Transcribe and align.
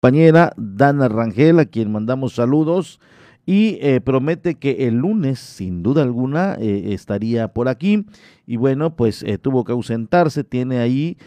compañera 0.00 0.54
Dana 0.56 1.08
Rangel, 1.08 1.58
a 1.58 1.66
quien 1.66 1.92
mandamos 1.92 2.32
saludos 2.32 3.00
y 3.44 3.76
eh, 3.82 4.00
promete 4.00 4.54
que 4.54 4.88
el 4.88 4.94
lunes, 4.94 5.38
sin 5.38 5.82
duda 5.82 6.02
alguna, 6.02 6.56
eh, 6.58 6.94
estaría 6.94 7.48
por 7.48 7.68
aquí. 7.68 8.06
Y 8.46 8.56
bueno, 8.56 8.96
pues 8.96 9.22
eh, 9.22 9.36
tuvo 9.36 9.62
que 9.64 9.72
ausentarse, 9.72 10.42
tiene 10.42 10.78
ahí 10.78 11.18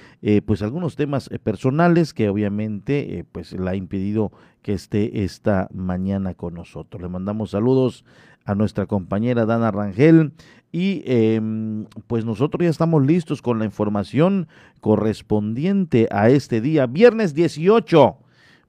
pues 0.47 0.63
algunos 0.63 0.96
temas 0.96 1.29
personales 1.44 2.15
que 2.15 2.29
obviamente 2.29 3.25
pues 3.31 3.54
la 3.54 3.71
ha 3.71 3.75
impedido 3.75 4.31
que 4.63 4.74
esté 4.74 5.24
esta 5.24 5.69
mañana 5.71 6.33
con 6.33 6.55
nosotros. 6.55 6.99
Le 6.99 7.10
mandamos 7.10 7.51
saludos 7.51 8.03
a 8.44 8.55
nuestra 8.55 8.87
compañera 8.87 9.46
Dana 9.46 9.69
Rangel 9.69 10.31
y 10.71 11.03
em, 11.05 11.85
pues 12.08 12.26
nosotros 12.26 12.63
ya 12.63 12.71
estamos 12.71 13.05
listos 13.05 13.44
con 13.44 13.60
la 13.60 13.65
información 13.65 14.47
correspondiente 14.81 16.08
a 16.09 16.30
este 16.30 16.59
día, 16.59 16.88
viernes 16.88 17.35
18 17.35 18.23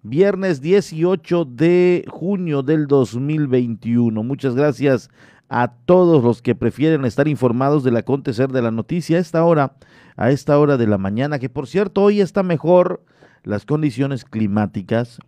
viernes 0.04 0.60
18 0.60 1.46
de 1.46 2.04
junio 2.08 2.62
del 2.62 2.86
2021. 2.86 4.22
Muchas 4.22 4.54
gracias 4.54 5.08
a 5.48 5.72
todos 5.86 6.22
los 6.22 6.42
que 6.42 6.54
prefieren 6.54 7.06
estar 7.06 7.26
informados 7.26 7.84
del 7.84 7.96
acontecer 7.96 8.52
de 8.52 8.60
la 8.60 8.70
noticia 8.70 9.16
a 9.16 9.20
esta 9.20 9.42
hora, 9.44 9.76
a 10.16 10.30
esta 10.30 10.58
hora 10.58 10.76
de 10.76 10.86
la 10.86 10.98
mañana, 10.98 11.38
que 11.38 11.48
por 11.48 11.66
cierto 11.66 12.02
hoy 12.02 12.20
está 12.20 12.42
mejor 12.42 13.02
las 13.44 13.64
condiciones 13.64 14.26
climáticas 14.26 15.20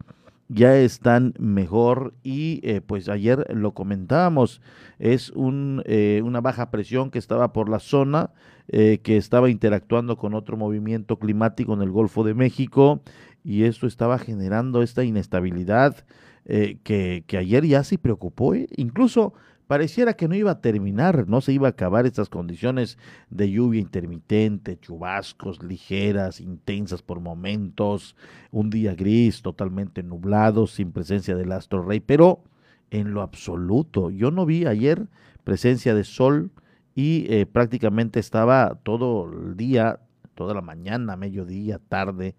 ya 0.49 0.77
están 0.77 1.35
mejor 1.39 2.15
y 2.23 2.61
eh, 2.63 2.81
pues 2.81 3.09
ayer 3.09 3.47
lo 3.55 3.73
comentábamos, 3.73 4.61
es 4.99 5.31
un, 5.31 5.83
eh, 5.87 6.23
una 6.25 6.41
baja 6.41 6.71
presión 6.71 7.11
que 7.11 7.19
estaba 7.19 7.53
por 7.53 7.69
la 7.69 7.81
zona, 7.81 8.31
eh, 8.69 9.01
que 9.03 9.17
estaba 9.17 9.51
interactuando 9.51 10.17
con 10.17 10.35
otro 10.35 10.57
movimiento 10.57 11.19
climático 11.19 11.75
en 11.75 11.83
el 11.83 11.91
Golfo 11.91 12.23
de 12.23 12.35
México 12.35 13.01
y 13.47 13.63
esto 13.63 13.87
estaba 13.87 14.19
generando 14.19 14.83
esta 14.83 15.05
inestabilidad 15.05 16.05
eh, 16.47 16.79
que, 16.83 17.23
que, 17.29 17.39
ayer 17.39 17.65
ya 17.65 17.85
se 17.85 17.97
preocupó, 17.97 18.55
¿eh? 18.55 18.67
incluso 18.77 19.35
pareciera 19.69 20.15
que 20.15 20.27
no 20.27 20.35
iba 20.35 20.51
a 20.51 20.61
terminar, 20.61 21.29
no 21.29 21.41
se 21.41 21.53
iba 21.53 21.69
a 21.69 21.71
acabar 21.71 22.07
estas 22.07 22.29
condiciones 22.29 22.99
de 23.31 23.49
lluvia 23.49 23.81
intermitente, 23.81 24.81
chubascos 24.81 25.63
ligeras, 25.63 26.41
intensas 26.41 27.03
por 27.03 27.21
momentos, 27.21 28.17
un 28.51 28.69
día 28.69 28.97
gris, 28.97 29.43
totalmente 29.43 30.03
nublado, 30.03 30.67
sin 30.67 30.91
presencia 30.91 31.37
del 31.37 31.53
astro 31.53 31.85
rey, 31.85 32.01
pero 32.01 32.43
en 32.91 33.15
lo 33.15 33.23
absoluto, 33.23 34.11
yo 34.11 34.33
no 34.33 34.45
vi 34.45 34.67
ayer 34.67 35.07
presencia 35.45 35.95
de 35.95 36.03
sol 36.03 36.51
y 36.97 37.33
eh, 37.33 37.47
prácticamente 37.47 38.19
estaba 38.19 38.77
todo 38.83 39.31
el 39.31 39.57
día, 39.57 40.01
toda 40.35 40.53
la 40.53 40.63
mañana, 40.63 41.17
mediodía, 41.17 41.79
tarde, 41.89 42.35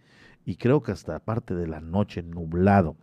y 0.47 0.55
creo 0.55 0.81
que 0.81 0.93
hasta 0.93 1.19
parte 1.19 1.53
de 1.53 1.67
la 1.67 1.81
noche 1.81 2.23
nublado. 2.23 2.95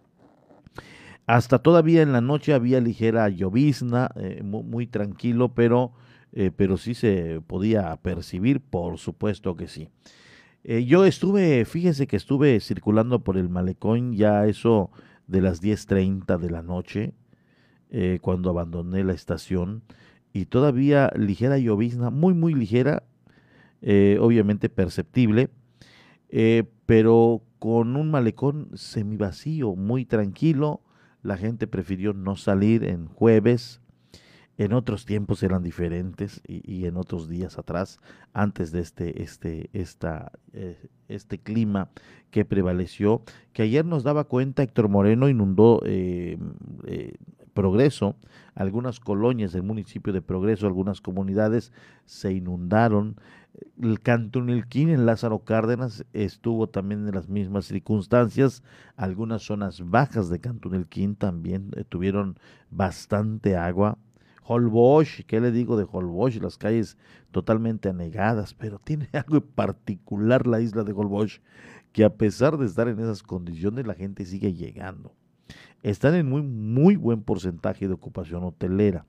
Hasta 1.26 1.58
todavía 1.58 2.00
en 2.00 2.10
la 2.10 2.22
noche 2.22 2.54
había 2.54 2.80
ligera 2.80 3.28
llovizna, 3.28 4.10
eh, 4.16 4.42
muy, 4.42 4.86
tranquilo, 4.86 5.52
pero, 5.54 5.92
eh, 6.32 6.50
pero 6.56 6.78
sí 6.78 6.94
se 6.94 7.42
podía 7.46 7.94
percibir, 7.96 8.62
por 8.62 8.96
supuesto 8.96 9.56
que 9.56 9.68
sí. 9.68 9.90
Eh, 10.64 10.86
yo 10.86 11.04
estuve, 11.04 11.66
fíjese 11.66 12.06
que 12.06 12.16
estuve 12.16 12.58
circulando 12.60 13.22
por 13.22 13.36
el 13.36 13.50
malecón 13.50 14.14
ya 14.14 14.46
eso 14.46 14.90
de 15.26 15.42
las 15.42 15.62
10.30 15.62 16.38
de 16.38 16.50
la 16.50 16.62
noche, 16.62 17.12
cuando 18.22 18.50
abandoné 18.50 19.04
la 19.04 19.12
estación, 19.12 19.82
y 20.32 20.46
todavía 20.46 21.12
ligera 21.14 21.58
llovizna, 21.58 22.10
muy, 22.10 22.34
muy 22.34 22.52
ligera, 22.52 23.04
obviamente 23.80 24.68
perceptible, 24.68 25.50
pero 26.86 27.42
con 27.58 27.96
un 27.96 28.10
malecón 28.10 28.68
semivacío, 28.74 29.74
muy 29.74 30.04
tranquilo. 30.04 30.82
La 31.22 31.36
gente 31.36 31.66
prefirió 31.66 32.12
no 32.12 32.36
salir 32.36 32.84
en 32.84 33.06
jueves. 33.06 33.80
En 34.56 34.72
otros 34.72 35.04
tiempos 35.04 35.42
eran 35.42 35.64
diferentes 35.64 36.40
y, 36.46 36.86
en 36.86 36.96
otros 36.96 37.28
días 37.28 37.58
atrás, 37.58 37.98
antes 38.32 38.70
de 38.70 38.80
este, 38.80 39.22
este, 39.22 39.68
esta, 39.72 40.30
eh, 40.52 40.86
este 41.08 41.38
clima 41.38 41.88
que 42.30 42.44
prevaleció, 42.44 43.22
que 43.52 43.62
ayer 43.62 43.84
nos 43.84 44.04
daba 44.04 44.24
cuenta, 44.24 44.62
Héctor 44.62 44.88
Moreno 44.88 45.28
inundó 45.28 45.82
eh, 45.84 46.38
eh, 46.86 47.14
Progreso, 47.52 48.16
algunas 48.54 49.00
colonias 49.00 49.52
del 49.52 49.62
municipio 49.62 50.12
de 50.12 50.22
Progreso, 50.22 50.66
algunas 50.66 51.00
comunidades 51.00 51.72
se 52.04 52.32
inundaron, 52.32 53.16
el 53.80 54.00
Cantunilquín 54.00 54.88
en 54.88 55.06
Lázaro 55.06 55.40
Cárdenas 55.40 56.04
estuvo 56.12 56.68
también 56.68 57.06
en 57.06 57.14
las 57.14 57.28
mismas 57.28 57.66
circunstancias. 57.66 58.62
Algunas 58.96 59.42
zonas 59.42 59.88
bajas 59.88 60.28
de 60.28 60.40
Cantunilquín 60.40 61.16
también 61.16 61.70
eh, 61.76 61.84
tuvieron 61.84 62.38
bastante 62.70 63.56
agua. 63.56 63.98
Holbosch, 64.46 65.24
¿qué 65.26 65.40
le 65.40 65.52
digo 65.52 65.76
de 65.76 65.86
Holbosch? 65.90 66.40
Las 66.40 66.58
calles 66.58 66.98
totalmente 67.30 67.88
anegadas, 67.88 68.54
pero 68.54 68.78
tiene 68.78 69.08
algo 69.12 69.40
particular 69.40 70.46
la 70.46 70.60
isla 70.60 70.84
de 70.84 70.92
Holbosch, 70.92 71.40
que 71.92 72.04
a 72.04 72.14
pesar 72.14 72.58
de 72.58 72.66
estar 72.66 72.88
en 72.88 72.98
esas 72.98 73.22
condiciones, 73.22 73.86
la 73.86 73.94
gente 73.94 74.24
sigue 74.24 74.52
llegando. 74.52 75.14
Están 75.82 76.14
en 76.14 76.28
muy, 76.28 76.42
muy 76.42 76.96
buen 76.96 77.22
porcentaje 77.22 77.86
de 77.86 77.94
ocupación 77.94 78.44
hotelera. 78.44 79.06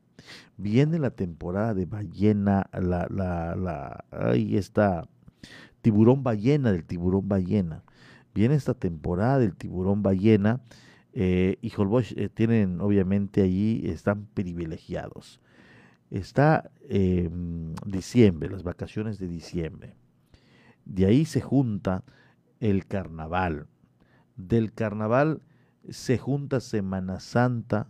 Viene 0.57 0.99
la 0.99 1.11
temporada 1.11 1.73
de 1.73 1.85
ballena, 1.85 2.69
la, 2.73 3.07
la, 3.09 3.55
la, 3.55 4.05
ahí 4.11 4.57
está, 4.57 5.07
tiburón 5.81 6.23
ballena, 6.23 6.71
del 6.71 6.83
tiburón 6.83 7.27
ballena. 7.27 7.83
Viene 8.33 8.55
esta 8.55 8.73
temporada 8.73 9.39
del 9.39 9.55
tiburón 9.55 10.01
ballena 10.01 10.61
eh, 11.13 11.57
y 11.61 11.71
Holbox 11.75 12.11
eh, 12.17 12.29
tienen, 12.29 12.81
obviamente, 12.81 13.41
allí 13.41 13.81
están 13.85 14.25
privilegiados. 14.33 15.39
Está 16.11 16.69
em, 16.89 17.73
diciembre, 17.85 18.49
las 18.49 18.63
vacaciones 18.63 19.17
de 19.17 19.27
diciembre. 19.27 19.95
De 20.83 21.05
ahí 21.05 21.25
se 21.25 21.41
junta 21.41 22.03
el 22.59 22.85
carnaval. 22.85 23.67
Del 24.35 24.73
carnaval 24.73 25.41
se 25.89 26.17
junta 26.17 26.59
Semana 26.59 27.19
Santa, 27.19 27.87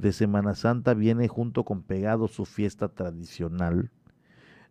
de 0.00 0.12
Semana 0.12 0.54
Santa 0.54 0.94
viene 0.94 1.28
junto 1.28 1.64
con 1.64 1.82
pegado 1.82 2.28
su 2.28 2.44
fiesta 2.44 2.88
tradicional. 2.88 3.90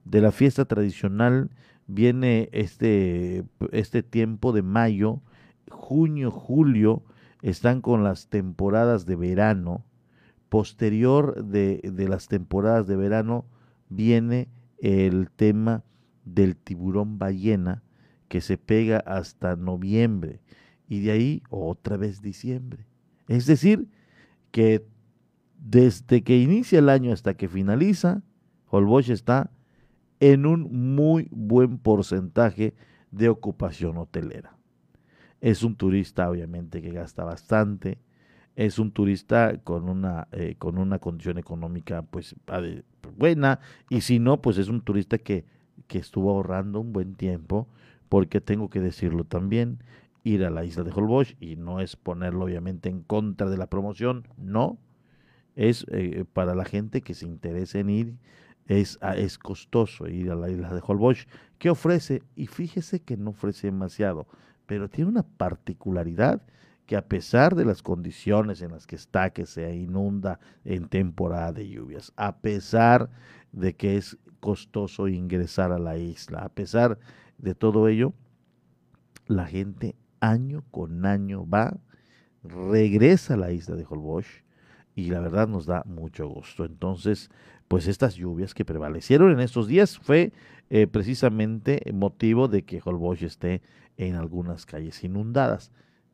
De 0.05 0.21
la 0.21 0.31
fiesta 0.31 0.65
tradicional 0.65 1.49
viene 1.87 2.49
este, 2.51 3.45
este 3.71 4.03
tiempo 4.03 4.51
de 4.51 4.61
mayo, 4.61 5.21
junio, 5.69 6.31
julio, 6.31 7.03
están 7.41 7.81
con 7.81 8.03
las 8.03 8.27
temporadas 8.27 9.05
de 9.05 9.15
verano. 9.15 9.85
Posterior 10.49 11.45
de, 11.45 11.79
de 11.83 12.09
las 12.09 12.27
temporadas 12.27 12.87
de 12.87 12.95
verano 12.95 13.45
viene 13.89 14.49
el 14.79 15.29
tema 15.29 15.83
del 16.25 16.55
tiburón 16.55 17.19
ballena 17.19 17.83
que 18.27 18.41
se 18.41 18.57
pega 18.57 18.99
hasta 18.99 19.55
noviembre 19.55 20.41
y 20.87 21.01
de 21.01 21.11
ahí 21.11 21.43
otra 21.49 21.97
vez 21.97 22.21
diciembre. 22.21 22.85
Es 23.27 23.45
decir, 23.45 23.87
que 24.51 24.85
desde 25.59 26.23
que 26.23 26.37
inicia 26.37 26.79
el 26.79 26.89
año 26.89 27.13
hasta 27.13 27.35
que 27.35 27.47
finaliza, 27.47 28.21
Holbox 28.69 29.09
está 29.09 29.51
en 30.19 30.45
un 30.45 30.95
muy 30.95 31.27
buen 31.31 31.77
porcentaje 31.77 32.73
de 33.11 33.29
ocupación 33.29 33.97
hotelera. 33.97 34.55
Es 35.41 35.63
un 35.63 35.75
turista 35.75 36.29
obviamente 36.29 36.81
que 36.81 36.91
gasta 36.91 37.23
bastante, 37.23 37.99
es 38.55 38.77
un 38.79 38.91
turista 38.91 39.57
con 39.63 39.87
una, 39.87 40.27
eh, 40.31 40.55
con 40.57 40.77
una 40.77 40.99
condición 40.99 41.37
económica 41.37 42.01
pues 42.01 42.35
buena. 43.17 43.59
Y 43.89 44.01
si 44.01 44.19
no 44.19 44.41
pues 44.41 44.57
es 44.57 44.67
un 44.67 44.81
turista 44.81 45.17
que, 45.17 45.45
que 45.87 45.99
estuvo 45.99 46.31
ahorrando 46.31 46.81
un 46.81 46.91
buen 46.91 47.15
tiempo 47.15 47.67
porque 48.09 48.41
tengo 48.41 48.69
que 48.69 48.81
decirlo 48.81 49.23
también, 49.23 49.79
ir 50.23 50.43
a 50.43 50.49
la 50.49 50.65
isla 50.65 50.83
de 50.83 50.91
Holbox 50.91 51.35
y 51.39 51.55
no 51.55 51.79
es 51.79 51.95
ponerlo 51.95 52.45
obviamente 52.45 52.89
en 52.89 53.01
contra 53.01 53.49
de 53.49 53.57
la 53.57 53.67
promoción, 53.67 54.27
no, 54.37 54.77
es 55.59 55.85
eh, 55.91 56.23
para 56.31 56.55
la 56.55 56.63
gente 56.63 57.01
que 57.01 57.13
se 57.13 57.25
interese 57.25 57.79
en 57.79 57.89
ir, 57.89 58.17
es, 58.67 58.97
ah, 59.01 59.17
es 59.17 59.37
costoso 59.37 60.07
ir 60.07 60.31
a 60.31 60.35
la 60.35 60.49
isla 60.49 60.73
de 60.73 60.81
Holbox. 60.81 61.27
¿Qué 61.57 61.69
ofrece? 61.69 62.23
Y 62.37 62.47
fíjese 62.47 63.01
que 63.01 63.17
no 63.17 63.31
ofrece 63.31 63.67
demasiado, 63.67 64.25
pero 64.65 64.89
tiene 64.89 65.09
una 65.09 65.23
particularidad 65.23 66.41
que 66.85 66.95
a 66.95 67.05
pesar 67.05 67.55
de 67.55 67.65
las 67.65 67.83
condiciones 67.83 68.61
en 68.61 68.71
las 68.71 68.87
que 68.87 68.95
está, 68.95 69.31
que 69.31 69.45
se 69.45 69.75
inunda 69.75 70.39
en 70.63 70.87
temporada 70.87 71.51
de 71.51 71.67
lluvias, 71.67 72.13
a 72.15 72.37
pesar 72.37 73.09
de 73.51 73.75
que 73.75 73.97
es 73.97 74.17
costoso 74.39 75.09
ingresar 75.09 75.73
a 75.73 75.77
la 75.77 75.97
isla, 75.97 76.39
a 76.39 76.49
pesar 76.49 76.99
de 77.37 77.53
todo 77.53 77.89
ello, 77.89 78.13
la 79.27 79.45
gente 79.45 79.95
año 80.21 80.63
con 80.71 81.05
año 81.05 81.45
va, 81.45 81.77
regresa 82.43 83.33
a 83.33 83.37
la 83.37 83.51
isla 83.51 83.75
de 83.75 83.85
Holbox 83.85 84.25
y 84.99 85.09
la 85.09 85.21
verdad 85.21 85.47
nos 85.47 85.65
da 85.65 85.83
mucho 85.85 86.27
gusto. 86.27 86.65
Entonces, 86.65 87.29
pues 87.67 87.87
estas 87.87 88.15
lluvias 88.15 88.53
que 88.53 88.65
prevalecieron 88.65 89.31
en 89.31 89.39
estos 89.39 89.67
días 89.67 89.97
fue 89.97 90.33
eh, 90.69 90.87
precisamente 90.87 91.81
motivo 91.93 92.47
de 92.47 92.63
que 92.63 92.81
Holbox 92.83 93.21
esté 93.21 93.61
en 93.97 94.15
algunas 94.15 94.65
calles 94.65 95.03
inundadas. 95.03 95.71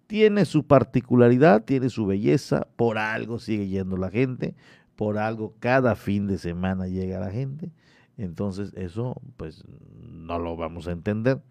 tiene 0.07 0.45
su 0.45 0.67
particularidad, 0.67 1.63
tiene 1.63 1.89
su 1.89 2.05
belleza, 2.05 2.67
por 2.75 2.99
algo 2.99 3.39
sigue 3.39 3.67
yendo 3.67 3.97
la 3.97 4.11
gente, 4.11 4.53
por 4.95 5.17
algo 5.17 5.55
cada 5.59 5.95
fin 5.95 6.27
de 6.27 6.37
semana 6.37 6.87
llega 6.87 7.19
la 7.19 7.31
gente. 7.31 7.71
Entonces 8.17 8.71
eso 8.75 9.19
pues 9.35 9.63
no 9.99 10.37
lo 10.37 10.55
vamos 10.55 10.87
a 10.87 10.91
entender. 10.91 11.41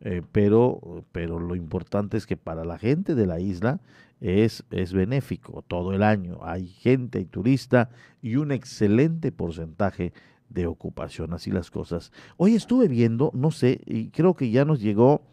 Eh, 0.00 0.20
pero, 0.32 1.06
pero 1.12 1.40
lo 1.40 1.54
importante 1.54 2.18
es 2.18 2.26
que 2.26 2.36
para 2.36 2.64
la 2.66 2.78
gente 2.78 3.14
de 3.14 3.26
la 3.26 3.40
isla 3.40 3.80
es, 4.24 4.64
es 4.70 4.94
benéfico 4.94 5.62
todo 5.68 5.92
el 5.92 6.02
año. 6.02 6.38
Hay 6.42 6.66
gente 6.66 7.20
y 7.20 7.26
turista 7.26 7.90
y 8.22 8.36
un 8.36 8.52
excelente 8.52 9.32
porcentaje 9.32 10.14
de 10.48 10.66
ocupación, 10.66 11.34
así 11.34 11.50
las 11.50 11.70
cosas. 11.70 12.10
Hoy 12.38 12.54
estuve 12.54 12.88
viendo, 12.88 13.30
no 13.34 13.50
sé, 13.50 13.82
y 13.84 14.08
creo 14.08 14.34
que 14.34 14.50
ya 14.50 14.64
nos 14.64 14.80
llegó, 14.80 15.26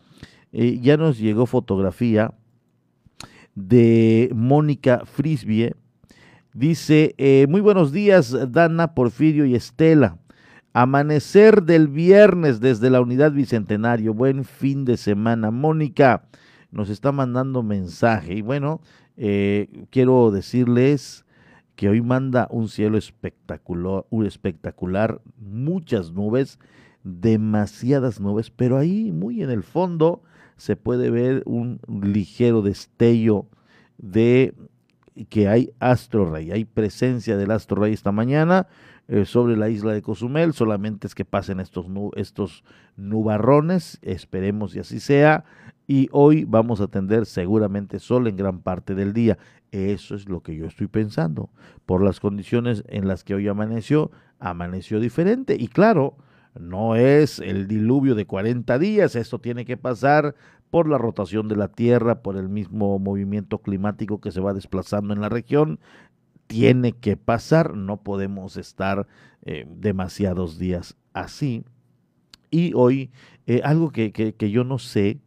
eh, 0.52 0.80
ya 0.82 0.98
nos 0.98 1.18
llegó 1.18 1.46
fotografía 1.46 2.34
de 3.56 4.30
Mónica 4.36 5.04
Frisbie. 5.06 5.74
Dice, 6.54 7.16
eh, 7.18 7.46
muy 7.48 7.62
buenos 7.62 7.94
días, 7.94 8.36
Dana, 8.52 8.94
Porfirio 8.94 9.46
y 9.46 9.56
Estela. 9.56 10.18
Amanecer 10.74 11.64
del 11.64 11.88
viernes 11.88 12.60
desde 12.60 12.90
la 12.90 13.00
unidad 13.00 13.32
Bicentenario. 13.32 14.14
Buen 14.14 14.44
fin 14.44 14.84
de 14.84 14.98
semana. 14.98 15.50
Mónica 15.50 16.26
nos 16.71 16.89
está 16.89 17.12
mandando 17.12 17.63
mensaje. 17.63 18.35
Y 18.35 18.41
bueno, 18.41 18.81
eh, 19.18 19.85
quiero 19.89 20.31
decirles 20.31 21.25
que 21.75 21.89
hoy 21.89 22.01
manda 22.01 22.47
un 22.51 22.68
cielo 22.69 22.97
espectacular, 22.97 24.06
un 24.09 24.25
espectacular, 24.25 25.21
muchas 25.38 26.12
nubes, 26.12 26.59
demasiadas 27.03 28.19
nubes, 28.19 28.51
pero 28.51 28.77
ahí 28.77 29.12
muy 29.12 29.41
en 29.41 29.50
el 29.50 29.63
fondo 29.63 30.21
se 30.57 30.75
puede 30.75 31.09
ver 31.09 31.44
un 31.45 31.79
ligero 31.88 32.62
destello 32.62 33.47
de 33.97 34.53
que 35.29 35.47
hay 35.47 35.73
astro 35.79 36.31
rey, 36.31 36.51
hay 36.51 36.65
presencia 36.65 37.38
del 37.38 37.51
astro 37.51 37.81
rey 37.81 37.94
esta 37.94 38.12
mañana 38.12 38.68
eh, 39.12 39.25
sobre 39.25 39.58
la 39.58 39.68
isla 39.68 39.92
de 39.92 40.02
Cozumel, 40.02 40.54
solamente 40.54 41.06
es 41.06 41.16
que 41.16 41.25
pasen 41.25 41.60
estos, 41.60 41.86
estos 42.16 42.63
nubarrones, 42.96 44.00
esperemos 44.04 44.74
y 44.74 44.80
así 44.80 45.02
sea, 45.02 45.44
y 45.86 46.08
hoy 46.13 46.46
vamos 46.46 46.80
a 46.80 46.88
tener 46.88 47.25
seguramente 47.25 48.00
sol 48.00 48.30
en 48.30 48.38
gran 48.38 48.62
parte 48.62 48.96
del 48.96 49.12
día. 49.12 49.38
Eso 49.74 50.16
es 50.16 50.30
lo 50.30 50.40
que 50.40 50.56
yo 50.56 50.66
estoy 50.66 50.88
pensando. 50.88 51.50
Por 51.86 52.02
las 52.02 52.22
condiciones 52.22 52.86
en 52.88 53.10
las 53.10 53.25
que 53.25 53.36
hoy 53.36 53.50
amaneció, 53.50 54.12
amaneció 54.40 55.02
diferente. 55.02 55.57
Y 55.60 55.68
claro, 55.68 56.16
no 56.57 56.96
es 56.96 57.40
el 57.40 57.68
diluvio 57.68 58.16
de 58.16 58.25
40 58.25 58.80
días, 58.80 59.18
esto 59.18 59.40
tiene 59.40 59.66
que 59.66 59.75
pasar 59.75 60.36
por 60.69 60.88
la 60.88 60.98
rotación 60.98 61.50
de 61.50 61.57
la 61.57 61.68
Tierra, 61.68 62.22
por 62.22 62.38
el 62.38 62.48
mismo 62.48 62.98
movimiento 62.98 63.57
climático 63.57 64.22
que 64.22 64.31
se 64.31 64.40
va 64.40 64.54
desplazando 64.54 65.14
en 65.14 65.19
la 65.19 65.28
región, 65.28 65.80
tiene 66.51 66.92
que 66.92 67.15
pasar, 67.15 67.77
no 67.77 68.03
podemos 68.03 68.57
estar 68.57 69.07
eh, 69.45 69.65
demasiados 69.69 70.59
días 70.59 70.98
así. 71.13 71.63
Y 72.50 72.74
hoy, 72.74 73.09
eh, 73.48 73.62
algo 73.63 73.92
que, 73.92 74.12
que, 74.12 74.51
yo 74.51 74.65
no 74.65 74.77
sé, 74.77 75.21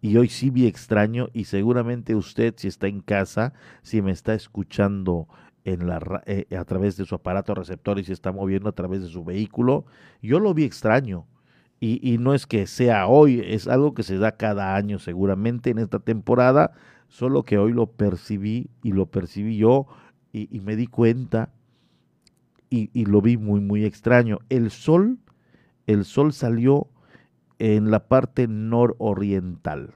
y 0.00 0.16
hoy 0.16 0.28
sí 0.28 0.50
vi 0.50 0.68
extraño, 0.68 1.28
y 1.32 1.44
seguramente 1.44 2.14
usted 2.14 2.54
si 2.56 2.68
está 2.68 2.86
en 2.86 3.00
casa, 3.00 3.54
si 3.82 4.02
me 4.02 4.12
está 4.12 4.34
escuchando 4.34 5.26
en 5.64 5.88
la, 5.88 6.22
eh, 6.26 6.46
a 6.56 6.64
través 6.64 6.96
de 6.96 7.06
su 7.06 7.16
aparato 7.16 7.52
receptor 7.52 7.98
y 7.98 8.04
se 8.04 8.12
está 8.12 8.30
moviendo 8.30 8.68
a 8.68 8.72
través 8.72 9.02
de 9.02 9.08
su 9.08 9.24
vehículo, 9.24 9.84
yo 10.22 10.38
lo 10.38 10.54
vi 10.54 10.62
extraño. 10.62 11.26
Y, 11.80 11.98
y, 12.08 12.18
no 12.18 12.34
es 12.34 12.46
que 12.46 12.68
sea 12.68 13.08
hoy, 13.08 13.42
es 13.44 13.66
algo 13.66 13.94
que 13.94 14.04
se 14.04 14.16
da 14.16 14.36
cada 14.36 14.76
año 14.76 15.00
seguramente 15.00 15.70
en 15.70 15.78
esta 15.78 15.98
temporada, 15.98 16.72
solo 17.08 17.42
que 17.42 17.58
hoy 17.58 17.72
lo 17.72 17.88
percibí 17.88 18.70
y 18.82 18.92
lo 18.92 19.06
percibí 19.06 19.58
yo 19.58 19.86
y, 20.36 20.60
me 20.60 20.76
di 20.76 20.86
cuenta 20.86 21.50
y, 22.68 23.06
lo 23.06 23.22
vi 23.22 23.38
muy, 23.38 23.60
muy 23.60 23.84
extraño. 23.84 24.40
El 24.50 24.70
sol, 24.70 25.18
el 25.86 26.04
sol 26.04 26.32
salió 26.32 26.88
en 27.58 27.90
la 27.90 28.08
parte 28.08 28.46
nororiental. 28.46 29.94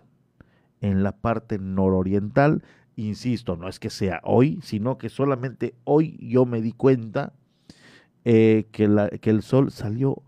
En 0.80 1.02
la 1.02 1.12
parte 1.12 1.58
nororiental, 1.58 2.62
insisto, 2.96 3.56
no 3.56 3.68
es 3.68 3.78
que 3.78 3.90
sea 3.90 4.22
hoy, 4.24 4.60
sino 4.62 4.96
que 4.96 5.10
solamente 5.10 5.74
hoy 5.84 6.16
yo 6.22 6.46
me 6.46 6.62
di 6.62 6.72
cuenta 6.72 7.34
eh, 8.24 8.66
que, 8.72 8.88
la, 8.88 9.10
que, 9.10 9.28
el 9.28 9.42
sol 9.42 9.70
salió 9.70 10.22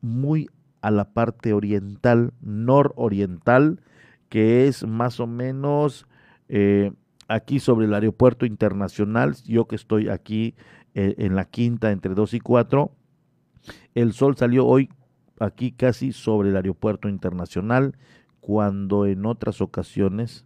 muy 0.00 0.48
a 0.80 0.90
la 0.90 1.12
parte 1.12 1.52
oriental, 1.52 2.32
nororiental, 2.40 3.80
que 4.28 4.66
es 4.66 4.84
más 4.84 5.20
o 5.20 5.28
menos 5.28 6.08
eh, 6.48 6.92
aquí 7.32 7.60
sobre 7.60 7.86
el 7.86 7.94
aeropuerto 7.94 8.46
internacional, 8.46 9.34
yo 9.44 9.66
que 9.66 9.76
estoy 9.76 10.08
aquí 10.08 10.54
eh, 10.94 11.14
en 11.18 11.34
la 11.34 11.46
quinta 11.46 11.90
entre 11.90 12.14
2 12.14 12.34
y 12.34 12.40
4, 12.40 12.92
el 13.94 14.12
sol 14.12 14.36
salió 14.36 14.66
hoy 14.66 14.90
aquí 15.38 15.72
casi 15.72 16.12
sobre 16.12 16.50
el 16.50 16.56
aeropuerto 16.56 17.08
internacional, 17.08 17.96
cuando 18.40 19.06
en 19.06 19.24
otras 19.24 19.60
ocasiones, 19.60 20.44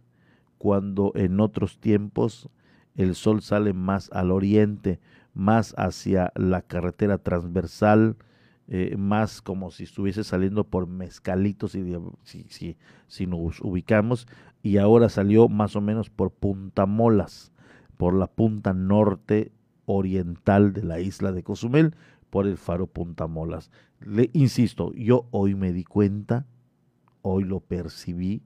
cuando 0.57 1.11
en 1.15 1.39
otros 1.39 1.79
tiempos 1.79 2.49
el 2.95 3.15
sol 3.15 3.41
sale 3.41 3.73
más 3.73 4.09
al 4.11 4.31
oriente, 4.31 4.99
más 5.33 5.73
hacia 5.77 6.31
la 6.35 6.61
carretera 6.61 7.17
transversal, 7.17 8.15
eh, 8.69 8.95
más 8.97 9.41
como 9.41 9.71
si 9.71 9.83
estuviese 9.83 10.23
saliendo 10.23 10.63
por 10.63 10.87
mezcalitos, 10.87 11.71
si, 11.71 12.45
si, 12.49 12.77
si 13.07 13.27
nos 13.27 13.61
ubicamos, 13.61 14.27
y 14.67 14.79
ahora 14.79 15.07
salió 15.07 15.47
más 15.47 15.77
o 15.77 15.81
menos 15.81 16.09
por 16.09 16.29
Punta 16.29 16.85
Molas, 16.85 17.53
por 17.95 18.13
la 18.13 18.27
punta 18.27 18.73
norte 18.73 19.53
oriental 19.85 20.73
de 20.73 20.83
la 20.83 20.99
isla 20.99 21.31
de 21.31 21.41
Cozumel, 21.41 21.95
por 22.29 22.45
el 22.45 22.57
faro 22.57 22.85
Punta 22.85 23.27
Molas. 23.27 23.71
Le 24.01 24.29
insisto, 24.33 24.91
yo 24.93 25.29
hoy 25.31 25.55
me 25.55 25.71
di 25.71 25.85
cuenta, 25.85 26.47
hoy 27.21 27.45
lo 27.45 27.61
percibí, 27.61 28.43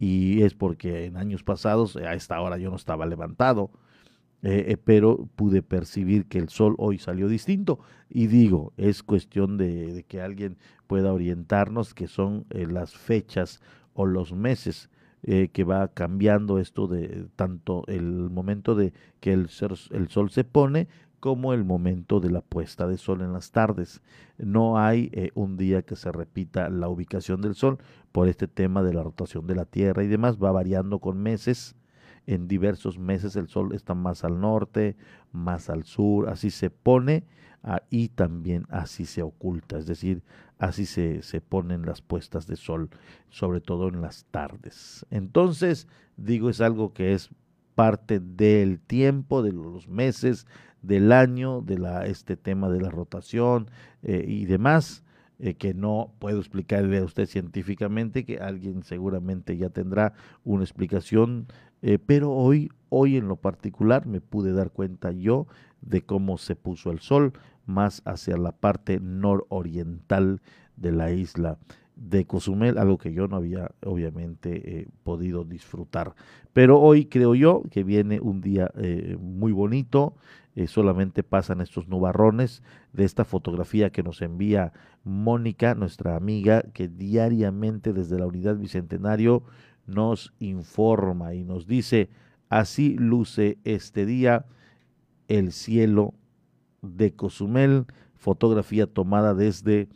y 0.00 0.42
es 0.42 0.54
porque 0.54 1.04
en 1.04 1.16
años 1.16 1.44
pasados 1.44 1.94
a 1.94 2.14
esta 2.14 2.40
hora 2.40 2.58
yo 2.58 2.70
no 2.70 2.76
estaba 2.76 3.06
levantado, 3.06 3.70
eh, 4.42 4.72
eh, 4.72 4.76
pero 4.76 5.28
pude 5.36 5.62
percibir 5.62 6.26
que 6.26 6.38
el 6.38 6.48
sol 6.48 6.74
hoy 6.78 6.98
salió 6.98 7.28
distinto. 7.28 7.78
Y 8.10 8.26
digo, 8.26 8.72
es 8.76 9.04
cuestión 9.04 9.56
de, 9.56 10.04
que 10.08 10.20
alguien 10.20 10.58
pueda 10.88 11.12
orientarnos, 11.12 11.94
que 11.94 12.08
son 12.08 12.44
eh, 12.50 12.66
las 12.66 12.96
fechas 12.96 13.60
o 13.92 14.04
los 14.04 14.32
meses 14.32 14.90
eh, 15.24 15.48
que 15.52 15.64
va 15.64 15.88
cambiando 15.88 16.58
esto 16.58 16.86
de 16.86 17.26
tanto 17.36 17.84
el 17.86 18.30
momento 18.30 18.74
de 18.74 18.92
que 19.20 19.32
el, 19.32 19.48
el 19.90 20.08
sol 20.08 20.30
se 20.30 20.44
pone 20.44 20.88
como 21.24 21.54
el 21.54 21.64
momento 21.64 22.20
de 22.20 22.30
la 22.30 22.42
puesta 22.42 22.86
de 22.86 22.98
sol 22.98 23.22
en 23.22 23.32
las 23.32 23.50
tardes. 23.50 24.02
No 24.36 24.78
hay 24.78 25.08
eh, 25.14 25.30
un 25.34 25.56
día 25.56 25.80
que 25.80 25.96
se 25.96 26.12
repita 26.12 26.68
la 26.68 26.88
ubicación 26.88 27.40
del 27.40 27.54
sol 27.54 27.78
por 28.12 28.28
este 28.28 28.46
tema 28.46 28.82
de 28.82 28.92
la 28.92 29.02
rotación 29.02 29.46
de 29.46 29.54
la 29.54 29.64
Tierra 29.64 30.04
y 30.04 30.06
demás, 30.06 30.36
va 30.36 30.52
variando 30.52 30.98
con 30.98 31.16
meses. 31.16 31.76
En 32.26 32.48
diversos 32.48 32.98
meses 32.98 33.36
el 33.36 33.48
sol 33.48 33.74
está 33.74 33.94
más 33.94 34.24
al 34.24 34.40
norte, 34.40 34.96
más 35.32 35.70
al 35.70 35.84
sur, 35.84 36.28
así 36.28 36.50
se 36.50 36.70
pone 36.70 37.24
ah, 37.62 37.82
y 37.90 38.08
también 38.08 38.66
así 38.70 39.04
se 39.04 39.22
oculta, 39.22 39.78
es 39.78 39.86
decir, 39.86 40.22
así 40.58 40.86
se, 40.86 41.22
se 41.22 41.40
ponen 41.40 41.84
las 41.84 42.02
puestas 42.02 42.46
de 42.46 42.56
sol, 42.56 42.90
sobre 43.28 43.60
todo 43.60 43.88
en 43.88 44.00
las 44.00 44.24
tardes. 44.30 45.04
Entonces, 45.10 45.88
digo, 46.16 46.48
es 46.50 46.60
algo 46.60 46.92
que 46.92 47.12
es 47.12 47.30
parte 47.74 48.20
del 48.20 48.80
tiempo, 48.80 49.42
de 49.42 49.52
los 49.52 49.88
meses, 49.88 50.46
del 50.82 51.12
año, 51.12 51.60
de 51.62 51.78
la, 51.78 52.06
este 52.06 52.36
tema 52.36 52.68
de 52.68 52.80
la 52.80 52.90
rotación 52.90 53.70
eh, 54.02 54.24
y 54.26 54.44
demás, 54.44 55.02
eh, 55.38 55.54
que 55.54 55.74
no 55.74 56.14
puedo 56.20 56.38
explicarle 56.38 56.98
a 56.98 57.04
usted 57.04 57.26
científicamente, 57.26 58.24
que 58.24 58.38
alguien 58.38 58.82
seguramente 58.82 59.56
ya 59.56 59.70
tendrá 59.70 60.12
una 60.44 60.62
explicación, 60.62 61.46
eh, 61.84 61.98
pero 61.98 62.32
hoy, 62.32 62.70
hoy 62.88 63.18
en 63.18 63.28
lo 63.28 63.36
particular 63.36 64.06
me 64.06 64.22
pude 64.22 64.54
dar 64.54 64.70
cuenta 64.70 65.12
yo 65.12 65.46
de 65.82 66.00
cómo 66.00 66.38
se 66.38 66.56
puso 66.56 66.90
el 66.90 67.00
sol, 67.00 67.34
más 67.66 68.00
hacia 68.06 68.38
la 68.38 68.52
parte 68.52 69.00
nororiental 69.00 70.40
de 70.76 70.92
la 70.92 71.12
isla 71.12 71.58
de 71.96 72.24
Cozumel, 72.26 72.78
algo 72.78 72.98
que 72.98 73.12
yo 73.12 73.28
no 73.28 73.36
había 73.36 73.70
obviamente 73.84 74.80
eh, 74.80 74.88
podido 75.02 75.44
disfrutar. 75.44 76.14
Pero 76.54 76.80
hoy 76.80 77.06
creo 77.06 77.34
yo 77.34 77.62
que 77.70 77.84
viene 77.84 78.18
un 78.20 78.40
día 78.40 78.70
eh, 78.76 79.16
muy 79.20 79.52
bonito, 79.52 80.14
eh, 80.56 80.66
solamente 80.66 81.22
pasan 81.22 81.60
estos 81.60 81.88
nubarrones 81.88 82.62
de 82.92 83.04
esta 83.04 83.24
fotografía 83.24 83.90
que 83.90 84.02
nos 84.02 84.22
envía 84.22 84.72
Mónica, 85.04 85.74
nuestra 85.74 86.16
amiga, 86.16 86.62
que 86.72 86.88
diariamente 86.88 87.92
desde 87.92 88.18
la 88.18 88.26
unidad 88.26 88.56
Bicentenario 88.56 89.42
nos 89.86 90.32
informa 90.38 91.34
y 91.34 91.44
nos 91.44 91.66
dice, 91.66 92.08
así 92.48 92.96
luce 92.98 93.58
este 93.64 94.06
día 94.06 94.46
el 95.28 95.52
cielo 95.52 96.14
de 96.82 97.12
Cozumel, 97.14 97.86
fotografía 98.14 98.86
tomada 98.86 99.34
desde 99.34 99.88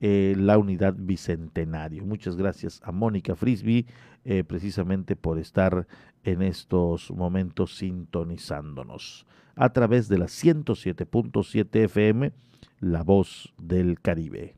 eh, 0.00 0.34
la 0.36 0.58
unidad 0.58 0.94
Bicentenario. 0.98 2.04
Muchas 2.04 2.36
gracias 2.36 2.80
a 2.84 2.92
Mónica 2.92 3.34
Frisby 3.34 3.86
eh, 4.24 4.44
precisamente 4.44 5.16
por 5.16 5.38
estar 5.38 5.86
en 6.24 6.42
estos 6.42 7.10
momentos 7.10 7.76
sintonizándonos 7.76 9.26
a 9.54 9.72
través 9.72 10.08
de 10.08 10.18
la 10.18 10.26
107.7 10.26 11.84
FM, 11.84 12.32
La 12.80 13.02
Voz 13.02 13.54
del 13.58 14.00
Caribe. 14.00 14.54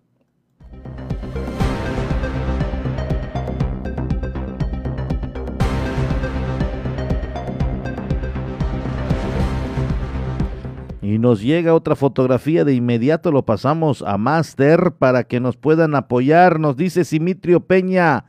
Y 11.08 11.18
nos 11.18 11.40
llega 11.40 11.72
otra 11.72 11.96
fotografía, 11.96 12.66
de 12.66 12.74
inmediato 12.74 13.32
lo 13.32 13.46
pasamos 13.46 14.02
a 14.02 14.18
Master 14.18 14.92
para 14.98 15.24
que 15.24 15.40
nos 15.40 15.56
puedan 15.56 15.94
apoyar. 15.94 16.60
Nos 16.60 16.76
dice 16.76 17.02
Simitrio 17.02 17.60
Peña, 17.60 18.26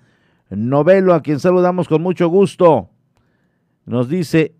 novelo, 0.49 1.13
a 1.13 1.21
quien 1.21 1.41
saludamos 1.41 1.89
con 1.89 2.01
mucho 2.01 2.29
gusto. 2.29 2.89
Nos 3.85 4.07
dice, 4.07 4.55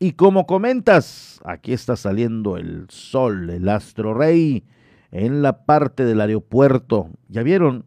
y 0.00 0.14
como 0.14 0.44
comentas, 0.44 1.40
aquí 1.44 1.72
está 1.72 1.94
saliendo 1.94 2.56
el 2.56 2.86
sol, 2.88 3.48
el 3.48 3.68
astro 3.68 4.12
rey, 4.12 4.64
en 5.12 5.40
la 5.40 5.64
parte 5.64 6.04
del 6.04 6.20
aeropuerto. 6.20 7.10
¿Ya 7.28 7.44
vieron? 7.44 7.84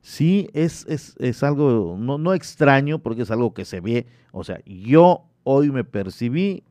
Sí, 0.00 0.48
es, 0.54 0.86
es, 0.88 1.14
es 1.18 1.42
algo 1.42 1.96
no, 1.98 2.16
no 2.16 2.32
extraño 2.32 3.00
porque 3.00 3.20
es 3.20 3.30
algo 3.30 3.52
que 3.52 3.66
se 3.66 3.80
ve. 3.80 4.06
O 4.32 4.44
sea, 4.44 4.60
yo 4.64 5.26
hoy 5.42 5.70
me 5.70 5.84
percibí 5.84 6.64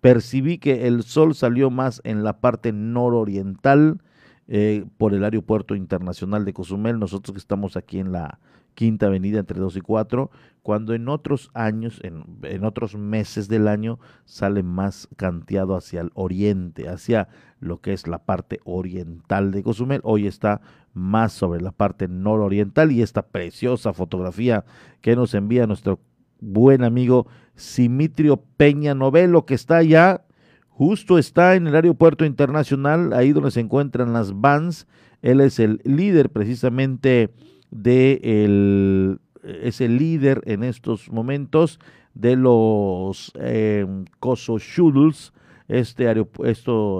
percibí 0.00 0.58
que 0.58 0.86
el 0.86 1.02
sol 1.02 1.34
salió 1.34 1.70
más 1.70 2.00
en 2.04 2.24
la 2.24 2.40
parte 2.40 2.72
nororiental 2.72 4.00
eh, 4.48 4.84
por 4.98 5.14
el 5.14 5.24
aeropuerto 5.24 5.74
internacional 5.74 6.44
de 6.44 6.52
Cozumel, 6.52 6.98
nosotros 6.98 7.32
que 7.32 7.38
estamos 7.38 7.76
aquí 7.76 7.98
en 7.98 8.12
la 8.12 8.38
quinta 8.74 9.06
avenida 9.06 9.40
entre 9.40 9.58
2 9.58 9.76
y 9.76 9.80
4, 9.80 10.30
cuando 10.62 10.94
en 10.94 11.08
otros 11.08 11.50
años, 11.54 11.98
en, 12.04 12.24
en, 12.42 12.64
otros 12.64 12.94
meses 12.94 13.48
del 13.48 13.66
año, 13.66 13.98
sale 14.24 14.62
más 14.62 15.08
canteado 15.16 15.74
hacia 15.74 16.02
el 16.02 16.10
oriente, 16.14 16.88
hacia 16.88 17.28
lo 17.58 17.80
que 17.80 17.92
es 17.92 18.06
la 18.06 18.18
parte 18.18 18.60
oriental 18.64 19.50
de 19.50 19.62
Cozumel. 19.62 20.00
Hoy 20.04 20.26
está 20.26 20.60
más 20.92 21.32
sobre 21.32 21.60
la 21.60 21.72
parte 21.72 22.06
nororiental 22.06 22.92
y 22.92 23.02
esta 23.02 23.22
preciosa 23.22 23.92
fotografía 23.92 24.64
que 25.00 25.16
nos 25.16 25.34
envía 25.34 25.66
nuestro 25.66 25.98
buen 26.40 26.84
amigo 26.84 27.26
Simitrio 27.56 28.42
Peña 28.56 28.94
Novelo, 28.94 29.46
que 29.46 29.54
está 29.54 29.78
allá, 29.78 30.22
justo 30.68 31.18
está 31.18 31.56
en 31.56 31.66
el 31.66 31.74
aeropuerto 31.74 32.24
internacional, 32.24 33.12
ahí 33.12 33.32
donde 33.32 33.50
se 33.50 33.60
encuentran 33.60 34.12
las 34.12 34.38
vans. 34.38 34.86
Él 35.22 35.40
es 35.40 35.58
el 35.58 35.80
líder 35.84 36.30
precisamente 36.30 37.30
de 37.70 38.20
el, 38.22 39.18
es 39.42 39.80
el 39.80 39.96
líder 39.96 40.42
en 40.46 40.62
estos 40.62 41.10
de 42.14 42.36
los 42.36 43.32
eh, 43.40 43.86
Coso 44.20 44.58
Shuttles, 44.58 45.32
este 45.68 46.06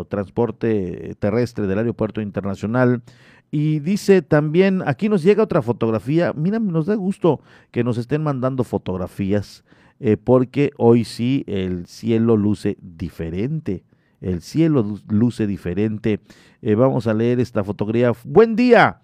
transporte 0.09 1.15
terrestre 1.19 1.67
del 1.67 1.79
aeropuerto 1.79 2.21
internacional. 2.21 3.03
Y 3.51 3.79
dice 3.81 4.23
también, 4.23 4.83
aquí 4.87 5.09
nos 5.09 5.23
llega 5.23 5.43
otra 5.43 5.63
fotografía, 5.63 6.33
mira, 6.35 6.59
nos 6.59 6.87
da 6.87 6.95
gusto 6.95 7.41
que 7.71 7.85
nos 7.85 7.97
estén 7.97 8.23
mandando 8.23 8.65
fotografías 8.65 9.65
eh, 10.01 10.17
porque 10.17 10.71
hoy 10.77 11.05
sí 11.05 11.45
el 11.47 11.87
cielo 11.87 12.37
luce 12.37 12.77
diferente. 12.81 13.85
El 14.21 14.41
cielo 14.41 14.99
luce 15.09 15.47
diferente. 15.47 16.21
Eh, 16.63 16.75
vamos 16.75 17.07
a 17.07 17.15
leer 17.15 17.41
esta 17.41 17.65
fotografía. 17.65 18.13
Buen 18.25 18.57
día. 18.57 19.01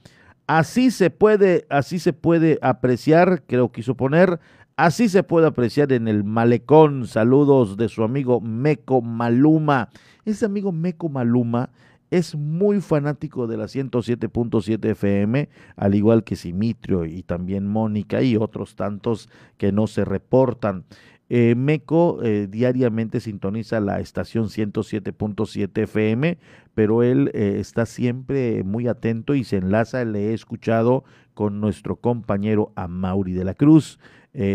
Así 0.46 0.90
se 0.90 1.10
puede, 1.10 1.66
así 1.70 1.98
se 1.98 2.12
puede 2.12 2.58
apreciar, 2.62 3.44
creo 3.46 3.70
que 3.70 3.80
quiso 3.80 3.96
poner, 3.96 4.40
así 4.76 5.08
se 5.08 5.22
puede 5.22 5.46
apreciar 5.46 5.92
en 5.92 6.08
el 6.08 6.24
malecón. 6.24 7.06
Saludos 7.06 7.76
de 7.76 7.88
su 7.88 8.02
amigo 8.02 8.40
Meco 8.40 9.00
Maluma. 9.00 9.88
Ese 10.24 10.44
amigo 10.44 10.72
Meco 10.72 11.08
Maluma 11.08 11.70
es 12.12 12.34
muy 12.34 12.82
fanático 12.82 13.46
de 13.46 13.56
la 13.56 13.64
107.7 13.64 14.90
FM, 14.90 15.48
al 15.76 15.94
igual 15.94 16.24
que 16.24 16.36
Simitrio 16.36 17.06
y 17.06 17.22
también 17.22 17.66
Mónica 17.66 18.20
y 18.20 18.36
otros 18.36 18.76
tantos 18.76 19.30
que 19.56 19.72
no 19.72 19.86
se 19.86 20.04
reportan. 20.04 20.84
Eh, 21.30 21.54
Meco 21.54 22.22
eh, 22.22 22.48
diariamente 22.50 23.18
sintoniza 23.18 23.80
la 23.80 24.00
estación 24.00 24.48
107.7 24.48 25.84
FM, 25.84 26.36
pero 26.74 27.02
él 27.02 27.30
eh, 27.32 27.56
está 27.58 27.86
siempre 27.86 28.62
muy 28.62 28.88
atento 28.88 29.34
y 29.34 29.44
se 29.44 29.56
enlaza, 29.56 30.04
le 30.04 30.30
he 30.30 30.34
escuchado 30.34 31.04
con 31.32 31.62
nuestro 31.62 31.96
compañero 31.96 32.72
Amauri 32.76 33.32
de 33.32 33.44
la 33.44 33.54
Cruz. 33.54 33.98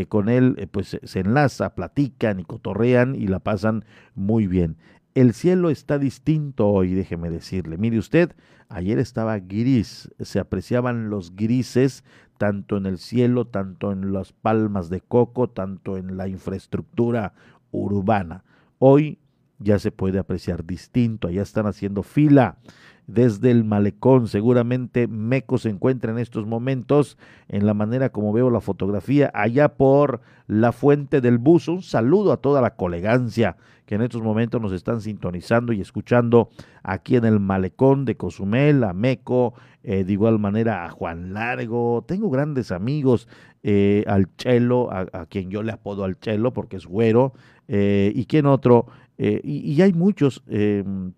con 0.09 0.27
él 0.29 0.69
pues 0.71 0.97
se 1.03 1.19
enlaza, 1.19 1.75
platican 1.75 2.39
y 2.39 2.43
cotorrean 2.43 3.15
y 3.15 3.27
la 3.27 3.39
pasan 3.39 3.85
muy 4.15 4.47
bien. 4.47 4.75
El 5.17 5.33
cielo 5.33 5.71
está 5.71 5.97
distinto 5.97 6.67
hoy, 6.67 6.93
déjeme 6.93 7.31
decirle. 7.31 7.79
Mire 7.79 7.97
usted, 7.97 8.35
ayer 8.69 8.99
estaba 8.99 9.39
gris, 9.39 10.11
se 10.19 10.37
apreciaban 10.37 11.09
los 11.09 11.35
grises 11.35 12.03
tanto 12.37 12.77
en 12.77 12.85
el 12.85 12.99
cielo, 12.99 13.47
tanto 13.47 13.91
en 13.91 14.13
las 14.13 14.31
palmas 14.31 14.91
de 14.91 15.01
coco, 15.01 15.49
tanto 15.49 15.97
en 15.97 16.17
la 16.17 16.27
infraestructura 16.27 17.33
urbana. 17.71 18.43
Hoy 18.77 19.17
ya 19.57 19.79
se 19.79 19.89
puede 19.89 20.19
apreciar 20.19 20.63
distinto, 20.63 21.29
allá 21.29 21.41
están 21.41 21.65
haciendo 21.65 22.03
fila 22.03 22.59
desde 23.07 23.51
el 23.51 23.63
malecón. 23.63 24.27
Seguramente 24.27 25.07
Meco 25.07 25.57
se 25.57 25.69
encuentra 25.69 26.11
en 26.11 26.19
estos 26.19 26.45
momentos 26.45 27.17
en 27.47 27.65
la 27.65 27.73
manera 27.73 28.09
como 28.09 28.33
veo 28.33 28.49
la 28.49 28.61
fotografía 28.61 29.31
allá 29.33 29.69
por 29.69 30.21
la 30.45 30.71
fuente 30.73 31.21
del 31.21 31.37
buzo. 31.37 31.73
Un 31.73 31.81
saludo 31.81 32.33
a 32.33 32.37
toda 32.37 32.61
la 32.61 32.75
colegancia 32.75 33.57
que 33.85 33.95
en 33.95 34.01
estos 34.01 34.21
momentos 34.21 34.61
nos 34.61 34.73
están 34.73 34.99
sintonizando 34.99 35.71
y 35.71 35.79
escuchando 35.79 36.49
aquí 36.83 37.15
en 37.15 37.23
el 37.23 37.39
malecón 37.39 38.03
de 38.03 38.17
Cozumel, 38.17 38.83
a 38.83 38.91
Meco, 38.91 39.53
eh, 39.81 40.03
de 40.03 40.11
igual 40.11 40.39
manera 40.39 40.83
a 40.83 40.89
Juan 40.89 41.33
Largo. 41.33 42.03
Tengo 42.05 42.29
grandes 42.29 42.73
amigos, 42.73 43.29
eh, 43.63 44.03
al 44.05 44.35
Chelo, 44.35 44.91
a, 44.91 45.25
quien 45.27 45.49
yo 45.49 45.63
le 45.63 45.71
apodo 45.71 46.03
al 46.03 46.19
Chelo 46.19 46.51
porque 46.51 46.75
es 46.75 46.85
güero, 46.85 47.31
eh, 47.69 48.11
y 48.13 48.25
quién 48.25 48.45
otro, 48.45 48.87
y, 49.17 49.73
y, 49.73 49.81
hay 49.81 49.93
muchos 49.93 50.43
em, 50.47 51.13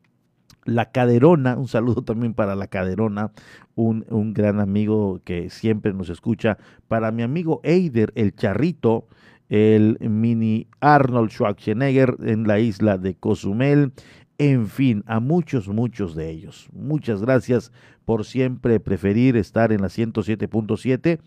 la 0.66 0.92
Caderona, 0.92 1.58
un 1.58 1.68
saludo 1.68 2.02
también 2.04 2.34
para 2.34 2.56
La 2.56 2.68
Caderona, 2.68 3.32
un, 3.76 4.06
un, 4.10 4.34
gran 4.34 4.60
amigo 4.60 5.22
que 5.24 5.50
siempre 5.50 5.94
nos 5.94 6.10
escucha. 6.10 6.58
Para 6.88 7.12
mi 7.12 7.24
amigo 7.24 7.62
Eider, 7.64 8.12
el 8.16 8.36
charrito, 8.36 9.08
el 9.50 9.98
mini 10.00 10.68
Arnold 10.80 11.32
Schwarzenegger 11.32 12.18
en 12.24 12.48
la 12.48 12.60
isla 12.60 12.98
de 12.98 13.16
Cozumel. 13.16 13.92
En 14.38 14.68
fin, 14.68 15.04
a 15.06 15.20
muchos, 15.20 15.68
muchos 15.68 16.16
de 16.16 16.30
ellos. 16.30 16.70
Muchas 16.72 17.22
gracias 17.22 17.72
por 18.06 18.26
siempre 18.26 18.80
preferir 18.80 19.36
estar 19.36 19.72
en 19.72 19.82
la 19.82 19.88
107.7 19.88 21.20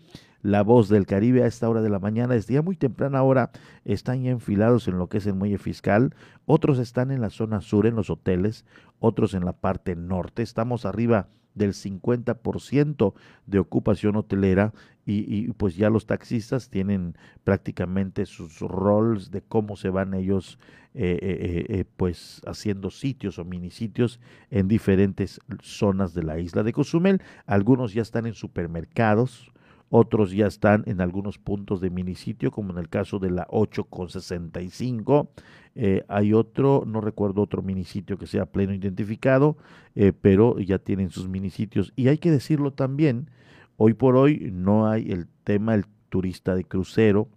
la 0.43 0.61
voz 0.61 0.89
del 0.89 1.07
Caribe 1.07 1.43
a 1.43 1.47
esta 1.47 1.67
hora 1.67 1.81
de 1.81 1.89
la 1.89 1.99
mañana. 1.99 2.35
Es 2.35 2.45
día 2.45 2.61
muy 2.61 2.75
temprana 2.75 3.23
hora, 3.23 3.49
están 3.85 4.21
ya 4.21 4.29
enfilados 4.29 4.87
en 4.87 4.97
lo 4.97 5.07
que 5.07 5.17
es 5.17 5.25
el 5.25 5.33
muelle 5.33 5.57
fiscal, 5.57 6.13
otros 6.45 6.77
están 6.77 7.09
en 7.11 7.21
la 7.21 7.29
zona 7.29 7.61
sur, 7.61 7.87
en 7.87 7.95
los 7.95 8.09
hoteles, 8.09 8.65
otros 9.03 9.33
en 9.33 9.43
la 9.43 9.51
parte 9.51 9.97
norte. 9.97 10.43
Estamos 10.43 10.85
arriba 10.85 11.27
del 11.55 11.73
50% 11.73 13.13
de 13.45 13.59
ocupación 13.59 14.15
hotelera 14.15 14.73
y, 15.05 15.51
pues 15.53 15.75
ya 15.75 15.89
los 15.89 16.05
taxistas 16.05 16.69
tienen 16.69 17.17
prácticamente 17.43 18.25
sus 18.25 18.59
roles 18.59 19.29
de 19.29 19.41
cómo 19.41 19.75
se 19.75 19.89
van 19.89 20.13
ellos 20.13 20.57
eh, 20.93 21.19
eh, 21.21 21.65
eh, 21.67 21.85
pues 21.97 22.41
haciendo 22.47 22.89
sitios 22.89 23.39
o 23.39 23.43
minisitios 23.43 24.21
en 24.49 24.69
diferentes 24.69 25.41
zonas 25.61 26.13
de 26.13 26.23
la 26.23 26.39
isla 26.39 26.63
de 26.63 26.71
Cozumel. 26.71 27.21
Algunos 27.45 27.93
ya 27.93 28.01
están 28.01 28.25
en 28.25 28.33
supermercados, 28.33 29.51
otros 29.95 30.31
ya 30.31 30.47
están 30.47 30.81
en 30.87 31.01
algunos 31.01 31.37
puntos 31.37 31.79
de 31.79 31.91
minisitio, 31.91 32.49
como 32.49 32.71
en 32.71 32.79
el 32.79 32.89
caso 32.89 33.19
de 33.19 33.29
la 33.29 33.45
8 33.51 33.83
con 33.83 34.09
65. 34.09 35.29
Eh, 35.75 36.03
hay 36.07 36.33
otro, 36.33 36.83
no 36.87 36.99
recuerdo 36.99 37.43
otro 37.43 37.61
minisitio 37.61 38.17
que 38.17 38.25
sea 38.25 38.47
pleno 38.47 38.73
identificado, 38.73 39.55
eh, 39.93 40.11
pero 40.19 40.57
ya 40.57 40.79
tienen 40.79 41.11
sus 41.11 41.29
minisitios. 41.29 41.93
Y 41.95 42.07
hay 42.07 42.17
que 42.17 42.31
decirlo 42.31 42.73
también, 42.73 43.29
hoy 43.77 43.93
por 43.93 44.15
hoy 44.15 44.49
no 44.51 44.87
hay 44.87 45.11
el 45.11 45.27
tema 45.43 45.73
del 45.73 45.85
turista 46.09 46.55
de 46.55 46.63
crucero, 46.63 47.27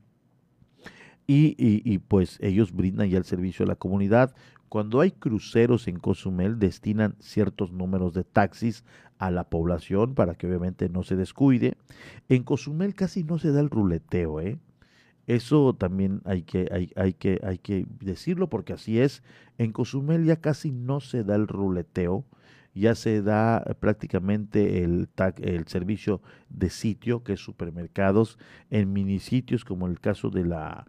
y, 1.27 1.57
y, 1.59 1.99
pues 1.99 2.39
ellos 2.41 2.73
brindan 2.73 3.11
ya 3.11 3.19
el 3.19 3.25
servicio 3.25 3.65
a 3.65 3.69
la 3.69 3.75
comunidad. 3.75 4.35
Cuando 4.77 5.01
hay 5.01 5.11
cruceros 5.11 5.89
en 5.89 5.99
Cozumel, 5.99 6.59
destinan 6.59 7.17
ciertos 7.19 7.73
números 7.73 8.13
de 8.13 8.25
taxis 8.25 8.85
a 9.17 9.31
la 9.31 9.45
población 9.45 10.15
para 10.15 10.35
que 10.35 10.47
obviamente 10.47 10.91
no 10.91 11.03
se 11.03 11.17
descuide. 11.17 11.79
En 12.29 12.43
Cozumel 12.43 12.95
casi 12.95 13.25
no 13.25 13.39
se 13.39 13.53
da 13.53 13.61
el 13.61 13.71
ruleteo, 13.71 14.39
¿eh? 14.39 14.59
Eso 15.27 15.75
también 15.75 16.21
hay 16.27 16.43
que, 16.43 16.69
hay, 16.71 16.93
hay, 16.95 17.15
que, 17.15 17.41
hay 17.43 17.57
que 17.57 17.87
decirlo 18.01 18.51
porque 18.51 18.75
así 18.75 19.01
es. 19.01 19.23
En 19.57 19.73
Cozumel 19.73 20.27
ya 20.27 20.43
casi 20.43 20.73
no 20.73 21.01
se 21.01 21.25
da 21.25 21.37
el 21.37 21.49
ruleteo. 21.49 22.27
ya 22.75 22.95
se 22.95 23.23
da 23.23 23.65
prácticamente 23.81 24.85
el, 24.85 25.09
el 25.39 25.67
servicio 25.69 26.21
de 26.51 26.69
sitio, 26.69 27.25
que 27.25 27.33
es 27.33 27.41
supermercados, 27.41 28.39
en 28.69 28.93
minisitios 28.93 29.65
como 29.65 29.87
el 29.87 30.01
caso 30.01 30.29
de 30.29 30.45
la 30.45 30.87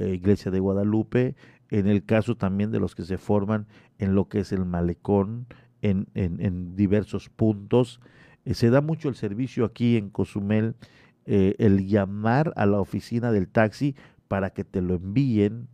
eh, 0.00 0.14
Iglesia 0.14 0.50
de 0.50 0.58
Guadalupe, 0.58 1.36
en 1.70 1.86
el 1.86 2.04
caso 2.04 2.36
también 2.36 2.70
de 2.70 2.80
los 2.80 2.94
que 2.94 3.04
se 3.04 3.18
forman 3.18 3.66
en 3.98 4.14
lo 4.14 4.28
que 4.28 4.40
es 4.40 4.52
el 4.52 4.64
malecón, 4.64 5.46
en, 5.82 6.06
en, 6.14 6.76
diversos 6.76 7.30
puntos. 7.30 8.00
Eh, 8.44 8.54
se 8.54 8.70
da 8.70 8.80
mucho 8.80 9.08
el 9.08 9.14
servicio 9.14 9.64
aquí 9.64 9.96
en 9.96 10.10
Cozumel, 10.10 10.74
eh, 11.26 11.54
el 11.58 11.86
llamar 11.86 12.52
a 12.56 12.66
la 12.66 12.80
oficina 12.80 13.32
del 13.32 13.48
taxi 13.48 13.94
para 14.28 14.50
que 14.50 14.64
te 14.64 14.82
lo 14.82 14.94
envíen. 14.94 15.68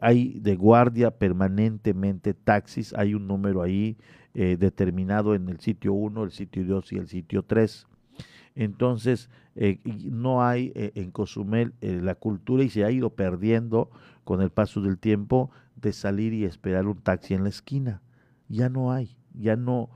hay 0.00 0.38
de 0.38 0.54
guardia 0.54 1.10
permanentemente 1.10 2.34
taxis, 2.34 2.94
hay 2.94 3.14
un 3.14 3.26
número 3.26 3.62
ahí 3.62 3.96
eh, 4.34 4.56
determinado 4.58 5.34
en 5.34 5.50
el 5.50 5.60
sitio 5.60 5.92
1, 5.92 6.24
el 6.24 6.30
sitio 6.30 6.64
2 6.64 6.92
y 6.92 6.96
el 6.96 7.06
sitio 7.06 7.42
3. 7.42 7.86
Entonces, 8.54 9.30
eh, 9.54 9.80
no 9.84 10.44
hay 10.44 10.72
eh, 10.74 10.92
en 10.94 11.10
Cozumel 11.10 11.74
la 11.80 12.14
cultura 12.14 12.62
y 12.62 12.70
se 12.70 12.84
ha 12.84 12.90
ido 12.90 13.10
perdiendo 13.10 13.90
con 14.24 14.40
el 14.40 14.50
paso 14.50 14.80
del 14.80 14.98
tiempo 14.98 15.50
de 15.76 15.92
salir 15.92 16.32
y 16.32 16.44
esperar 16.44 16.86
un 16.86 16.98
taxi 16.98 17.34
en 17.34 17.44
la 17.44 17.48
esquina. 17.48 18.02
Ya 18.48 18.68
no 18.68 18.92
hay, 18.92 19.16
ya 19.34 19.56
no, 19.56 19.90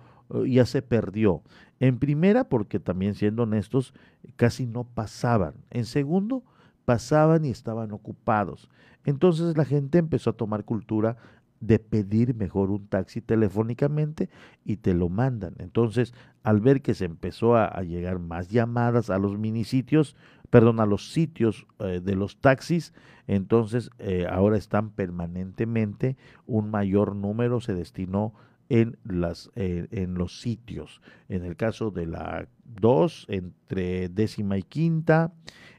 ya 0.47 0.65
se 0.67 0.83
perdió. 0.83 1.43
En 1.79 1.99
primera, 1.99 2.49
porque 2.49 2.81
también 2.81 3.15
siendo 3.15 3.43
honestos, 3.43 3.93
casi 4.37 4.67
no 4.67 4.85
pasaban. 4.85 5.55
En 5.71 5.85
segundo, 5.85 6.43
pasaban 6.87 7.45
y 7.45 7.51
estaban 7.51 7.93
ocupados. 7.93 8.71
Entonces 9.05 9.57
la 9.57 9.65
gente 9.65 9.99
empezó 9.99 10.31
a 10.31 10.37
tomar 10.37 10.65
cultura 10.65 11.17
de 11.61 11.79
pedir 11.79 12.35
mejor 12.35 12.71
un 12.71 12.87
taxi 12.87 13.21
telefónicamente 13.21 14.29
y 14.65 14.77
te 14.77 14.95
lo 14.95 15.09
mandan. 15.09 15.55
Entonces, 15.59 16.15
al 16.43 16.61
ver 16.61 16.83
que 16.83 16.95
se 16.95 17.05
empezó 17.05 17.57
a, 17.57 17.83
llegar 17.83 18.19
más 18.19 18.49
llamadas 18.49 19.11
a 19.11 19.19
los 19.19 19.39
minisitios, 19.39 20.17
perdón, 20.51 20.81
a 20.81 20.87
los 20.87 21.13
sitios 21.13 21.67
eh, 21.79 22.01
de 22.03 22.15
los 22.15 22.39
taxis, 22.39 22.93
entonces 23.27 23.91
eh, 23.99 24.27
ahora 24.31 24.57
están 24.57 24.91
permanentemente, 24.91 26.17
un 26.47 26.71
mayor 26.71 27.17
número 27.17 27.61
se 27.61 27.75
destinó 27.75 28.35
en, 28.69 28.97
las, 29.05 29.51
eh, 29.57 29.89
en 29.91 30.15
los 30.15 30.41
sitios. 30.41 31.01
En 31.29 31.45
el 31.45 31.57
caso 31.57 31.91
de 31.91 32.07
la 32.07 32.49
2, 32.65 33.27
entre 33.29 34.09
décima 34.09 34.59
y 34.59 34.63
quinta, 34.63 35.33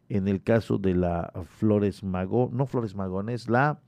en 0.10 0.27
el 0.27 0.41
caso 0.41 0.77
de 0.77 0.96
la 0.96 1.31
Flores 1.57 2.03
Magón, 2.03 2.55
no 2.55 2.65
Flores 2.65 2.96
Magones, 2.96 3.50
la 3.50 3.79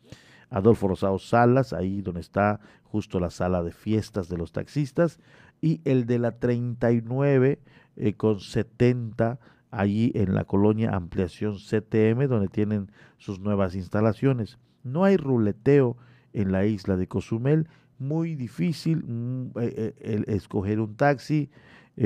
Adolfo 0.49 0.87
Rosado 0.87 1.19
Salas, 1.19 1.73
ahí 1.73 2.01
donde 2.01 2.21
está 2.21 2.59
justo 2.83 3.19
la 3.19 3.29
sala 3.29 3.61
de 3.63 3.71
fiestas 3.71 4.29
de 4.29 4.37
los 4.37 4.51
taxistas, 4.51 5.19
y 5.61 5.81
el 5.85 6.05
de 6.05 6.19
la 6.19 6.39
39 6.39 7.59
eh, 7.95 8.13
con 8.13 8.39
70 8.39 9.39
allí 9.71 10.11
en 10.15 10.33
la 10.33 10.45
colonia 10.45 10.95
Ampliación 10.95 11.57
CTM, 11.57 12.27
donde 12.27 12.47
tienen 12.47 12.91
sus 13.17 13.39
nuevas 13.39 13.75
instalaciones. 13.75 14.57
No 14.83 15.03
hay 15.03 15.17
ruleteo 15.17 15.97
en 16.33 16.51
la 16.51 16.65
isla 16.65 16.95
de 16.95 17.07
Cozumel, 17.07 17.67
muy 17.99 18.35
difícil 18.35 19.03
mm, 19.05 19.51
eh, 19.59 19.93
eh, 19.99 20.23
escoger 20.27 20.79
un 20.79 20.95
taxi, 20.95 21.49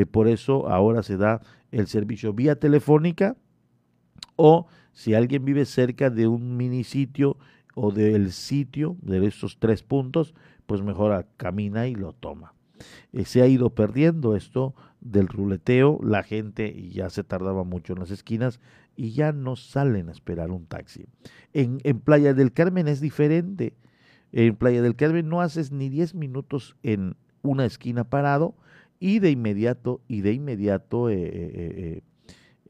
por 0.09 0.27
eso 0.27 0.67
ahora 0.69 1.03
se 1.03 1.17
da 1.17 1.39
el 1.71 1.85
servicio 1.85 2.33
vía 2.33 2.55
telefónica 2.55 3.35
o 4.35 4.65
si 4.91 5.13
alguien 5.13 5.45
vive 5.45 5.65
cerca 5.65 6.09
de 6.09 6.27
un 6.27 6.57
minisitio 6.57 7.37
o 7.75 7.91
del 7.91 8.31
sitio 8.31 8.97
de 9.01 9.25
esos 9.25 9.57
tres 9.59 9.83
puntos, 9.83 10.33
pues 10.65 10.81
mejor 10.81 11.27
camina 11.37 11.87
y 11.87 11.95
lo 11.95 12.13
toma. 12.13 12.53
Eh, 13.11 13.25
se 13.25 13.41
ha 13.41 13.47
ido 13.47 13.69
perdiendo 13.71 14.35
esto 14.35 14.73
del 15.01 15.27
ruleteo, 15.27 15.99
la 16.03 16.23
gente 16.23 16.89
ya 16.89 17.09
se 17.09 17.23
tardaba 17.23 17.63
mucho 17.63 17.93
en 17.93 17.99
las 17.99 18.11
esquinas 18.11 18.59
y 18.95 19.11
ya 19.11 19.31
no 19.31 19.55
salen 19.55 20.09
a 20.09 20.11
esperar 20.11 20.51
un 20.51 20.65
taxi. 20.65 21.05
En, 21.53 21.79
en 21.83 21.99
Playa 21.99 22.33
del 22.33 22.53
Carmen 22.53 22.87
es 22.87 23.01
diferente. 23.01 23.73
En 24.31 24.55
Playa 24.55 24.81
del 24.81 24.95
Carmen 24.95 25.29
no 25.29 25.41
haces 25.41 25.71
ni 25.71 25.89
10 25.89 26.15
minutos 26.15 26.75
en 26.83 27.15
una 27.41 27.65
esquina 27.65 28.03
parado 28.03 28.55
y 28.99 29.19
de 29.19 29.31
inmediato, 29.31 30.01
y 30.07 30.21
de 30.21 30.33
inmediato 30.33 31.09
eh, 31.09 31.15
eh, 31.21 32.01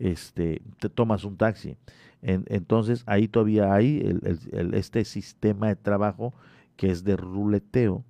este, 0.04 0.62
te 0.80 0.90
tomas 0.90 1.24
un 1.24 1.38
taxi 1.38 1.78
entonces 2.24 3.04
ahí 3.06 3.28
todavía 3.28 3.74
hay 3.74 4.00
el, 4.00 4.74
este 4.74 5.04
sistema 5.04 5.68
de 5.68 5.76
trabajo 5.76 6.34
que 6.78 6.90
es 6.90 7.04
de 7.04 7.18
ruleteo, 7.18 8.06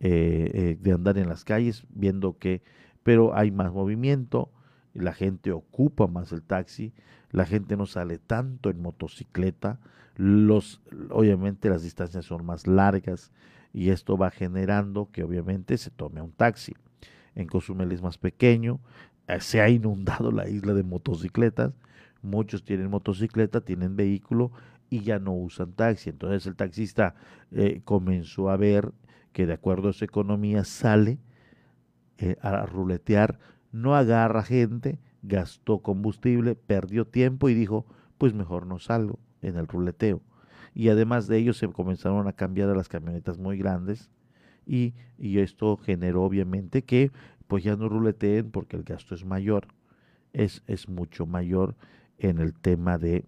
eh, 0.00 0.50
eh, 0.52 0.78
de 0.80 0.92
andar 0.92 1.16
en 1.16 1.28
las 1.28 1.44
calles 1.44 1.84
viendo 1.88 2.38
que, 2.38 2.62
pero 3.02 3.34
hay 3.34 3.50
más 3.50 3.72
movimiento, 3.72 4.50
la 4.92 5.14
gente 5.14 5.52
ocupa 5.52 6.06
más 6.06 6.32
el 6.32 6.42
taxi, 6.42 6.92
la 7.30 7.46
gente 7.46 7.76
no 7.76 7.86
sale 7.86 8.18
tanto 8.18 8.68
en 8.68 8.80
motocicleta, 8.80 9.80
los, 10.16 10.82
obviamente 11.10 11.70
las 11.70 11.82
distancias 11.82 12.26
son 12.26 12.44
más 12.44 12.66
largas 12.66 13.32
y 13.72 13.88
esto 13.88 14.18
va 14.18 14.30
generando 14.30 15.10
que 15.10 15.24
obviamente 15.24 15.78
se 15.78 15.90
tome 15.90 16.20
un 16.20 16.32
taxi. 16.32 16.74
En 17.34 17.48
Cozumel 17.48 17.92
es 17.92 18.00
más 18.02 18.16
pequeño, 18.16 18.80
se 19.40 19.60
ha 19.60 19.68
inundado 19.68 20.30
la 20.32 20.48
isla 20.48 20.74
de 20.74 20.82
motocicletas, 20.82 21.72
muchos 22.22 22.64
tienen 22.64 22.90
motocicleta, 22.90 23.60
tienen 23.60 23.96
vehículo 23.96 24.52
y 24.90 25.00
ya 25.00 25.18
no 25.18 25.32
usan 25.32 25.72
taxi. 25.72 26.10
Entonces 26.10 26.46
el 26.46 26.56
taxista 26.56 27.14
eh, 27.52 27.80
comenzó 27.84 28.50
a 28.50 28.56
ver 28.56 28.92
que 29.32 29.46
de 29.46 29.52
acuerdo 29.52 29.88
a 29.88 29.92
su 29.92 30.04
economía 30.04 30.64
sale 30.64 31.18
eh, 32.18 32.36
a 32.40 32.64
ruletear, 32.66 33.38
no 33.72 33.94
agarra 33.94 34.42
gente, 34.42 34.98
gastó 35.22 35.80
combustible, 35.80 36.54
perdió 36.54 37.06
tiempo 37.06 37.48
y 37.48 37.54
dijo, 37.54 37.86
pues 38.16 38.32
mejor 38.32 38.66
no 38.66 38.78
salgo 38.78 39.18
en 39.42 39.56
el 39.56 39.66
ruleteo. 39.66 40.22
Y 40.74 40.88
además 40.88 41.26
de 41.26 41.38
ello 41.38 41.52
se 41.52 41.68
comenzaron 41.68 42.28
a 42.28 42.32
cambiar 42.32 42.70
a 42.70 42.74
las 42.74 42.88
camionetas 42.88 43.38
muy 43.38 43.58
grandes 43.58 44.10
y, 44.66 44.94
y 45.18 45.38
esto 45.38 45.76
generó 45.76 46.22
obviamente 46.22 46.82
que 46.82 47.12
pues 47.46 47.64
ya 47.64 47.76
no 47.76 47.88
ruleteen 47.88 48.50
porque 48.50 48.76
el 48.76 48.84
gasto 48.84 49.14
es 49.14 49.24
mayor, 49.24 49.68
es, 50.32 50.62
es 50.66 50.88
mucho 50.88 51.26
mayor 51.26 51.74
en 52.18 52.38
el 52.38 52.54
tema 52.54 52.98
de, 52.98 53.24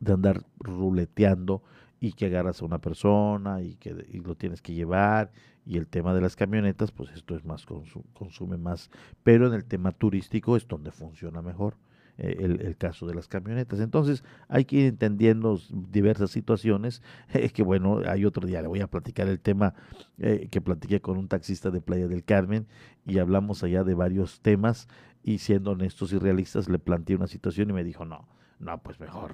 de 0.00 0.12
andar 0.12 0.44
ruleteando 0.58 1.62
y 2.00 2.12
que 2.12 2.26
agarras 2.26 2.60
a 2.60 2.66
una 2.66 2.78
persona 2.78 3.62
y 3.62 3.76
que 3.76 3.94
lo 4.24 4.34
tienes 4.34 4.60
que 4.60 4.74
llevar 4.74 5.32
y 5.64 5.78
el 5.78 5.86
tema 5.86 6.14
de 6.14 6.20
las 6.20 6.36
camionetas 6.36 6.92
pues 6.92 7.10
esto 7.12 7.34
es 7.34 7.44
más 7.44 7.66
consume 8.12 8.58
más 8.58 8.90
pero 9.22 9.46
en 9.46 9.54
el 9.54 9.64
tema 9.64 9.92
turístico 9.92 10.56
es 10.56 10.68
donde 10.68 10.92
funciona 10.92 11.42
mejor 11.42 11.76
eh, 12.18 12.36
el, 12.38 12.76
caso 12.76 13.06
de 13.06 13.14
las 13.14 13.28
camionetas 13.28 13.80
entonces 13.80 14.24
hay 14.48 14.64
que 14.64 14.76
ir 14.76 14.86
entendiendo 14.86 15.58
diversas 15.70 16.30
situaciones 16.30 17.02
que 17.54 17.62
bueno 17.62 18.00
hay 18.06 18.24
otro 18.24 18.46
día 18.46 18.62
le 18.62 18.68
voy 18.68 18.80
a 18.80 18.86
platicar 18.86 19.28
el 19.28 19.40
tema 19.40 19.74
eh, 20.18 20.48
que 20.50 20.60
platiqué 20.60 21.00
con 21.00 21.18
un 21.18 21.28
taxista 21.28 21.70
de 21.70 21.80
Playa 21.80 22.08
del 22.08 22.24
Carmen 22.24 22.66
y 23.04 23.18
hablamos 23.18 23.62
allá 23.62 23.84
de 23.84 23.94
varios 23.94 24.40
temas 24.40 24.88
y 25.26 25.38
siendo 25.38 25.72
honestos 25.72 26.12
y 26.12 26.18
realistas 26.18 26.68
le 26.68 26.78
planteé 26.78 27.16
una 27.16 27.26
situación 27.26 27.70
y 27.70 27.72
me 27.72 27.82
dijo, 27.82 28.04
no, 28.04 28.28
no, 28.60 28.80
pues 28.82 29.00
mejor, 29.00 29.32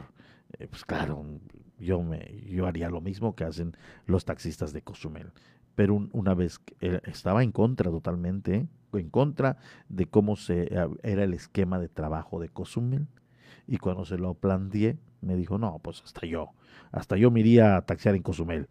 eh, 0.58 0.66
pues 0.66 0.84
claro, 0.84 1.24
yo, 1.78 2.02
me, 2.02 2.42
yo 2.48 2.66
haría 2.66 2.88
lo 2.88 3.02
mismo 3.02 3.36
que 3.36 3.44
hacen 3.44 3.76
los 4.06 4.24
taxistas 4.24 4.72
de 4.72 4.80
Cozumel. 4.80 5.32
Pero 5.74 6.08
una 6.12 6.34
vez 6.34 6.60
estaba 6.80 7.42
en 7.42 7.52
contra 7.52 7.90
totalmente, 7.90 8.68
en 8.92 9.10
contra 9.10 9.56
de 9.88 10.06
cómo 10.06 10.36
se, 10.36 10.70
era 11.02 11.24
el 11.24 11.34
esquema 11.34 11.78
de 11.78 11.88
trabajo 11.88 12.40
de 12.40 12.48
Cozumel. 12.48 13.06
Y 13.66 13.78
cuando 13.78 14.04
se 14.04 14.18
lo 14.18 14.34
planteé, 14.34 14.98
me 15.20 15.36
dijo, 15.36 15.56
no, 15.56 15.78
pues 15.82 16.02
hasta 16.02 16.26
yo, 16.26 16.50
hasta 16.90 17.16
yo 17.16 17.30
me 17.30 17.40
iría 17.40 17.76
a 17.76 17.82
taxiar 17.82 18.14
en 18.14 18.22
Cozumel 18.22 18.68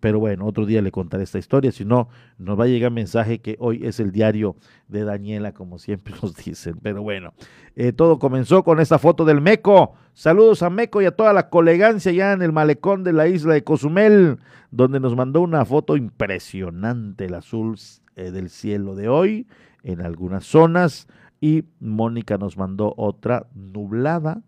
pero 0.00 0.18
bueno, 0.18 0.46
otro 0.46 0.66
día 0.66 0.82
le 0.82 0.90
contaré 0.90 1.22
esta 1.22 1.38
historia, 1.38 1.70
si 1.70 1.84
no, 1.84 2.08
nos 2.38 2.58
va 2.58 2.64
a 2.64 2.68
llegar 2.68 2.90
mensaje 2.90 3.38
que 3.38 3.56
hoy 3.60 3.80
es 3.84 4.00
el 4.00 4.10
diario 4.10 4.56
de 4.88 5.04
Daniela, 5.04 5.52
como 5.52 5.78
siempre 5.78 6.14
nos 6.22 6.34
dicen. 6.34 6.78
Pero 6.82 7.02
bueno, 7.02 7.32
eh, 7.76 7.92
todo 7.92 8.18
comenzó 8.18 8.64
con 8.64 8.80
esta 8.80 8.98
foto 8.98 9.24
del 9.24 9.40
Meco. 9.40 9.94
Saludos 10.12 10.62
a 10.62 10.70
Meco 10.70 11.00
y 11.00 11.06
a 11.06 11.12
toda 11.12 11.32
la 11.32 11.48
colegancia 11.48 12.12
ya 12.12 12.32
en 12.32 12.42
el 12.42 12.52
malecón 12.52 13.04
de 13.04 13.12
la 13.12 13.28
isla 13.28 13.54
de 13.54 13.64
Cozumel, 13.64 14.38
donde 14.70 15.00
nos 15.00 15.14
mandó 15.14 15.40
una 15.40 15.64
foto 15.64 15.96
impresionante, 15.96 17.26
el 17.26 17.34
azul 17.34 17.76
eh, 18.16 18.30
del 18.30 18.50
cielo 18.50 18.96
de 18.96 19.08
hoy 19.08 19.46
en 19.82 20.00
algunas 20.00 20.44
zonas. 20.44 21.06
Y 21.40 21.64
Mónica 21.80 22.36
nos 22.36 22.58
mandó 22.58 22.92
otra 22.96 23.46
nublada, 23.54 24.42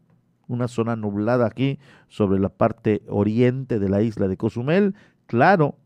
una 0.46 0.68
zona 0.68 0.96
nublada 0.96 1.46
aquí 1.46 1.78
sobre 2.08 2.38
la 2.38 2.50
parte 2.50 3.02
oriente 3.08 3.78
de 3.78 3.88
la 3.88 4.02
isla 4.02 4.28
de 4.28 4.37
Cozumel, 4.37 4.94
Claro, 5.33 5.77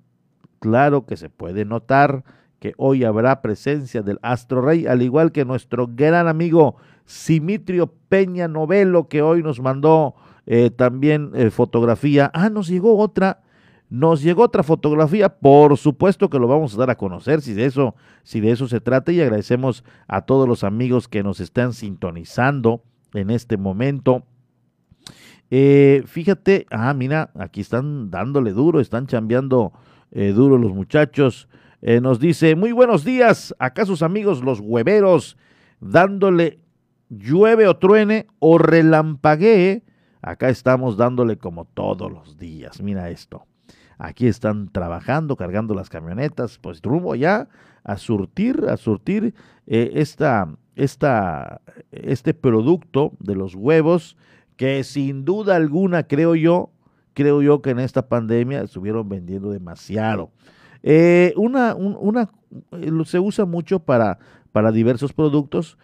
claro 0.58 1.06
que 1.06 1.16
se 1.16 1.30
puede 1.30 1.64
notar 1.64 2.24
que 2.58 2.72
hoy 2.78 3.04
habrá 3.04 3.42
presencia 3.42 4.02
del 4.02 4.18
Astro 4.20 4.60
Rey, 4.60 4.88
al 4.88 5.02
igual 5.02 5.30
que 5.30 5.44
nuestro 5.44 5.86
gran 5.86 6.26
amigo 6.26 6.74
Simitrio 7.04 7.92
Peña 8.08 8.48
Novelo, 8.48 9.06
que 9.06 9.22
hoy 9.22 9.44
nos 9.44 9.60
mandó 9.60 10.16
eh, 10.46 10.70
también 10.70 11.30
eh, 11.36 11.50
fotografía. 11.50 12.28
Ah, 12.34 12.50
nos 12.50 12.66
llegó 12.66 12.98
otra, 12.98 13.44
Nos 13.88 14.20
llegó 14.20 14.42
otra 14.42 14.64
fotografía, 14.64 15.28
por 15.28 15.76
supuesto 15.76 16.28
que 16.28 16.40
lo 16.40 16.48
vamos 16.48 16.74
a 16.74 16.78
dar 16.78 16.90
a 16.90 16.96
conocer 16.96 17.40
si 17.40 17.54
de 17.54 17.66
eso, 17.66 17.94
si 18.24 18.40
de 18.40 18.50
eso 18.50 18.66
se 18.66 18.80
trata 18.80 19.12
y 19.12 19.20
agradecemos 19.20 19.84
a 20.08 20.22
todos 20.22 20.48
los 20.48 20.64
amigos 20.64 21.06
que 21.06 21.22
nos 21.22 21.38
están 21.38 21.72
sintonizando 21.72 22.82
en 23.14 23.30
este 23.30 23.56
momento. 23.58 24.24
Eh, 25.50 26.02
fíjate, 26.06 26.66
ah, 26.70 26.92
mira, 26.94 27.30
aquí 27.34 27.60
están 27.60 28.10
dándole 28.10 28.52
duro, 28.52 28.80
están 28.80 29.06
chambeando 29.06 29.72
eh, 30.10 30.32
duro 30.32 30.58
los 30.58 30.72
muchachos. 30.72 31.48
Eh, 31.82 32.00
nos 32.00 32.18
dice, 32.18 32.56
muy 32.56 32.72
buenos 32.72 33.04
días, 33.04 33.54
acá 33.58 33.86
sus 33.86 34.02
amigos 34.02 34.42
los 34.42 34.60
hueveros, 34.60 35.36
dándole 35.80 36.58
llueve 37.08 37.68
o 37.68 37.76
truene 37.76 38.26
o 38.40 38.58
relampaguee. 38.58 39.84
Acá 40.20 40.48
estamos 40.48 40.96
dándole 40.96 41.36
como 41.36 41.66
todos 41.66 42.10
los 42.10 42.36
días. 42.36 42.82
Mira 42.82 43.10
esto. 43.10 43.44
Aquí 43.98 44.26
están 44.26 44.70
trabajando, 44.72 45.36
cargando 45.36 45.74
las 45.74 45.88
camionetas, 45.88 46.58
pues 46.58 46.82
rumbo 46.82 47.14
ya 47.14 47.48
a 47.84 47.96
surtir, 47.96 48.66
a 48.68 48.76
surtir 48.76 49.34
esta, 49.66 50.48
esta, 50.74 51.62
este 51.92 52.34
producto 52.34 53.12
de 53.20 53.36
los 53.36 53.54
huevos 53.54 54.16
que 54.56 54.84
sin 54.84 55.24
duda 55.24 55.56
alguna 55.56 56.06
creo 56.06 56.34
yo, 56.34 56.70
creo 57.14 57.42
yo 57.42 57.62
que 57.62 57.70
en 57.70 57.78
esta 57.78 58.08
pandemia 58.08 58.62
estuvieron 58.62 59.08
vendiendo 59.08 59.50
demasiado. 59.50 60.30
Eh, 60.82 61.32
una, 61.36 61.74
una, 61.74 62.30
eh, 62.72 62.90
se 63.04 63.18
usa 63.18 63.44
mucho 63.44 63.80
para, 63.80 64.18
para 64.52 64.72
diversos 64.72 65.12
productos, 65.12 65.78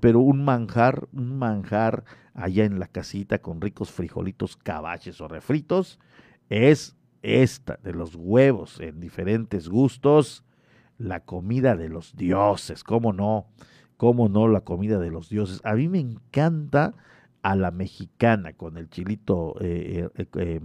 pero 0.00 0.18
un 0.18 0.44
manjar, 0.44 1.06
un 1.12 1.38
manjar 1.38 2.02
allá 2.34 2.64
en 2.64 2.78
la 2.78 2.88
casita 2.88 3.38
con 3.38 3.60
ricos 3.60 3.92
frijolitos, 3.92 4.56
cabaches 4.56 5.20
o 5.20 5.28
refritos, 5.28 6.00
es 6.48 6.96
esta 7.22 7.78
de 7.82 7.92
los 7.92 8.14
huevos 8.14 8.80
en 8.80 9.00
diferentes 9.00 9.68
gustos, 9.68 10.44
la 10.98 11.20
comida 11.20 11.76
de 11.76 11.88
los 11.88 12.16
dioses, 12.16 12.84
¿cómo 12.84 13.12
no? 13.12 13.46
¿Cómo 13.96 14.28
no 14.28 14.48
la 14.48 14.60
comida 14.60 14.98
de 14.98 15.10
los 15.10 15.28
dioses? 15.28 15.60
A 15.64 15.74
mí 15.74 15.88
me 15.88 15.98
encanta 15.98 16.94
a 17.48 17.56
la 17.56 17.70
mexicana 17.70 18.52
con 18.52 18.76
el 18.76 18.90
chilito 18.90 19.56
eh, 19.62 20.10
eh, 20.14 20.26
eh, 20.36 20.60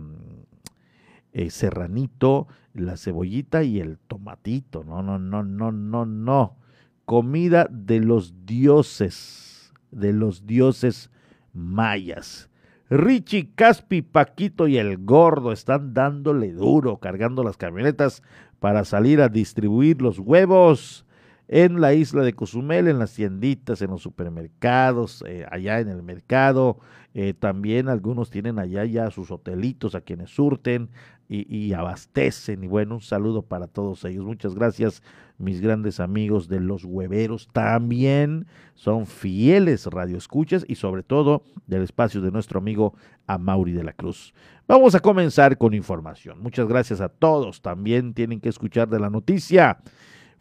em, 1.31 1.49
serranito, 1.49 2.49
la 2.73 2.97
cebollita 2.97 3.63
y 3.63 3.79
el 3.79 3.97
tomatito. 3.99 4.83
No, 4.83 5.01
no, 5.01 5.17
no, 5.17 5.43
no, 5.43 5.71
no, 5.71 6.05
no. 6.05 6.57
Comida 7.05 7.69
de 7.71 8.01
los 8.01 8.45
dioses, 8.45 9.71
de 9.91 10.11
los 10.11 10.45
dioses 10.45 11.09
mayas. 11.53 12.49
Richie, 12.89 13.53
Caspi, 13.55 14.01
Paquito 14.01 14.67
y 14.67 14.77
el 14.77 14.97
Gordo 14.97 15.53
están 15.53 15.93
dándole 15.93 16.51
duro, 16.51 16.97
cargando 16.97 17.45
las 17.45 17.55
camionetas 17.55 18.23
para 18.59 18.83
salir 18.83 19.21
a 19.21 19.29
distribuir 19.29 20.01
los 20.01 20.19
huevos 20.19 21.05
en 21.53 21.81
la 21.81 21.93
isla 21.93 22.23
de 22.23 22.33
Cozumel, 22.33 22.87
en 22.87 22.97
las 22.97 23.13
tienditas, 23.13 23.83
en 23.83 23.91
los 23.91 24.01
supermercados, 24.01 25.23
eh, 25.27 25.45
allá 25.51 25.79
en 25.81 25.87
el 25.87 26.01
mercado. 26.01 26.79
Eh, 27.13 27.35
también 27.35 27.89
algunos 27.89 28.31
tienen 28.31 28.57
allá 28.57 28.85
ya 28.85 29.11
sus 29.11 29.29
hotelitos 29.29 29.93
a 29.93 30.01
quienes 30.01 30.31
surten 30.31 30.89
y, 31.29 31.73
abastecen. 31.73 32.63
Y 32.63 32.67
bueno, 32.67 32.95
un 32.95 33.01
saludo 33.01 33.43
para 33.43 33.67
todos 33.67 34.03
ellos. 34.03 34.25
Muchas 34.25 34.55
gracias, 34.55 35.03
mis 35.37 35.61
grandes 35.61 35.99
amigos 35.99 36.47
de 36.47 36.59
los 36.59 36.85
hueveros. 36.85 37.47
También 37.53 38.47
son 38.73 39.05
fieles 39.05 39.85
radioescuchas 39.85 40.65
y 40.67 40.73
sobre 40.73 41.03
todo 41.03 41.43
del 41.67 41.83
espacio 41.83 42.19
de 42.21 42.31
nuestro 42.31 42.57
amigo 42.57 42.95
Amauri 43.27 43.73
de 43.73 43.83
la 43.83 43.93
Cruz. 43.93 44.33
Vamos 44.67 44.95
a 44.95 45.01
comenzar 45.01 45.59
con 45.59 45.75
información. 45.75 46.41
Muchas 46.41 46.67
gracias 46.67 46.99
a 46.99 47.09
todos. 47.09 47.61
También 47.61 48.15
tienen 48.15 48.41
que 48.41 48.49
escuchar 48.49 48.89
de 48.89 48.99
la 48.99 49.11
noticia. 49.11 49.77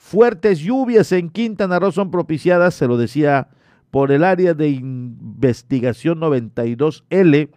Fuertes 0.05 0.59
lluvias 0.59 1.13
en 1.13 1.31
Quintana 1.31 1.79
Roo 1.79 1.93
son 1.93 2.11
propiciadas, 2.11 2.75
se 2.75 2.89
lo 2.89 2.99
decía, 2.99 3.49
por 3.93 4.11
el 4.11 4.25
área 4.25 4.53
de 4.53 4.69
investigación 4.69 6.21
92L 6.21 7.51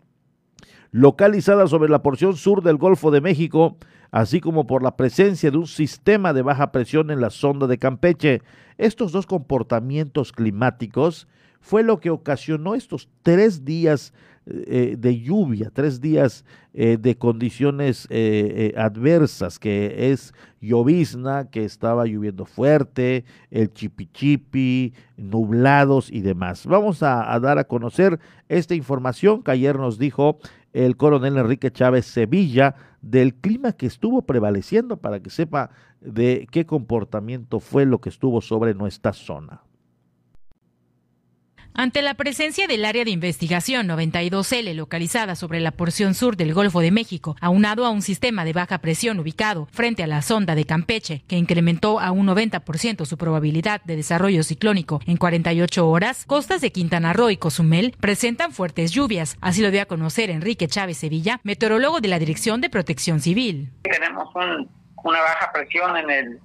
localizada 0.91 1.67
sobre 1.67 1.89
la 1.89 2.03
porción 2.03 2.37
sur 2.37 2.61
del 2.61 2.77
Golfo 2.77 3.09
de 3.09 3.19
México, 3.19 3.77
así 4.11 4.41
como 4.41 4.67
por 4.67 4.83
la 4.83 4.95
presencia 4.95 5.49
de 5.49 5.57
un 5.57 5.65
sistema 5.65 6.33
de 6.33 6.43
baja 6.43 6.71
presión 6.71 7.09
en 7.09 7.19
la 7.19 7.31
sonda 7.31 7.65
de 7.65 7.79
Campeche. 7.79 8.41
Estos 8.77 9.11
dos 9.11 9.25
comportamientos 9.25 10.31
climáticos 10.31 11.27
fue 11.59 11.81
lo 11.81 11.99
que 11.99 12.11
ocasionó 12.11 12.75
estos 12.75 13.09
tres 13.23 13.65
días 13.65 14.13
eh, 14.47 14.95
de 14.97 15.19
lluvia, 15.19 15.71
tres 15.73 15.99
días 15.99 16.45
eh, 16.73 16.97
de 16.99 17.17
condiciones 17.17 18.07
eh, 18.11 18.75
adversas, 18.77 19.57
que 19.57 20.11
es 20.11 20.35
llovizna, 20.61 21.49
que 21.49 21.65
estaba 21.65 22.05
lloviendo 22.05 22.45
fuerte, 22.45 23.25
el 23.49 23.73
chipichipi, 23.73 24.93
nublados 25.17 26.11
y 26.11 26.21
demás. 26.21 26.67
Vamos 26.67 27.01
a, 27.01 27.33
a 27.33 27.39
dar 27.39 27.57
a 27.57 27.63
conocer 27.63 28.19
esta 28.47 28.75
información 28.75 29.41
que 29.41 29.49
ayer 29.49 29.77
nos 29.77 29.97
dijo 29.97 30.37
el 30.73 30.95
coronel 30.95 31.37
Enrique 31.37 31.71
Chávez 31.71 32.05
Sevilla 32.05 32.75
del 33.01 33.33
clima 33.33 33.71
que 33.71 33.87
estuvo 33.87 34.23
prevaleciendo 34.23 34.97
para 34.97 35.21
que 35.21 35.29
sepa 35.31 35.71
de 36.01 36.47
qué 36.51 36.67
comportamiento 36.67 37.59
fue 37.59 37.85
lo 37.85 37.99
que 37.99 38.09
estuvo 38.09 38.41
sobre 38.41 38.75
nuestra 38.75 39.11
zona. 39.13 39.64
Ante 41.77 42.01
la 42.01 42.13
presencia 42.13 42.67
del 42.67 42.85
área 42.85 43.03
de 43.03 43.11
investigación 43.11 43.89
92L 43.89 44.73
localizada 44.75 45.35
sobre 45.35 45.59
la 45.59 45.71
porción 45.71 46.13
sur 46.13 46.37
del 46.37 46.53
Golfo 46.53 46.79
de 46.79 46.89
México, 46.89 47.35
aunado 47.41 47.85
a 47.85 47.89
un 47.89 48.01
sistema 48.01 48.45
de 48.45 48.53
baja 48.53 48.77
presión 48.77 49.19
ubicado 49.19 49.67
frente 49.73 50.01
a 50.01 50.07
la 50.07 50.21
sonda 50.21 50.55
de 50.55 50.63
Campeche, 50.63 51.23
que 51.27 51.35
incrementó 51.35 51.99
a 51.99 52.11
un 52.11 52.27
90% 52.27 53.03
su 53.03 53.17
probabilidad 53.17 53.81
de 53.83 53.97
desarrollo 53.97 54.43
ciclónico 54.43 55.01
en 55.05 55.17
48 55.17 55.89
horas, 55.89 56.23
costas 56.25 56.61
de 56.61 56.71
Quintana 56.71 57.11
Roo 57.11 57.29
y 57.29 57.35
Cozumel 57.35 57.93
presentan 57.99 58.53
fuertes 58.53 58.91
lluvias. 58.91 59.35
Así 59.41 59.61
lo 59.61 59.69
dio 59.69 59.81
a 59.81 59.85
conocer 59.85 60.29
Enrique 60.29 60.69
Chávez 60.69 60.99
Sevilla, 60.99 61.41
meteorólogo 61.43 61.99
de 61.99 62.07
la 62.07 62.19
Dirección 62.19 62.61
de 62.61 62.69
Protección 62.69 63.19
Civil. 63.19 63.69
Tenemos 63.83 64.29
una 65.03 65.19
baja 65.19 65.51
presión 65.51 65.97
en 65.97 66.09
el, 66.09 66.39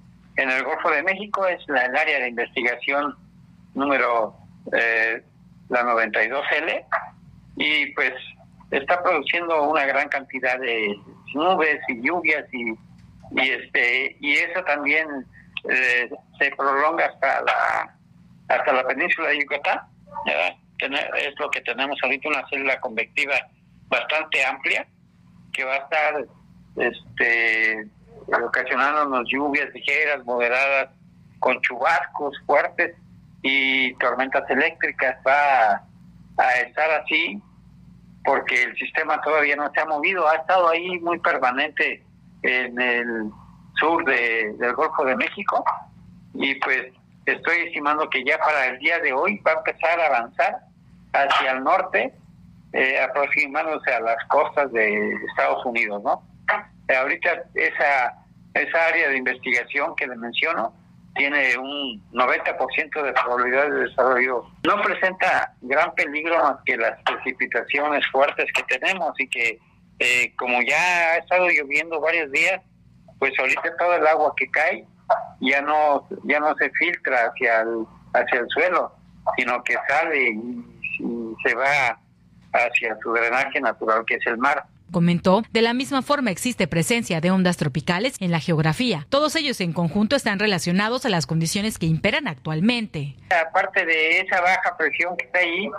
Golfo 0.65 0.89
de 0.89 1.03
México, 1.03 1.47
es 1.47 1.61
la, 1.69 1.85
el 1.85 1.95
área 1.95 2.19
de 2.19 2.27
investigación 2.27 3.15
número 3.75 4.40
eh, 4.73 5.23
la 5.69 5.83
92L, 5.83 6.85
y 7.57 7.85
pues 7.93 8.13
está 8.71 9.01
produciendo 9.03 9.63
una 9.63 9.85
gran 9.85 10.07
cantidad 10.09 10.59
de 10.59 10.95
nubes 11.33 11.79
y 11.87 12.01
lluvias 12.01 12.45
y, 12.53 12.71
y 13.31 13.49
este 13.49 14.17
y 14.19 14.33
eso 14.33 14.63
también 14.63 15.07
eh, 15.69 16.09
se 16.39 16.51
prolonga 16.55 17.05
hasta 17.05 17.41
la 17.43 17.95
hasta 18.47 18.73
la 18.73 18.87
península 18.87 19.29
de 19.29 19.39
Yucatán 19.39 19.81
es 21.17 21.39
lo 21.39 21.49
que 21.51 21.61
tenemos 21.61 21.97
ahorita 22.01 22.29
una 22.29 22.47
célula 22.49 22.79
convectiva 22.79 23.35
bastante 23.87 24.43
amplia 24.45 24.87
que 25.53 25.63
va 25.63 25.73
a 25.73 25.77
estar 25.77 26.25
este 26.77 27.87
ocasionándonos 28.27 29.27
lluvias 29.29 29.73
ligeras 29.73 30.23
moderadas 30.25 30.89
con 31.39 31.59
chubascos 31.61 32.35
fuertes 32.45 32.95
y 33.41 33.93
tormentas 33.95 34.49
eléctricas 34.49 35.17
va 35.25 35.83
a, 36.37 36.51
estar 36.65 36.89
así 36.91 37.41
porque 38.23 38.63
el 38.63 38.75
sistema 38.77 39.19
todavía 39.21 39.55
no 39.55 39.71
se 39.71 39.79
ha 39.79 39.85
movido, 39.85 40.27
ha 40.27 40.35
estado 40.35 40.69
ahí 40.69 40.99
muy 40.99 41.19
permanente 41.19 42.03
en 42.43 42.79
el 42.79 43.29
sur 43.79 44.05
de, 44.05 44.53
del 44.59 44.73
Golfo 44.73 45.05
de 45.05 45.15
México 45.15 45.63
y 46.33 46.55
pues 46.55 46.87
estoy 47.25 47.57
estimando 47.67 48.09
que 48.09 48.23
ya 48.23 48.37
para 48.37 48.67
el 48.67 48.79
día 48.79 48.99
de 48.99 49.13
hoy 49.13 49.39
va 49.45 49.51
a 49.53 49.57
empezar 49.57 49.99
a 49.99 50.05
avanzar 50.07 50.57
hacia 51.13 51.51
el 51.51 51.63
norte, 51.63 52.13
eh, 52.73 52.99
aproximándose 53.01 53.91
a 53.93 53.99
las 53.99 54.17
costas 54.27 54.71
de 54.71 55.13
Estados 55.29 55.65
Unidos, 55.65 56.01
¿no? 56.03 56.23
Ahorita 56.95 57.43
esa, 57.55 58.17
esa 58.53 58.87
área 58.87 59.09
de 59.09 59.17
investigación 59.17 59.95
que 59.95 60.07
le 60.07 60.15
menciono 60.15 60.73
tiene 61.15 61.57
un 61.57 62.01
90% 62.13 63.03
de 63.03 63.13
probabilidad 63.13 63.69
de 63.69 63.79
desarrollo. 63.87 64.45
No 64.63 64.81
presenta 64.81 65.53
gran 65.61 65.93
peligro 65.95 66.37
más 66.37 66.57
que 66.65 66.77
las 66.77 67.01
precipitaciones 67.03 68.05
fuertes 68.11 68.47
que 68.53 68.63
tenemos 68.63 69.19
y 69.19 69.27
que 69.27 69.59
eh, 69.99 70.33
como 70.37 70.61
ya 70.61 71.11
ha 71.11 71.17
estado 71.17 71.47
lloviendo 71.47 71.99
varios 71.99 72.31
días, 72.31 72.61
pues 73.19 73.37
ahorita 73.37 73.75
todo 73.77 73.95
el 73.95 74.07
agua 74.07 74.33
que 74.35 74.49
cae 74.49 74.85
ya 75.41 75.61
no 75.61 76.07
ya 76.23 76.39
no 76.39 76.55
se 76.55 76.69
filtra 76.71 77.27
hacia 77.27 77.61
el 77.61 77.85
hacia 78.13 78.39
el 78.39 78.49
suelo, 78.49 78.93
sino 79.37 79.63
que 79.63 79.75
sale 79.87 80.29
y 80.29 81.35
se 81.43 81.55
va 81.55 81.99
hacia 82.53 82.97
su 83.01 83.11
drenaje 83.11 83.59
natural 83.59 84.03
que 84.05 84.15
es 84.15 84.25
el 84.27 84.37
mar. 84.37 84.63
Comentó, 84.91 85.43
de 85.51 85.61
la 85.61 85.73
misma 85.73 86.01
forma 86.01 86.31
existe 86.31 86.67
presencia 86.67 87.21
de 87.21 87.31
ondas 87.31 87.57
tropicales 87.57 88.15
en 88.19 88.31
la 88.31 88.39
geografía. 88.39 89.05
Todos 89.09 89.35
ellos 89.35 89.61
en 89.61 89.73
conjunto 89.73 90.15
están 90.15 90.39
relacionados 90.39 91.05
a 91.05 91.09
las 91.09 91.25
condiciones 91.25 91.77
que 91.77 91.85
imperan 91.85 92.27
actualmente. 92.27 93.15
Aparte 93.47 93.85
de 93.85 94.19
esa 94.19 94.41
baja 94.41 94.75
presión 94.77 95.15
que 95.17 95.25
está 95.25 95.39
ahí, 95.39 95.69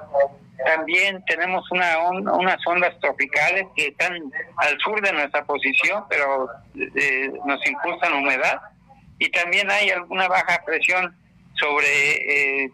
también 0.65 1.23
tenemos 1.27 1.71
una 1.71 1.99
unas 2.09 2.59
ondas 2.67 2.99
tropicales 3.01 3.67
que 3.77 3.89
están 3.89 4.15
al 4.57 4.79
sur 4.79 5.01
de 5.01 5.13
nuestra 5.13 5.45
posición, 5.45 6.05
pero 6.09 6.49
eh, 6.75 7.31
nos 7.45 7.67
impulsan 7.67 8.15
humedad. 8.15 8.61
Y 9.19 9.31
también 9.31 9.71
hay 9.71 9.91
alguna 9.91 10.29
baja 10.29 10.63
presión 10.65 11.15
sobre 11.55 12.65
eh, 12.65 12.71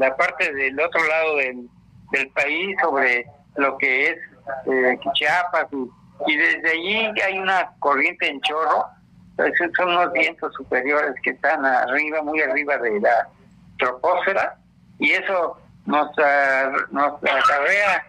la 0.00 0.16
parte 0.16 0.52
del 0.52 0.78
otro 0.80 1.06
lado 1.06 1.36
del, 1.36 1.68
del 2.12 2.28
país, 2.30 2.76
sobre 2.82 3.26
lo 3.56 3.76
que 3.78 4.06
es 4.06 4.18
eh, 4.66 4.98
Chiapas. 5.14 5.66
Y, 6.26 6.36
desde 6.36 6.70
allí 6.70 7.20
hay 7.22 7.38
una 7.38 7.72
corriente 7.78 8.28
en 8.28 8.40
chorro. 8.42 8.86
son 9.76 9.88
unos 9.88 10.12
vientos 10.12 10.52
superiores 10.54 11.14
que 11.22 11.30
están 11.30 11.64
arriba, 11.64 12.22
muy 12.22 12.40
arriba 12.40 12.76
de 12.78 13.00
la 13.00 13.28
troposfera. 13.78 14.56
Y 14.98 15.12
eso 15.12 15.58
nos, 15.86 16.08
uh, 16.18 16.92
nos 16.92 17.14
acarrea 17.22 18.06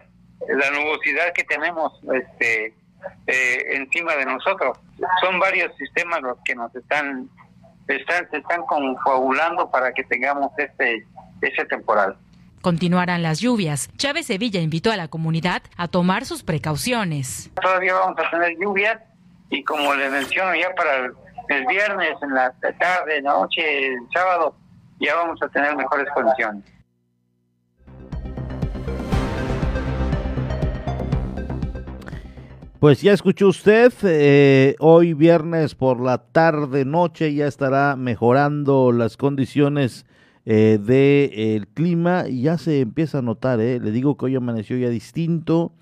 la 0.48 0.70
nubosidad 0.70 1.32
que 1.34 1.44
tenemos 1.44 1.92
este 2.12 2.74
eh, 3.26 3.64
encima 3.70 4.14
de 4.16 4.26
nosotros. 4.26 4.78
Son 5.20 5.38
varios 5.38 5.74
sistemas 5.76 6.20
los 6.22 6.38
que 6.44 6.54
nos 6.54 6.74
están, 6.74 7.28
están 7.88 8.28
se 8.30 8.38
están 8.38 8.62
confabulando 8.66 9.70
para 9.70 9.92
que 9.92 10.04
tengamos 10.04 10.52
este 10.58 11.06
ese 11.40 11.64
temporal. 11.66 12.16
Continuarán 12.62 13.24
las 13.24 13.40
lluvias. 13.40 13.90
Chávez 13.96 14.26
Sevilla 14.26 14.60
invitó 14.60 14.92
a 14.92 14.96
la 14.96 15.08
comunidad 15.08 15.62
a 15.76 15.88
tomar 15.88 16.24
sus 16.24 16.44
precauciones. 16.44 17.50
Todavía 17.60 17.94
vamos 17.94 18.16
a 18.24 18.30
tener 18.30 18.56
lluvias 18.56 19.00
y 19.50 19.64
como 19.64 19.92
le 19.94 20.08
menciono 20.08 20.54
ya 20.54 20.72
para 20.76 21.06
el, 21.48 21.66
viernes, 21.66 22.14
en 22.22 22.34
la 22.34 22.54
tarde, 22.78 23.20
noche, 23.20 23.88
el 23.88 23.98
sábado, 24.14 24.54
ya 25.00 25.16
vamos 25.16 25.42
a 25.42 25.48
tener 25.48 25.76
mejores 25.76 26.06
condiciones. 26.14 26.64
Pues 32.78 33.02
ya 33.02 33.12
escuchó 33.12 33.48
usted, 33.48 33.92
eh, 34.04 34.76
hoy 34.78 35.14
viernes 35.14 35.74
por 35.74 36.00
la 36.00 36.18
tarde 36.18 36.84
noche 36.84 37.34
ya 37.34 37.48
estará 37.48 37.96
mejorando 37.96 38.92
las 38.92 39.16
condiciones 39.16 40.06
eh, 40.44 40.78
del 40.82 41.68
clima 41.68 42.24
y 42.28 42.42
ya 42.42 42.58
se 42.58 42.80
empieza 42.80 43.18
a 43.18 43.22
notar, 43.22 43.60
eh. 43.60 43.78
le 43.80 43.90
digo 43.92 44.16
que 44.16 44.26
hoy 44.26 44.36
amaneció 44.36 44.76
ya 44.76 44.88
distinto 44.88 45.72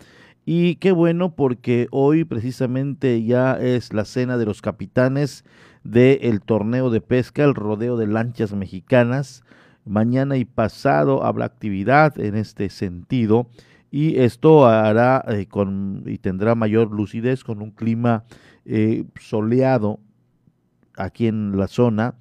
y 0.45 0.77
qué 0.77 0.93
bueno 0.93 1.35
porque 1.35 1.89
hoy 1.91 2.25
precisamente 2.25 3.23
ya 3.23 3.59
es 3.61 3.93
la 3.93 4.05
cena 4.05 4.37
de 4.37 4.47
los 4.47 4.63
capitanes 4.63 5.45
del 5.85 6.41
torneo 6.41 6.91
de 6.91 7.01
pesca, 7.01 7.45
el 7.45 7.55
rodeo 7.55 7.97
de 7.97 8.07
lanchas 8.07 8.53
mexicanas. 8.53 9.45
Mañana 9.85 10.37
y 10.37 10.45
pasado 10.45 11.25
habrá 11.25 11.47
actividad 11.47 12.19
en 12.21 12.35
este 12.37 12.69
sentido 12.69 13.49
y 13.91 14.19
esto 14.19 14.67
hará 14.67 15.25
eh, 15.29 15.47
con, 15.47 16.05
y 16.07 16.19
tendrá 16.19 16.55
mayor 16.55 16.91
lucidez 16.91 17.45
con 17.45 17.63
un 17.63 17.71
clima 17.71 18.25
eh, 18.65 19.05
soleado 19.19 20.01
aquí 20.97 21.27
en 21.27 21.57
la 21.57 21.67
zona 21.67 22.15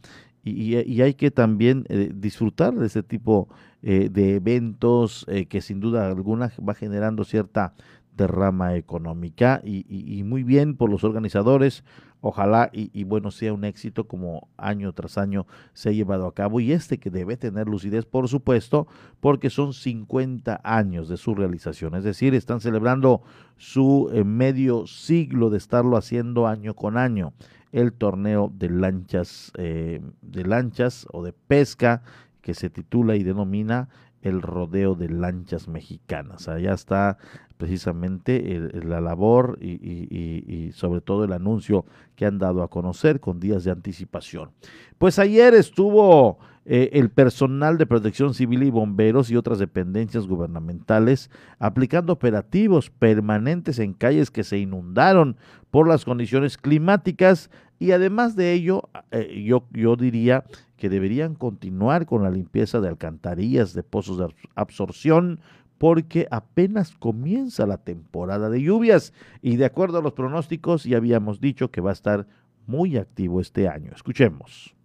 y, 0.43 0.77
y 0.77 1.01
hay 1.01 1.13
que 1.13 1.31
también 1.31 1.85
eh, 1.89 2.11
disfrutar 2.13 2.73
de 2.73 2.87
ese 2.87 3.03
tipo 3.03 3.49
de 3.81 4.35
eventos 4.35 5.25
que 5.47 5.61
sin 5.61 5.79
duda 5.79 6.09
alguna 6.09 6.51
va 6.59 6.73
generando 6.73 7.23
cierta 7.23 7.73
derrama 8.19 8.75
económica 8.75 9.61
y, 9.63 10.23
muy 10.23 10.43
bien 10.43 10.75
por 10.75 10.89
los 10.89 11.03
organizadores 11.03 11.83
ojalá 12.21 12.69
y, 12.73 13.03
bueno 13.03 13.31
sea 13.31 13.53
un 13.53 13.63
éxito 13.63 14.07
como 14.07 14.49
año 14.57 14.91
tras 14.93 15.17
año 15.17 15.47
se 15.73 15.89
ha 15.89 15.91
llevado 15.91 16.27
a 16.27 16.33
cabo 16.33 16.59
y 16.59 16.71
este 16.71 16.97
que 16.97 17.09
debe 17.09 17.37
tener 17.37 17.67
lucidez 17.67 18.05
por 18.05 18.27
supuesto 18.27 18.87
porque 19.19 19.49
son 19.49 19.73
50 19.73 20.59
años 20.63 21.09
de 21.09 21.17
su 21.17 21.35
realización. 21.35 21.95
Es 21.95 22.03
decir 22.03 22.33
están 22.33 22.61
celebrando 22.61 23.21
su 23.57 24.09
eh, 24.13 24.23
medio 24.23 24.87
siglo 24.87 25.49
de 25.49 25.57
estarlo 25.57 25.97
haciendo 25.97 26.47
año 26.47 26.75
con 26.75 26.97
año. 26.97 27.33
El 27.71 27.93
torneo 27.93 28.51
de 28.53 28.69
lanchas 28.69 29.51
eh, 29.57 30.01
de 30.21 30.45
lanchas 30.45 31.05
o 31.11 31.23
de 31.23 31.33
pesca 31.33 32.01
que 32.41 32.53
se 32.53 32.69
titula 32.69 33.15
y 33.15 33.23
denomina 33.23 33.89
el 34.21 34.41
rodeo 34.41 34.95
de 34.95 35.09
lanchas 35.09 35.67
mexicanas. 35.67 36.47
Allá 36.47 36.73
está 36.73 37.17
precisamente 37.57 38.69
la 38.85 39.01
labor 39.01 39.57
y, 39.61 40.71
sobre 40.73 41.01
todo 41.01 41.25
el 41.25 41.33
anuncio 41.33 41.85
que 42.15 42.25
han 42.25 42.37
dado 42.37 42.63
a 42.63 42.69
conocer 42.69 43.19
con 43.19 43.39
días 43.39 43.63
de 43.63 43.71
anticipación. 43.71 44.51
Pues 44.97 45.19
ayer 45.19 45.53
estuvo 45.53 46.39
eh, 46.65 46.89
el 46.93 47.09
personal 47.09 47.77
de 47.77 47.85
protección 47.85 48.33
civil 48.33 48.63
y 48.63 48.69
bomberos 48.69 49.31
y 49.31 49.35
otras 49.35 49.59
dependencias 49.59 50.27
gubernamentales 50.27 51.31
aplicando 51.57 52.13
operativos 52.13 52.89
permanentes 52.89 53.79
en 53.79 53.93
calles 53.93 54.29
que 54.29 54.43
se 54.43 54.57
inundaron 54.57 55.35
por 55.71 55.87
las 55.87 56.05
condiciones 56.05 56.57
climáticas 56.57 57.49
y 57.79 57.91
además 57.91 58.35
de 58.35 58.53
ello, 58.53 58.89
eh, 59.11 59.43
yo, 59.45 59.65
yo 59.71 59.95
diría 59.95 60.43
que 60.79 60.89
deberían 60.89 61.35
continuar 61.35 62.07
con 62.07 62.23
la 62.23 62.31
limpieza 62.31 62.79
de 62.79 62.87
alcantarillas, 62.87 63.73
de 63.73 63.83
pozos 63.83 64.17
de 64.17 64.33
absorción, 64.55 65.41
porque 65.77 66.27
apenas 66.31 66.95
comienza 66.97 67.67
la 67.67 67.77
temporada 67.77 68.49
de 68.49 68.61
lluvias 68.61 69.13
y 69.41 69.57
de 69.57 69.65
acuerdo 69.65 69.99
a 69.99 70.01
los 70.01 70.13
pronósticos 70.13 70.85
ya 70.85 70.97
habíamos 70.97 71.39
dicho 71.39 71.69
que 71.69 71.81
va 71.81 71.91
a 71.91 71.93
estar 71.93 72.25
muy 72.65 72.97
activo 72.97 73.41
este 73.41 73.67
año. 73.67 73.91
Escuchemos. 73.93 74.75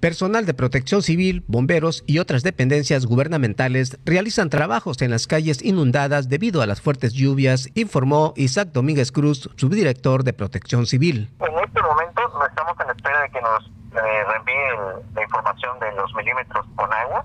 Personal 0.00 0.46
de 0.46 0.54
protección 0.54 1.02
civil, 1.02 1.44
bomberos 1.48 2.04
y 2.06 2.20
otras 2.20 2.44
dependencias 2.44 3.04
gubernamentales 3.04 3.98
realizan 4.04 4.48
trabajos 4.48 5.02
en 5.02 5.10
las 5.10 5.26
calles 5.26 5.60
inundadas 5.64 6.28
debido 6.28 6.62
a 6.62 6.66
las 6.66 6.80
fuertes 6.80 7.14
lluvias, 7.14 7.68
informó 7.74 8.32
Isaac 8.36 8.68
Domínguez 8.72 9.10
Cruz, 9.10 9.50
subdirector 9.56 10.22
de 10.22 10.34
protección 10.34 10.86
civil. 10.86 11.30
En 11.40 11.64
este 11.64 11.82
momento 11.82 12.22
no 12.32 12.46
estamos 12.46 12.74
en 12.80 12.90
espera 12.90 13.22
de 13.22 13.30
que 13.30 13.40
nos 13.40 13.77
eh, 13.98 14.24
reenvíen 14.24 14.78
la 15.14 15.22
información 15.22 15.78
de 15.80 15.92
los 15.92 16.14
milímetros 16.14 16.66
con 16.76 16.92
agua 16.92 17.24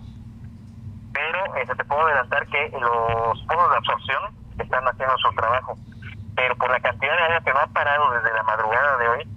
pero 1.13 1.55
este, 1.55 1.75
te 1.75 1.86
puedo 1.86 2.01
adelantar 2.05 2.45
que 2.47 2.69
los 2.69 3.41
pozos 3.47 3.69
de 3.69 3.77
absorción 3.77 4.23
están 4.57 4.83
haciendo 4.86 5.15
su 5.19 5.31
trabajo. 5.36 5.77
Pero 6.36 6.55
por 6.55 6.71
la 6.71 6.79
cantidad 6.79 7.15
de 7.15 7.23
agua 7.23 7.41
que 7.41 7.53
no 7.53 7.59
ha 7.59 7.67
parado 7.67 8.12
desde 8.12 8.33
la 8.33 8.43
madrugada 8.43 8.97
de 8.97 9.07
hoy, 9.07 9.27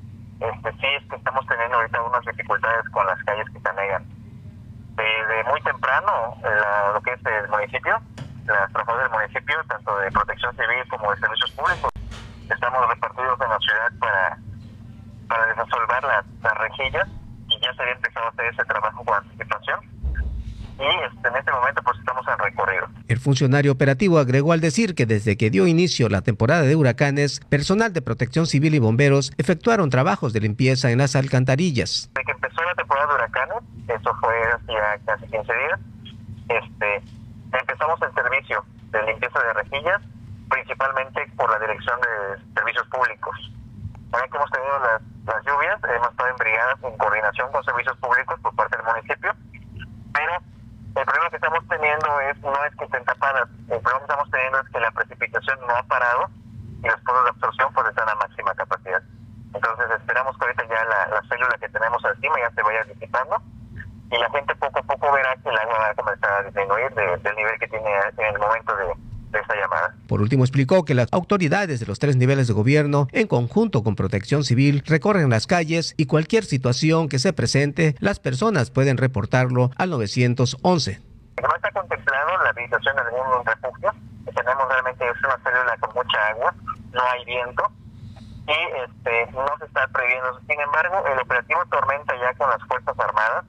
este, 0.40 0.72
sí 0.72 0.86
es 0.86 1.04
que 1.08 1.16
estamos 1.16 1.46
teniendo 1.46 1.76
ahorita 1.76 2.02
unas 2.02 2.24
dificultades 2.24 2.88
con 2.90 3.06
las 3.06 3.22
calles 3.24 3.46
que 3.52 3.60
se 3.60 3.68
anegan. 3.68 4.04
Desde 4.96 5.44
muy 5.44 5.60
temprano, 5.60 6.36
lo 6.94 7.00
que 7.02 7.12
es 7.12 7.26
el 7.26 7.48
municipio, 7.48 8.00
las 8.46 8.72
trabajadores 8.72 9.10
del 9.10 9.18
municipio, 9.18 9.56
tanto 9.68 9.98
de 9.98 10.10
protección 10.10 10.52
civil 10.56 10.88
como 10.88 11.10
de 11.12 11.20
servicios 11.20 11.50
públicos, 11.50 11.90
estamos 12.48 12.88
repartidos 12.88 13.38
en 13.42 13.50
la 13.50 13.58
ciudad 13.58 13.92
para, 14.00 14.38
para 15.28 15.46
desasolvar 15.48 16.04
las, 16.04 16.26
las 16.42 16.54
rejillas 16.58 17.08
y 17.56 17.60
ya 17.64 17.74
se 17.74 17.82
había 17.82 17.94
empezado 17.94 18.26
a 18.26 18.28
hacer 18.30 18.46
ese 18.46 18.64
trabajo 18.64 19.04
con 19.04 19.14
anticipación 19.14 19.80
y 20.78 20.84
este, 21.06 21.28
en 21.28 21.36
este 21.36 21.50
momento 21.52 21.82
pues 21.82 21.98
estamos 21.98 22.26
en 22.28 22.38
recorrido. 22.38 22.86
El 23.08 23.18
funcionario 23.18 23.72
operativo 23.72 24.18
agregó 24.18 24.52
al 24.52 24.60
decir 24.60 24.94
que 24.94 25.06
desde 25.06 25.36
que 25.36 25.50
dio 25.50 25.66
inicio 25.66 26.08
la 26.08 26.20
temporada 26.20 26.62
de 26.62 26.76
huracanes, 26.76 27.40
personal 27.48 27.92
de 27.92 28.02
protección 28.02 28.46
civil 28.46 28.74
y 28.74 28.78
bomberos 28.78 29.32
efectuaron 29.38 29.90
trabajos 29.90 30.32
de 30.32 30.40
limpieza 30.40 30.90
en 30.90 30.98
las 30.98 31.16
alcantarillas. 31.16 32.10
Desde 32.14 32.26
que 32.26 32.32
empezó 32.32 32.62
la 32.62 32.74
temporada 32.74 33.06
de 33.08 33.14
huracanes, 33.14 33.56
eso 33.88 34.14
fue 34.20 34.34
hace 34.52 35.04
casi 35.06 35.26
15 35.26 35.38
días, 35.38 35.80
este, 36.48 37.02
empezamos 37.58 38.00
el 38.02 38.14
servicio 38.14 38.64
de 38.90 39.02
limpieza 39.04 39.38
de 39.42 39.52
rejillas, 39.54 40.02
principalmente 40.50 41.26
por 41.36 41.50
la 41.50 41.58
Dirección 41.58 41.98
de 42.00 42.54
Servicios 42.54 42.86
Públicos. 42.88 43.52
Ahora 44.12 44.28
que 44.28 44.36
hemos 44.36 44.50
tenido 44.50 44.78
las, 44.78 45.02
las 45.26 45.44
lluvias, 45.44 45.80
hemos 45.84 46.10
estado 46.10 46.28
en 46.28 46.36
brigadas 46.36 46.78
en 46.82 46.96
coordinación 46.98 47.52
con 47.52 47.64
servicios 47.64 47.96
públicos 47.98 48.40
por 48.40 48.54
parte 48.54 48.76
del 48.76 48.86
municipio, 48.86 49.32
pero 50.12 50.32
el 50.96 51.04
problema 51.04 51.30
que 51.30 51.36
estamos 51.36 51.68
teniendo 51.68 52.20
es 52.20 52.38
no 52.40 52.64
es 52.64 52.74
que 52.76 52.84
estén 52.84 53.04
tapadas, 53.04 53.48
el 53.68 53.80
problema 53.80 53.98
que 53.98 54.12
estamos 54.12 54.30
teniendo 54.30 54.60
es 54.60 54.68
que 54.70 54.80
la 54.80 54.90
precipitación 54.92 55.58
no 55.66 55.76
ha 55.76 55.82
parado 55.82 56.30
y 56.82 56.86
los 56.88 57.00
pozos 57.02 57.24
de 57.24 57.30
absorción 57.30 57.72
pues 57.74 57.88
están 57.88 58.08
a 58.08 58.14
máxima 58.14 58.54
capacidad. 58.54 59.02
Entonces 59.52 59.86
esperamos 59.90 60.36
que 60.38 60.44
ahorita 60.44 60.64
ya 60.68 60.84
la, 60.84 61.22
célula 61.28 61.58
que 61.58 61.68
tenemos 61.68 62.02
encima 62.04 62.38
ya 62.38 62.50
se 62.50 62.62
vaya 62.62 62.84
disipando 62.84 63.36
y 64.10 64.18
la 64.18 64.30
gente 64.30 64.54
poco 64.56 64.78
a 64.78 64.82
poco 64.82 65.12
verá 65.12 65.36
que 65.36 65.48
el 65.48 65.58
agua 65.58 65.78
va 65.78 65.88
a 65.90 65.94
comenzar 65.94 66.32
a 66.32 66.42
disminuir 66.44 66.94
del 66.94 67.36
nivel 67.36 67.58
que 67.58 67.68
tiene 67.68 67.90
en 68.16 68.34
el 68.34 68.38
momento 68.38 68.76
de, 68.76 68.94
llamada. 69.54 69.94
Por 70.08 70.20
último, 70.20 70.44
explicó 70.44 70.84
que 70.84 70.94
las 70.94 71.08
autoridades 71.12 71.80
de 71.80 71.86
los 71.86 71.98
tres 71.98 72.16
niveles 72.16 72.46
de 72.48 72.54
gobierno, 72.54 73.08
en 73.12 73.26
conjunto 73.26 73.82
con 73.82 73.96
Protección 73.96 74.44
Civil, 74.44 74.82
recorren 74.86 75.30
las 75.30 75.46
calles 75.46 75.94
y 75.96 76.06
cualquier 76.06 76.44
situación 76.44 77.08
que 77.08 77.18
se 77.18 77.32
presente, 77.32 77.96
las 78.00 78.20
personas 78.20 78.70
pueden 78.70 78.96
reportarlo 78.96 79.70
al 79.76 79.90
911. 79.90 81.00
No 81.42 81.54
está 81.54 81.70
contemplado 81.72 82.42
la 82.42 82.50
habilitación 82.50 82.96
de 82.96 83.02
algún 83.02 83.44
refugio. 83.44 83.92
Tenemos 84.34 84.68
realmente 84.68 85.04
es 85.08 85.18
una 85.24 85.38
célula 85.44 85.76
con 85.80 85.94
mucha 85.94 86.26
agua, 86.28 86.54
no 86.92 87.00
hay 87.12 87.24
viento 87.24 87.70
y 88.46 88.52
este, 88.84 89.32
no 89.32 89.46
se 89.58 89.64
está 89.66 89.86
previendo. 89.88 90.40
Sin 90.48 90.60
embargo, 90.60 91.04
el 91.12 91.18
operativo 91.18 91.64
Tormenta 91.70 92.14
ya 92.16 92.32
con 92.34 92.48
las 92.50 92.62
Fuerzas 92.68 92.98
Armadas, 92.98 93.44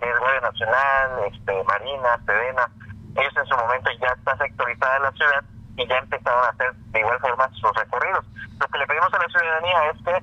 que 0.00 0.08
es 0.08 0.18
Guardia 0.18 0.40
Nacional, 0.40 1.10
este, 1.32 1.64
Marina, 1.64 2.20
Sedena, 2.24 2.70
ellos 3.16 3.36
en 3.36 3.46
su 3.46 3.56
momento 3.56 3.90
ya 4.00 4.08
está 4.08 4.36
sectorizada 4.36 4.98
la 4.98 5.12
ciudad 5.12 5.44
y 5.76 5.86
ya 5.86 5.98
empezaron 5.98 6.44
a 6.44 6.48
hacer 6.48 6.74
de 6.74 7.00
igual 7.00 7.18
forma 7.20 7.48
sus 7.54 7.74
recorridos. 7.74 8.24
Lo 8.60 8.68
que 8.68 8.78
le 8.78 8.86
pedimos 8.86 9.12
a 9.12 9.18
la 9.18 9.28
ciudadanía 9.28 9.90
es 9.90 10.02
que 10.04 10.22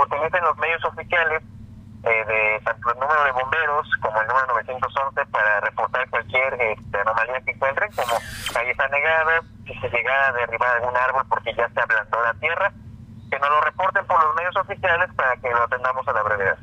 utilicen 0.00 0.44
los 0.44 0.56
medios 0.58 0.84
oficiales 0.84 1.42
eh, 2.04 2.24
de 2.26 2.60
tanto 2.64 2.92
el 2.92 3.00
número 3.00 3.24
de 3.24 3.32
bomberos 3.32 3.88
como 4.00 4.20
el 4.20 4.26
número 4.26 4.46
911 4.48 5.26
para 5.26 5.60
reportar 5.60 6.08
cualquier 6.10 6.52
este, 6.60 7.00
anomalía 7.00 7.40
que 7.40 7.52
encuentren, 7.52 7.90
como 7.92 8.18
calles 8.52 8.78
anegadas, 8.78 9.44
si 9.66 9.74
se 9.78 9.88
llega 9.88 10.28
a 10.28 10.32
derribar 10.32 10.76
algún 10.76 10.96
árbol 10.96 11.22
porque 11.28 11.54
ya 11.54 11.68
se 11.70 11.80
ablandó 11.80 12.22
la 12.22 12.34
tierra, 12.34 12.72
que 13.30 13.38
nos 13.38 13.48
lo 13.48 13.60
reporten 13.62 14.06
por 14.06 14.22
los 14.22 14.34
medios 14.36 14.56
oficiales 14.56 15.10
para 15.14 15.36
que 15.36 15.50
lo 15.50 15.62
atendamos 15.62 16.06
a 16.06 16.12
la 16.12 16.22
brevedad. 16.22 16.58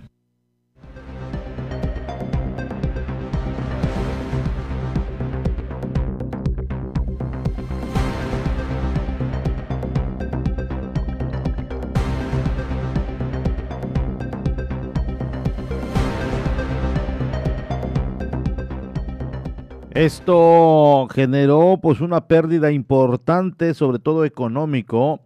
Esto 20.02 21.08
generó 21.14 21.78
pues 21.80 22.02
una 22.02 22.28
pérdida 22.28 22.72
importante, 22.72 23.76
sobre 23.76 24.00
todo 24.00 24.26
económico, 24.26 25.22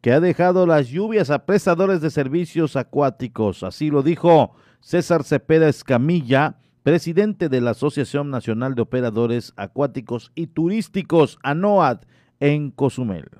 que 0.00 0.10
ha 0.10 0.18
dejado 0.18 0.66
las 0.66 0.88
lluvias 0.88 1.30
a 1.30 1.46
prestadores 1.46 2.00
de 2.00 2.10
servicios 2.10 2.74
acuáticos. 2.74 3.62
Así 3.62 3.88
lo 3.88 4.02
dijo 4.02 4.50
César 4.80 5.22
Cepeda 5.22 5.68
Escamilla, 5.68 6.56
presidente 6.82 7.48
de 7.48 7.60
la 7.60 7.70
Asociación 7.70 8.30
Nacional 8.30 8.74
de 8.74 8.82
Operadores 8.82 9.52
Acuáticos 9.56 10.32
y 10.34 10.48
Turísticos, 10.48 11.38
ANOAD, 11.44 11.98
en 12.40 12.72
Cozumel. 12.72 13.30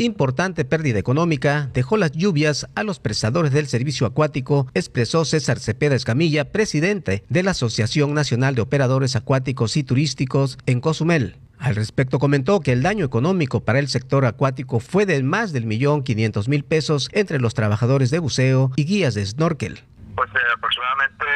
Importante 0.00 0.64
pérdida 0.64 0.98
económica 0.98 1.68
dejó 1.74 1.98
las 1.98 2.12
lluvias 2.12 2.66
a 2.74 2.84
los 2.84 2.98
prestadores 2.98 3.52
del 3.52 3.66
servicio 3.66 4.06
acuático, 4.06 4.66
expresó 4.72 5.26
César 5.26 5.58
Cepeda 5.58 5.94
Escamilla, 5.94 6.50
presidente 6.52 7.22
de 7.28 7.42
la 7.42 7.50
Asociación 7.50 8.14
Nacional 8.14 8.54
de 8.54 8.62
Operadores 8.62 9.14
Acuáticos 9.14 9.76
y 9.76 9.84
Turísticos 9.84 10.56
en 10.64 10.80
Cozumel. 10.80 11.36
Al 11.58 11.74
respecto 11.74 12.18
comentó 12.18 12.60
que 12.60 12.72
el 12.72 12.82
daño 12.82 13.04
económico 13.04 13.62
para 13.62 13.78
el 13.78 13.88
sector 13.88 14.24
acuático 14.24 14.80
fue 14.80 15.04
de 15.04 15.22
más 15.22 15.52
del 15.52 15.66
millón 15.66 16.02
quinientos 16.02 16.48
mil 16.48 16.64
pesos 16.64 17.10
entre 17.12 17.38
los 17.38 17.52
trabajadores 17.52 18.10
de 18.10 18.20
buceo 18.20 18.70
y 18.76 18.86
guías 18.86 19.12
de 19.12 19.26
snorkel. 19.26 19.84
Pues 20.16 20.30
eh, 20.30 20.38
aproximadamente 20.56 21.26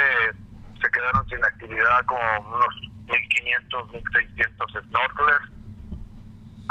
se 0.80 0.90
quedaron 0.90 1.28
sin 1.28 1.44
actividad 1.44 2.02
como 2.06 2.22
unos 2.48 2.74
1.500, 3.08 3.90
1.600 3.90 4.88
snorkelers 4.88 5.63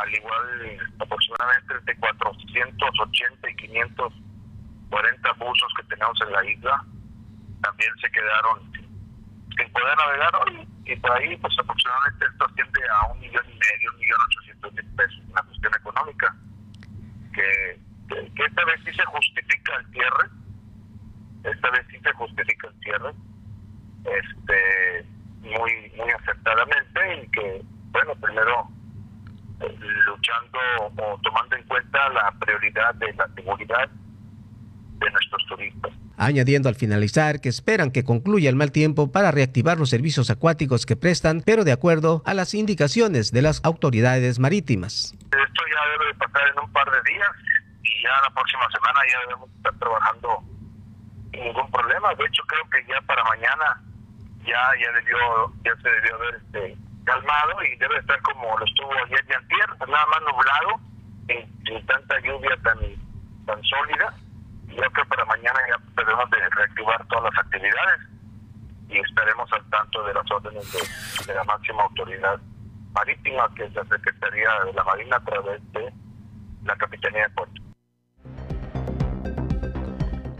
al 0.03 0.13
igual 0.13 0.79
aproximadamente 0.99 1.73
entre 1.73 1.95
480 1.97 3.49
y 3.49 3.55
540 3.55 5.33
buzos 5.33 5.73
que 5.77 5.83
tenemos 5.83 6.19
en 6.21 6.31
la 6.31 6.45
isla 6.45 6.85
también 7.61 7.91
se 8.01 8.11
quedaron 8.11 8.59
sin 8.73 9.71
poder 9.71 9.97
navegar 9.97 10.35
hoy 10.43 10.67
y 10.85 10.95
por 10.97 11.11
ahí 11.13 11.37
pues 11.37 11.53
aproximadamente 11.57 12.25
esto 12.25 12.45
asciende 12.45 12.81
a 12.89 13.11
un 13.13 13.19
millón 13.21 13.45
y 13.45 13.53
medio, 13.53 13.93
un 13.93 13.99
millón 13.99 14.19
ochocientos 14.27 14.73
mil 14.73 14.95
pesos, 14.95 15.21
una 15.29 15.43
cuestión 15.43 15.73
económica 15.75 16.35
que, 17.33 17.79
que, 18.09 18.43
esta 18.43 18.65
vez 18.65 18.81
sí 18.83 18.93
se 18.93 19.05
justifica 19.05 19.75
el 19.77 19.85
cierre, 19.91 20.29
esta 21.43 21.69
vez 21.71 21.87
sí 21.89 21.99
se 21.99 22.11
justifica 22.11 22.67
el 22.67 22.79
cierre, 22.81 23.13
este 24.03 25.05
muy 25.39 25.91
muy 25.95 26.11
acertadamente 26.11 27.23
y 27.23 27.31
que 27.31 27.61
bueno 27.91 28.13
primero 28.15 28.69
luchando 29.69 30.59
o 30.81 31.19
tomando 31.21 31.55
en 31.55 31.63
cuenta 31.63 32.09
la 32.09 32.31
prioridad 32.39 32.93
de 32.95 33.13
la 33.13 33.27
seguridad 33.35 33.89
de 33.89 35.11
nuestros 35.11 35.45
turistas. 35.47 35.91
Añadiendo 36.25 36.69
al 36.69 36.75
finalizar 36.75 37.41
que 37.41 37.49
esperan 37.49 37.91
que 37.91 38.05
concluya 38.05 38.49
el 38.49 38.55
mal 38.55 38.71
tiempo 38.71 39.11
para 39.11 39.31
reactivar 39.31 39.77
los 39.77 39.89
servicios 39.89 40.29
acuáticos 40.29 40.85
que 40.85 40.95
prestan, 40.95 41.41
pero 41.45 41.65
de 41.65 41.73
acuerdo 41.73 42.23
a 42.25 42.33
las 42.33 42.53
indicaciones 42.53 43.33
de 43.33 43.41
las 43.41 43.59
autoridades 43.65 44.39
marítimas. 44.39 45.13
Esto 45.13 45.63
ya 45.67 45.89
debe 45.91 46.07
de 46.07 46.13
pasar 46.15 46.47
en 46.47 46.59
un 46.63 46.71
par 46.71 46.89
de 46.89 47.11
días 47.11 47.29
y 47.83 48.03
ya 48.03 48.09
la 48.23 48.33
próxima 48.33 48.63
semana 48.71 48.99
ya 49.11 49.19
debemos 49.27 49.49
estar 49.57 49.73
trabajando 49.79 50.43
sin 51.33 51.43
ningún 51.43 51.69
problema. 51.71 52.15
De 52.15 52.25
hecho, 52.25 52.43
creo 52.47 52.63
que 52.71 52.85
ya 52.87 53.01
para 53.01 53.23
mañana 53.25 53.83
ya 54.45 54.61
ya 54.79 54.91
debió 54.93 55.53
ya 55.65 55.75
se 55.81 55.89
debió 55.89 56.19
ver 56.19 56.35
este 56.35 56.77
calmado 57.03 57.63
y 57.63 57.75
debe 57.77 57.97
estar 57.97 58.21
como 58.21 58.57
lo 58.57 58.65
estuvo 58.65 58.91
ayer 59.05 59.25
y 59.29 59.33
antier, 59.33 59.69
nada 59.89 60.05
más 60.05 60.21
nublado, 60.21 60.79
sin, 61.67 61.85
tanta 61.85 62.19
lluvia 62.21 62.55
tan, 62.63 62.79
tan 63.45 63.61
sólida. 63.63 64.13
Creo 64.75 64.89
que 64.91 65.05
para 65.05 65.25
mañana 65.25 65.59
ya 65.69 65.77
debemos 65.95 66.29
de 66.29 66.37
reactivar 66.49 67.05
todas 67.07 67.33
las 67.33 67.45
actividades 67.45 67.99
y 68.89 68.97
estaremos 68.97 69.51
al 69.53 69.69
tanto 69.69 70.03
de 70.03 70.13
las 70.13 70.31
órdenes 70.31 70.71
de, 70.71 71.27
de 71.27 71.33
la 71.35 71.43
máxima 71.43 71.83
autoridad 71.83 72.39
marítima, 72.93 73.49
que 73.55 73.65
es 73.65 73.73
la 73.73 73.83
Secretaría 73.85 74.49
de 74.65 74.73
la 74.73 74.83
Marina 74.83 75.17
a 75.17 75.23
través 75.23 75.61
de 75.73 75.93
la 76.63 76.75
Capitanía 76.75 77.23
de 77.23 77.29
Puerto. 77.29 77.61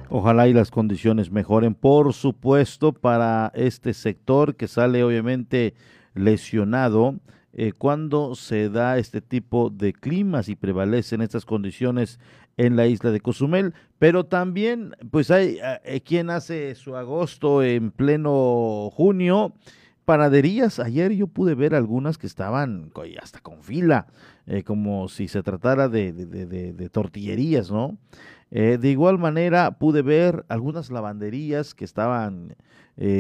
Ojalá 0.10 0.48
y 0.48 0.54
las 0.54 0.70
condiciones 0.70 1.32
mejoren, 1.32 1.74
por 1.74 2.14
supuesto, 2.14 2.94
para 2.94 3.52
este 3.56 3.96
sector 3.96 4.56
que 4.56 4.68
sale 4.68 5.04
obviamente 5.04 5.74
lesionado 6.14 7.16
eh, 7.54 7.72
cuando 7.72 8.36
se 8.36 8.70
da 8.70 8.98
este 8.98 9.22
tipo 9.22 9.72
de 9.72 9.94
climas 9.94 10.50
y 10.50 10.56
prevalecen 10.56 11.22
estas 11.22 11.46
condiciones 11.46 12.20
en 12.58 12.76
la 12.76 12.88
isla 12.88 13.12
de 13.12 13.20
Cozumel, 13.20 13.74
pero 14.00 14.26
también 14.26 14.96
pues 15.12 15.32
hay 15.32 15.60
eh, 15.84 16.02
quien 16.02 16.30
hace 16.30 16.76
su 16.76 16.96
agosto 16.96 17.64
en 17.64 17.92
pleno 17.92 18.90
junio, 18.94 19.54
panaderías, 20.06 20.80
ayer 20.80 21.14
yo 21.14 21.28
pude 21.28 21.56
ver 21.56 21.74
algunas 21.76 22.18
que 22.18 22.28
estaban 22.28 22.92
hasta 23.22 23.40
con 23.40 23.64
fila, 23.64 24.08
eh, 24.46 24.64
como 24.64 25.08
si 25.08 25.28
se 25.28 25.42
tratara 25.42 25.88
de, 25.88 26.12
de, 26.12 26.90
tortillerías, 26.90 27.72
¿no? 27.72 27.98
de 28.52 28.90
igual 28.90 29.18
manera 29.18 29.80
pude 29.80 30.04
ver 30.04 30.46
algunas 30.48 30.92
lavanderías 30.92 31.74
que 31.74 31.86
estaban 31.86 32.56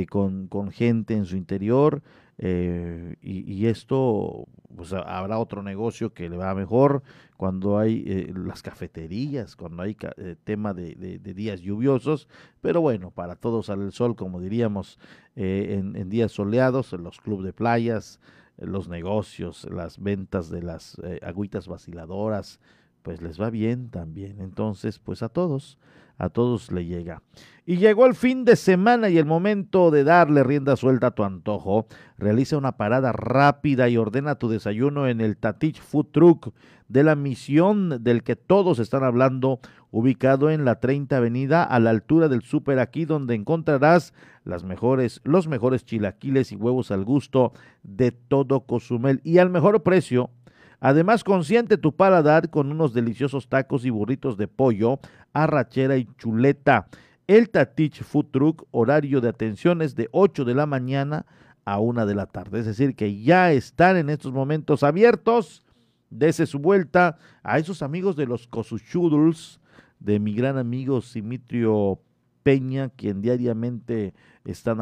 con, 0.09 0.47
con, 0.47 0.69
gente 0.69 1.15
en 1.15 1.25
su 1.25 1.37
interior, 1.37 2.03
eh, 2.45 3.15
y, 3.21 3.67
esto, 3.67 4.49
pues 4.75 4.91
habrá 4.91 5.39
otro 5.39 5.63
negocio 5.63 6.13
que 6.13 6.27
le 6.27 6.35
va 6.35 6.53
mejor 6.53 7.01
cuando 7.37 7.77
hay 7.77 8.03
eh, 8.05 8.33
las 8.35 8.61
cafeterías, 8.61 9.55
cuando 9.55 9.81
hay 9.81 9.95
eh, 10.17 10.35
tema 10.43 10.73
de, 10.73 11.19
días 11.19 11.61
lluviosos, 11.61 12.27
pero 12.59 12.81
bueno, 12.81 13.11
para 13.11 13.37
todos 13.37 13.67
sale 13.67 13.85
el 13.85 13.93
sol, 13.93 14.17
como 14.17 14.41
diríamos, 14.41 14.99
en, 15.37 16.09
días 16.09 16.33
soleados, 16.33 16.91
en 16.91 17.03
los 17.03 17.21
clubes 17.21 17.45
de 17.45 17.53
playas, 17.53 18.19
los 18.57 18.89
negocios, 18.89 19.65
las 19.71 19.97
ventas 19.97 20.49
de 20.49 20.63
las 20.63 21.01
agüitas 21.21 21.69
vaciladoras, 21.69 22.59
pues 23.03 23.21
les 23.21 23.39
va 23.39 23.51
bien 23.51 23.89
también. 23.89 24.41
Entonces, 24.41 24.99
pues 24.99 25.23
a 25.23 25.29
todos, 25.29 25.79
a 26.17 26.29
todos 26.29 26.71
le 26.71 26.85
llega. 26.85 27.21
Y 27.65 27.77
llegó 27.77 28.05
el 28.05 28.15
fin 28.15 28.43
de 28.43 28.57
semana 28.57 29.09
y 29.09 29.17
el 29.17 29.25
momento 29.25 29.89
de 29.89 30.03
darle 30.03 30.43
rienda 30.43 30.75
suelta 30.75 31.07
a 31.07 31.11
tu 31.11 31.23
antojo. 31.23 31.87
Realiza 32.17 32.57
una 32.57 32.73
parada 32.73 33.13
rápida 33.13 33.87
y 33.87 33.95
ordena 33.95 34.35
tu 34.35 34.49
desayuno 34.49 35.07
en 35.07 35.21
el 35.21 35.37
Tatich 35.37 35.81
Food 35.81 36.07
Truck 36.11 36.53
de 36.89 37.03
la 37.03 37.15
misión 37.15 38.03
del 38.03 38.23
que 38.23 38.35
todos 38.35 38.79
están 38.79 39.03
hablando, 39.03 39.59
ubicado 39.91 40.49
en 40.49 40.65
la 40.65 40.81
30 40.81 41.17
Avenida 41.17 41.63
a 41.63 41.79
la 41.79 41.89
altura 41.89 42.27
del 42.27 42.41
Super 42.41 42.79
aquí 42.79 43.05
donde 43.05 43.35
encontrarás 43.35 44.13
las 44.43 44.63
mejores, 44.63 45.21
los 45.23 45.47
mejores 45.47 45.85
chilaquiles 45.85 46.51
y 46.51 46.55
huevos 46.55 46.91
al 46.91 47.05
gusto 47.05 47.53
de 47.83 48.11
todo 48.11 48.65
Cozumel 48.65 49.21
y 49.23 49.37
al 49.37 49.49
mejor 49.49 49.83
precio 49.83 50.29
Además, 50.85 51.23
consiente 51.23 51.77
tu 51.77 51.95
paladar 51.95 52.49
con 52.49 52.69
unos 52.69 52.93
deliciosos 52.93 53.47
tacos 53.47 53.85
y 53.85 53.89
burritos 53.89 54.35
de 54.35 54.49
pollo, 54.49 54.99
arrachera 55.31 55.95
y 55.95 56.09
chuleta. 56.17 56.87
El 57.25 57.49
Tatich 57.49 58.03
Food 58.03 58.25
Truck, 58.31 58.67
horario 58.71 59.21
de 59.21 59.29
atenciones 59.29 59.95
de 59.95 60.09
8 60.11 60.43
de 60.43 60.53
la 60.53 60.65
mañana 60.65 61.25
a 61.63 61.79
1 61.79 62.05
de 62.05 62.15
la 62.15 62.25
tarde. 62.25 62.59
Es 62.59 62.65
decir, 62.65 62.97
que 62.97 63.21
ya 63.21 63.53
están 63.53 63.95
en 63.95 64.09
estos 64.09 64.33
momentos 64.33 64.83
abiertos. 64.83 65.63
Dese 66.09 66.45
su 66.45 66.59
vuelta 66.59 67.17
a 67.43 67.59
esos 67.59 67.81
amigos 67.81 68.17
de 68.17 68.25
los 68.25 68.45
Cosuchudles, 68.47 69.61
de 70.01 70.19
mi 70.19 70.33
gran 70.33 70.57
amigo 70.57 70.99
Simitrio 70.99 72.01
Peña, 72.43 72.89
quien 72.89 73.21
diariamente 73.21 74.13
están 74.45 74.77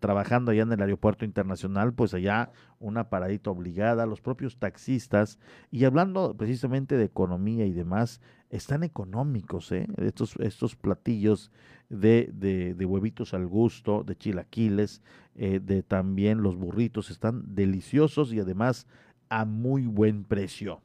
trabajando 0.00 0.50
allá 0.50 0.62
en 0.62 0.72
el 0.72 0.80
aeropuerto 0.80 1.24
internacional, 1.24 1.92
pues 1.92 2.14
allá 2.14 2.50
una 2.80 3.10
paradita 3.10 3.50
obligada, 3.50 4.06
los 4.06 4.20
propios 4.20 4.58
taxistas, 4.58 5.38
y 5.70 5.84
hablando 5.84 6.34
precisamente 6.36 6.96
de 6.96 7.04
economía 7.04 7.66
y 7.66 7.72
demás, 7.72 8.20
están 8.50 8.84
económicos, 8.84 9.70
¿eh? 9.72 9.86
estos, 9.98 10.36
estos 10.36 10.76
platillos 10.76 11.50
de, 11.88 12.30
de, 12.32 12.86
huevitos 12.86 13.34
al 13.34 13.46
gusto, 13.46 14.04
de 14.04 14.16
chilaquiles, 14.16 15.02
eh, 15.34 15.60
de 15.62 15.82
también 15.82 16.42
los 16.42 16.56
burritos, 16.56 17.10
están 17.10 17.54
deliciosos 17.54 18.32
y 18.32 18.40
además 18.40 18.86
a 19.28 19.44
muy 19.44 19.86
buen 19.86 20.24
precio. 20.24 20.80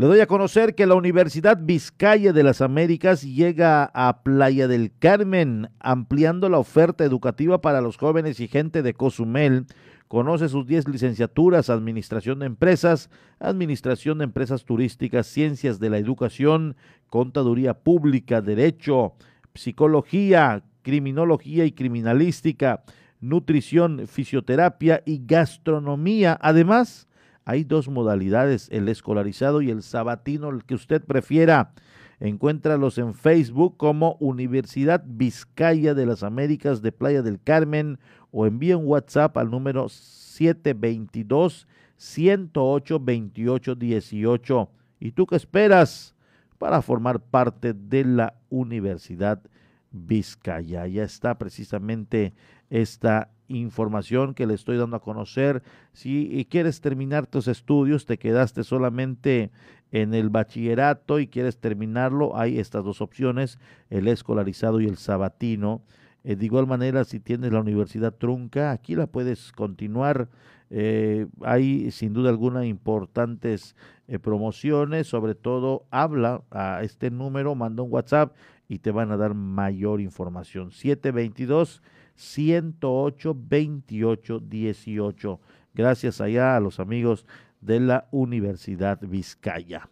Le 0.00 0.06
doy 0.06 0.20
a 0.20 0.26
conocer 0.26 0.74
que 0.74 0.86
la 0.86 0.94
Universidad 0.94 1.58
Vizcaya 1.60 2.32
de 2.32 2.42
las 2.42 2.62
Américas 2.62 3.20
llega 3.20 3.84
a 3.92 4.22
Playa 4.22 4.66
del 4.66 4.92
Carmen, 4.98 5.68
ampliando 5.78 6.48
la 6.48 6.56
oferta 6.56 7.04
educativa 7.04 7.60
para 7.60 7.82
los 7.82 7.98
jóvenes 7.98 8.40
y 8.40 8.48
gente 8.48 8.80
de 8.80 8.94
Cozumel. 8.94 9.66
Conoce 10.08 10.48
sus 10.48 10.66
10 10.66 10.88
licenciaturas, 10.88 11.68
Administración 11.68 12.38
de 12.38 12.46
Empresas, 12.46 13.10
Administración 13.40 14.16
de 14.16 14.24
Empresas 14.24 14.64
Turísticas, 14.64 15.26
Ciencias 15.26 15.78
de 15.78 15.90
la 15.90 15.98
Educación, 15.98 16.76
Contaduría 17.10 17.74
Pública, 17.74 18.40
Derecho, 18.40 19.12
Psicología, 19.52 20.62
Criminología 20.80 21.66
y 21.66 21.72
Criminalística, 21.72 22.84
Nutrición, 23.20 24.06
Fisioterapia 24.06 25.02
y 25.04 25.20
Gastronomía. 25.26 26.38
Además, 26.40 27.06
hay 27.44 27.64
dos 27.64 27.88
modalidades, 27.88 28.68
el 28.70 28.88
escolarizado 28.88 29.62
y 29.62 29.70
el 29.70 29.82
sabatino, 29.82 30.50
el 30.50 30.64
que 30.64 30.74
usted 30.74 31.02
prefiera. 31.04 31.72
Encuéntralos 32.20 32.98
en 32.98 33.14
Facebook 33.14 33.78
como 33.78 34.16
Universidad 34.20 35.02
Vizcaya 35.06 35.94
de 35.94 36.04
las 36.04 36.22
Américas 36.22 36.82
de 36.82 36.92
Playa 36.92 37.22
del 37.22 37.40
Carmen 37.40 37.98
o 38.30 38.46
envíe 38.46 38.74
un 38.74 38.86
WhatsApp 38.86 39.36
al 39.38 39.50
número 39.50 39.88
722 39.88 41.66
108 41.96 43.00
28 43.00 43.74
18. 43.74 44.70
¿Y 45.00 45.12
tú 45.12 45.26
qué 45.26 45.36
esperas 45.36 46.14
para 46.58 46.82
formar 46.82 47.20
parte 47.20 47.72
de 47.72 48.04
la 48.04 48.34
Universidad 48.50 49.42
Vizcaya? 49.90 50.86
Ya 50.86 51.04
está 51.04 51.38
precisamente 51.38 52.34
esta 52.70 53.30
información 53.48 54.34
que 54.34 54.46
le 54.46 54.54
estoy 54.54 54.76
dando 54.78 54.96
a 54.96 55.02
conocer. 55.02 55.62
Si 55.92 56.46
quieres 56.50 56.80
terminar 56.80 57.26
tus 57.26 57.48
estudios, 57.48 58.06
te 58.06 58.18
quedaste 58.18 58.64
solamente 58.64 59.50
en 59.92 60.14
el 60.14 60.30
bachillerato 60.30 61.18
y 61.18 61.26
quieres 61.26 61.58
terminarlo, 61.58 62.36
hay 62.36 62.58
estas 62.58 62.84
dos 62.84 63.00
opciones, 63.00 63.58
el 63.90 64.08
escolarizado 64.08 64.80
y 64.80 64.86
el 64.86 64.96
sabatino. 64.96 65.82
Eh, 66.22 66.36
de 66.36 66.44
igual 66.44 66.66
manera, 66.66 67.04
si 67.04 67.18
tienes 67.18 67.52
la 67.52 67.60
universidad 67.60 68.14
trunca, 68.14 68.70
aquí 68.70 68.94
la 68.94 69.06
puedes 69.06 69.52
continuar. 69.52 70.28
Eh, 70.72 71.26
hay 71.42 71.90
sin 71.90 72.12
duda 72.12 72.30
alguna 72.30 72.64
importantes 72.64 73.74
eh, 74.06 74.20
promociones, 74.20 75.08
sobre 75.08 75.34
todo 75.34 75.86
habla 75.90 76.42
a 76.50 76.82
este 76.82 77.10
número, 77.10 77.56
manda 77.56 77.82
un 77.82 77.92
WhatsApp 77.92 78.36
y 78.68 78.78
te 78.78 78.92
van 78.92 79.10
a 79.10 79.16
dar 79.16 79.34
mayor 79.34 80.00
información. 80.00 80.70
722 80.70 81.82
108 82.20 83.36
28 83.36 84.40
18. 84.40 85.40
Gracias 85.74 86.20
allá 86.20 86.56
a 86.56 86.60
los 86.60 86.78
amigos 86.80 87.26
de 87.60 87.80
la 87.80 88.08
Universidad 88.10 88.98
Vizcaya. 89.00 89.88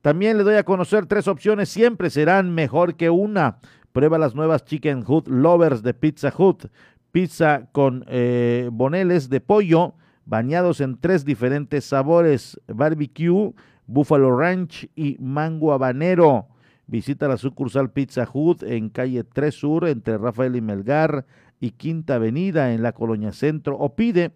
También 0.00 0.38
le 0.38 0.44
doy 0.44 0.54
a 0.54 0.64
conocer 0.64 1.06
tres 1.06 1.26
opciones, 1.28 1.68
siempre 1.68 2.10
serán 2.10 2.54
mejor 2.54 2.94
que 2.94 3.10
una. 3.10 3.58
Prueba 3.92 4.18
las 4.18 4.34
nuevas 4.34 4.64
Chicken 4.64 5.04
Hut 5.06 5.26
Lovers 5.28 5.82
de 5.82 5.94
Pizza 5.94 6.32
Hut. 6.36 6.66
Pizza 7.10 7.68
con 7.72 8.04
eh, 8.08 8.68
boneles 8.72 9.28
de 9.28 9.40
pollo 9.40 9.94
bañados 10.28 10.82
en 10.82 10.98
tres 10.98 11.24
diferentes 11.24 11.86
sabores, 11.86 12.60
barbecue, 12.66 13.54
buffalo 13.86 14.36
ranch 14.36 14.88
y 14.94 15.16
mango 15.20 15.72
habanero. 15.72 16.48
Visita 16.86 17.28
la 17.28 17.38
sucursal 17.38 17.90
Pizza 17.90 18.28
Hut 18.30 18.62
en 18.62 18.90
calle 18.90 19.24
3 19.24 19.54
Sur 19.54 19.88
entre 19.88 20.18
Rafael 20.18 20.56
y 20.56 20.60
Melgar 20.60 21.26
y 21.60 21.72
Quinta 21.72 22.14
Avenida 22.16 22.72
en 22.72 22.82
la 22.82 22.92
Colonia 22.92 23.32
Centro 23.32 23.76
o 23.76 23.94
pide 23.94 24.32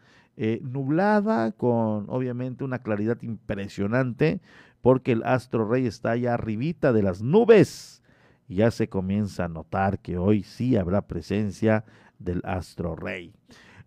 nublada, 0.62 1.52
con 1.52 2.06
obviamente 2.08 2.64
una 2.64 2.80
claridad 2.80 3.18
impresionante, 3.24 4.39
porque 4.82 5.12
el 5.12 5.24
astro 5.24 5.68
rey 5.68 5.86
está 5.86 6.12
allá 6.12 6.34
arribita 6.34 6.94
de 6.94 7.04
las 7.04 7.22
nubes. 7.22 8.02
Ya 8.48 8.72
se 8.72 8.90
comienza 8.90 9.46
a 9.46 9.50
notar 9.50 10.00
que 10.00 10.18
hoy 10.18 10.44
sí 10.44 10.76
habrá 10.76 11.08
presencia 11.08 11.86
del 12.18 12.42
astro 12.46 12.96
rey. 12.96 13.34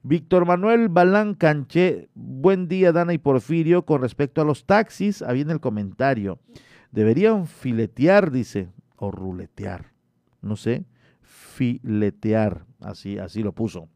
Víctor 0.04 0.46
Manuel 0.46 0.88
Balán 0.88 1.34
Canché, 1.34 2.08
buen 2.14 2.66
día 2.66 2.92
Dana 2.92 3.12
y 3.12 3.18
Porfirio, 3.18 3.84
con 3.84 4.02
respecto 4.02 4.40
a 4.40 4.44
los 4.44 4.66
taxis, 4.66 5.22
ahí 5.22 5.42
en 5.42 5.50
el 5.50 5.60
comentario, 5.60 6.40
deberían 6.90 7.46
filetear, 7.46 8.32
dice, 8.32 8.68
o 8.96 9.12
ruletear, 9.12 9.92
no 10.40 10.56
sé, 10.56 10.84
filetear, 11.20 12.64
así, 12.80 13.18
así 13.18 13.42
lo 13.42 13.52
puso. 13.52 13.88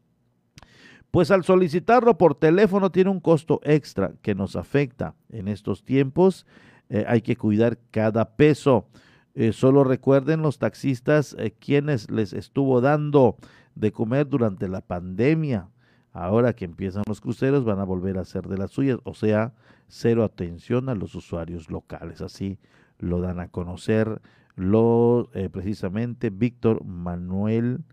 Pues 1.11 1.31
al 1.31 1.43
solicitarlo 1.43 2.17
por 2.17 2.35
teléfono 2.35 2.91
tiene 2.91 3.09
un 3.09 3.19
costo 3.19 3.59
extra 3.63 4.13
que 4.21 4.35
nos 4.35 4.55
afecta 4.55 5.15
en 5.29 5.47
estos 5.47 5.83
tiempos 5.83 6.45
eh, 6.89 7.05
hay 7.07 7.21
que 7.21 7.35
cuidar 7.35 7.77
cada 7.91 8.35
peso. 8.35 8.87
Eh, 9.35 9.51
solo 9.53 9.83
recuerden 9.83 10.41
los 10.41 10.57
taxistas 10.57 11.35
eh, 11.37 11.51
quienes 11.51 12.09
les 12.09 12.33
estuvo 12.33 12.81
dando 12.81 13.37
de 13.75 13.91
comer 13.91 14.27
durante 14.27 14.67
la 14.67 14.81
pandemia. 14.81 15.69
Ahora 16.13 16.53
que 16.53 16.65
empiezan 16.65 17.03
los 17.07 17.21
cruceros 17.21 17.63
van 17.63 17.79
a 17.79 17.83
volver 17.83 18.17
a 18.17 18.21
hacer 18.21 18.47
de 18.47 18.57
las 18.57 18.71
suyas, 18.71 18.97
o 19.03 19.13
sea, 19.13 19.53
cero 19.87 20.23
atención 20.23 20.89
a 20.89 20.95
los 20.95 21.13
usuarios 21.13 21.69
locales. 21.69 22.21
Así 22.21 22.57
lo 22.97 23.21
dan 23.21 23.39
a 23.39 23.49
conocer 23.49 24.21
lo, 24.55 25.29
precisamente 25.51 26.31
Víctor 26.31 26.83
Manuel, 26.83 27.83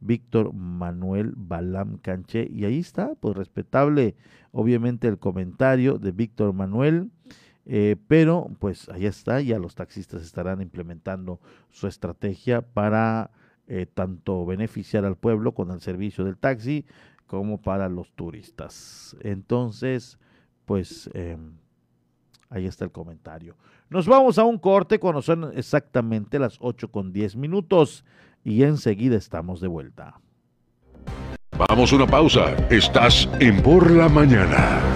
Víctor 0.00 0.54
Manuel 0.54 1.34
Balam 1.36 1.98
Canché. 1.98 2.48
Y 2.50 2.64
ahí 2.64 2.78
está, 2.78 3.14
pues 3.20 3.36
respetable, 3.36 4.14
obviamente, 4.52 5.06
el 5.06 5.18
comentario 5.18 5.98
de 5.98 6.12
Víctor 6.12 6.54
Manuel. 6.54 7.10
Eh, 7.66 7.96
pero 8.06 8.48
pues 8.60 8.88
ahí 8.88 9.06
está, 9.06 9.40
ya 9.40 9.58
los 9.58 9.74
taxistas 9.74 10.22
estarán 10.22 10.62
implementando 10.62 11.40
su 11.70 11.86
estrategia 11.86 12.62
para 12.62 13.30
eh, 13.66 13.86
tanto 13.92 14.46
beneficiar 14.46 15.04
al 15.04 15.16
pueblo 15.16 15.52
con 15.52 15.70
el 15.72 15.80
servicio 15.80 16.24
del 16.24 16.38
taxi 16.38 16.86
como 17.26 17.60
para 17.60 17.88
los 17.88 18.12
turistas. 18.12 19.16
Entonces, 19.20 20.18
pues 20.64 21.10
em, 21.12 21.54
Ahí 22.50 22.66
está 22.66 22.84
el 22.84 22.92
comentario. 22.92 23.56
Nos 23.88 24.06
vamos 24.06 24.38
a 24.38 24.44
un 24.44 24.58
corte 24.58 24.98
cuando 24.98 25.22
son 25.22 25.52
exactamente 25.56 26.38
las 26.38 26.58
8 26.60 26.90
con 26.90 27.12
10 27.12 27.36
minutos 27.36 28.04
y 28.44 28.62
enseguida 28.62 29.16
estamos 29.16 29.60
de 29.60 29.68
vuelta. 29.68 30.20
Vamos 31.68 31.92
a 31.92 31.96
una 31.96 32.06
pausa. 32.06 32.54
Estás 32.68 33.28
en 33.40 33.62
Por 33.62 33.90
la 33.90 34.08
Mañana. 34.08 34.95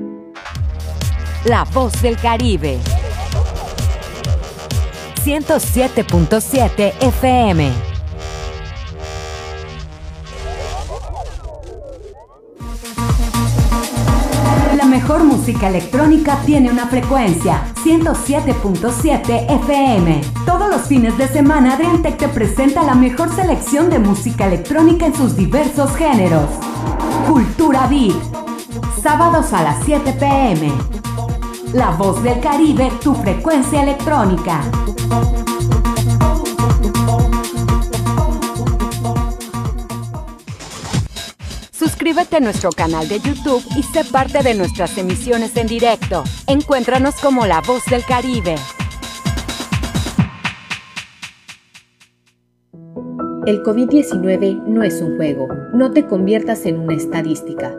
La 1.45 1.63
voz 1.65 2.01
del 2.01 2.17
Caribe. 2.17 2.79
107.7 5.23 6.93
FM. 6.99 7.91
mejor 14.91 15.23
música 15.23 15.69
electrónica 15.69 16.41
tiene 16.45 16.69
una 16.69 16.85
frecuencia 16.87 17.63
107.7 17.83 19.49
FM. 19.63 20.21
Todos 20.45 20.69
los 20.69 20.81
fines 20.81 21.17
de 21.17 21.27
semana 21.27 21.73
Adriantec 21.73 22.17
te 22.17 22.27
presenta 22.27 22.83
la 22.83 22.95
mejor 22.95 23.33
selección 23.33 23.89
de 23.89 23.99
música 23.99 24.47
electrónica 24.47 25.05
en 25.05 25.15
sus 25.15 25.35
diversos 25.35 25.95
géneros. 25.95 26.49
Cultura 27.27 27.87
Beat. 27.87 28.15
Sábados 29.01 29.53
a 29.53 29.63
las 29.63 29.83
7 29.85 30.13
pm. 30.13 31.00
La 31.73 31.91
voz 31.91 32.21
del 32.21 32.41
Caribe, 32.41 32.91
tu 33.01 33.15
frecuencia 33.15 33.81
electrónica. 33.81 34.61
Suscríbete 41.71 42.35
a 42.35 42.39
nuestro 42.41 42.71
canal 42.71 43.07
de 43.07 43.21
YouTube 43.21 43.63
y 43.77 43.83
sé 43.83 44.03
parte 44.03 44.43
de 44.43 44.53
nuestras 44.53 44.97
emisiones 44.97 45.55
en 45.55 45.67
directo. 45.67 46.25
Encuéntranos 46.47 47.15
como 47.21 47.45
La 47.45 47.61
Voz 47.61 47.85
del 47.85 48.03
Caribe. 48.03 48.55
El 53.45 53.63
COVID-19 53.63 54.65
no 54.65 54.83
es 54.83 55.01
un 55.01 55.15
juego. 55.15 55.47
No 55.73 55.91
te 55.91 56.05
conviertas 56.05 56.65
en 56.65 56.79
una 56.81 56.95
estadística. 56.95 57.73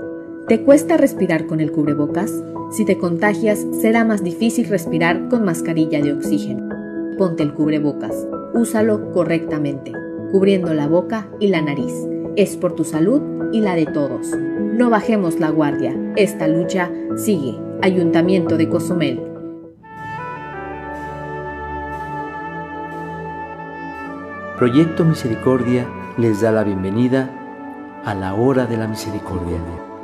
¿Te 0.49 0.61
cuesta 0.63 0.97
respirar 0.97 1.47
con 1.47 1.61
el 1.61 1.71
cubrebocas? 1.71 2.43
Si 2.73 2.85
te 2.85 2.99
contagias, 2.99 3.65
será 3.81 4.05
más 4.05 4.25
difícil 4.25 4.69
respirar 4.69 5.29
con 5.29 5.45
mascarilla 5.45 6.03
de 6.03 6.13
oxígeno. 6.13 6.69
Ponte 7.17 7.45
el 7.45 7.55
cubrebocas. 7.55 8.27
Úsalo 8.53 9.13
correctamente, 9.13 9.93
cubriendo 10.33 10.75
la 10.75 10.89
boca 10.89 11.29
y 11.39 11.47
la 11.47 11.63
nariz. 11.63 11.95
Es 12.35 12.57
por 12.57 12.75
tu 12.75 12.83
salud 12.83 13.23
y 13.53 13.61
la 13.61 13.77
de 13.77 13.87
todos. 13.87 14.37
No 14.75 14.91
bajemos 14.91 15.39
la 15.39 15.51
guardia. 15.51 15.95
Esta 16.17 16.49
lucha 16.49 16.91
sigue. 17.17 17.57
Ayuntamiento 17.81 18.57
de 18.57 18.69
Cozumel. 18.69 19.23
Proyecto 24.59 25.05
Misericordia 25.05 25.87
les 26.19 26.41
da 26.41 26.51
la 26.51 26.65
bienvenida 26.65 27.31
a 28.05 28.15
la 28.15 28.35
hora 28.35 28.67
de 28.67 28.77
la 28.77 28.89
misericordia. 28.89 29.59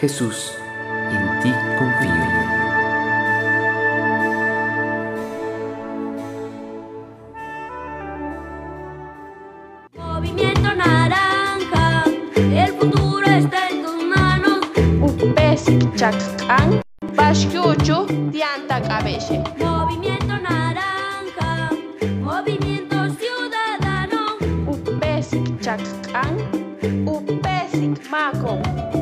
Jesús, 0.00 0.52
en 1.10 1.40
ti 1.40 1.52
confío. 1.78 2.42
Chacán, 16.02 16.80
Pashkuchu, 17.14 18.06
Tianta 18.32 18.80
Cabelle. 18.82 19.44
Movimiento 19.56 20.36
Naranja, 20.36 21.70
Movimiento 22.20 22.96
Ciudadano. 23.14 24.36
Upesic 24.66 25.60
Chacán, 25.60 26.36
Upesic 27.06 28.10
Maco. 28.10 29.01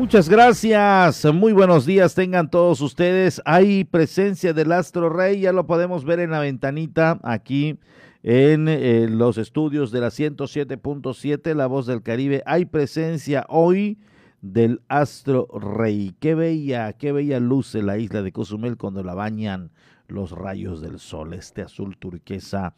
Muchas 0.00 0.30
gracias. 0.30 1.26
Muy 1.26 1.52
buenos 1.52 1.84
días 1.84 2.14
tengan 2.14 2.48
todos 2.48 2.80
ustedes. 2.80 3.42
Hay 3.44 3.84
presencia 3.84 4.54
del 4.54 4.72
Astro 4.72 5.10
Rey, 5.10 5.40
ya 5.40 5.52
lo 5.52 5.66
podemos 5.66 6.06
ver 6.06 6.20
en 6.20 6.30
la 6.30 6.40
ventanita 6.40 7.20
aquí 7.22 7.78
en 8.22 8.66
eh, 8.66 9.06
los 9.10 9.36
estudios 9.36 9.92
de 9.92 10.00
la 10.00 10.08
107.7, 10.08 11.54
La 11.54 11.66
Voz 11.66 11.84
del 11.84 12.02
Caribe. 12.02 12.42
Hay 12.46 12.64
presencia 12.64 13.44
hoy 13.50 13.98
del 14.40 14.80
Astro 14.88 15.46
Rey. 15.52 16.16
Qué 16.18 16.34
bella, 16.34 16.94
qué 16.94 17.12
bella 17.12 17.38
luce 17.38 17.82
la 17.82 17.98
isla 17.98 18.22
de 18.22 18.32
Cozumel 18.32 18.78
cuando 18.78 19.04
la 19.04 19.12
bañan 19.12 19.70
los 20.08 20.32
rayos 20.32 20.80
del 20.80 20.98
sol. 20.98 21.34
Este 21.34 21.60
azul 21.60 21.98
turquesa 21.98 22.72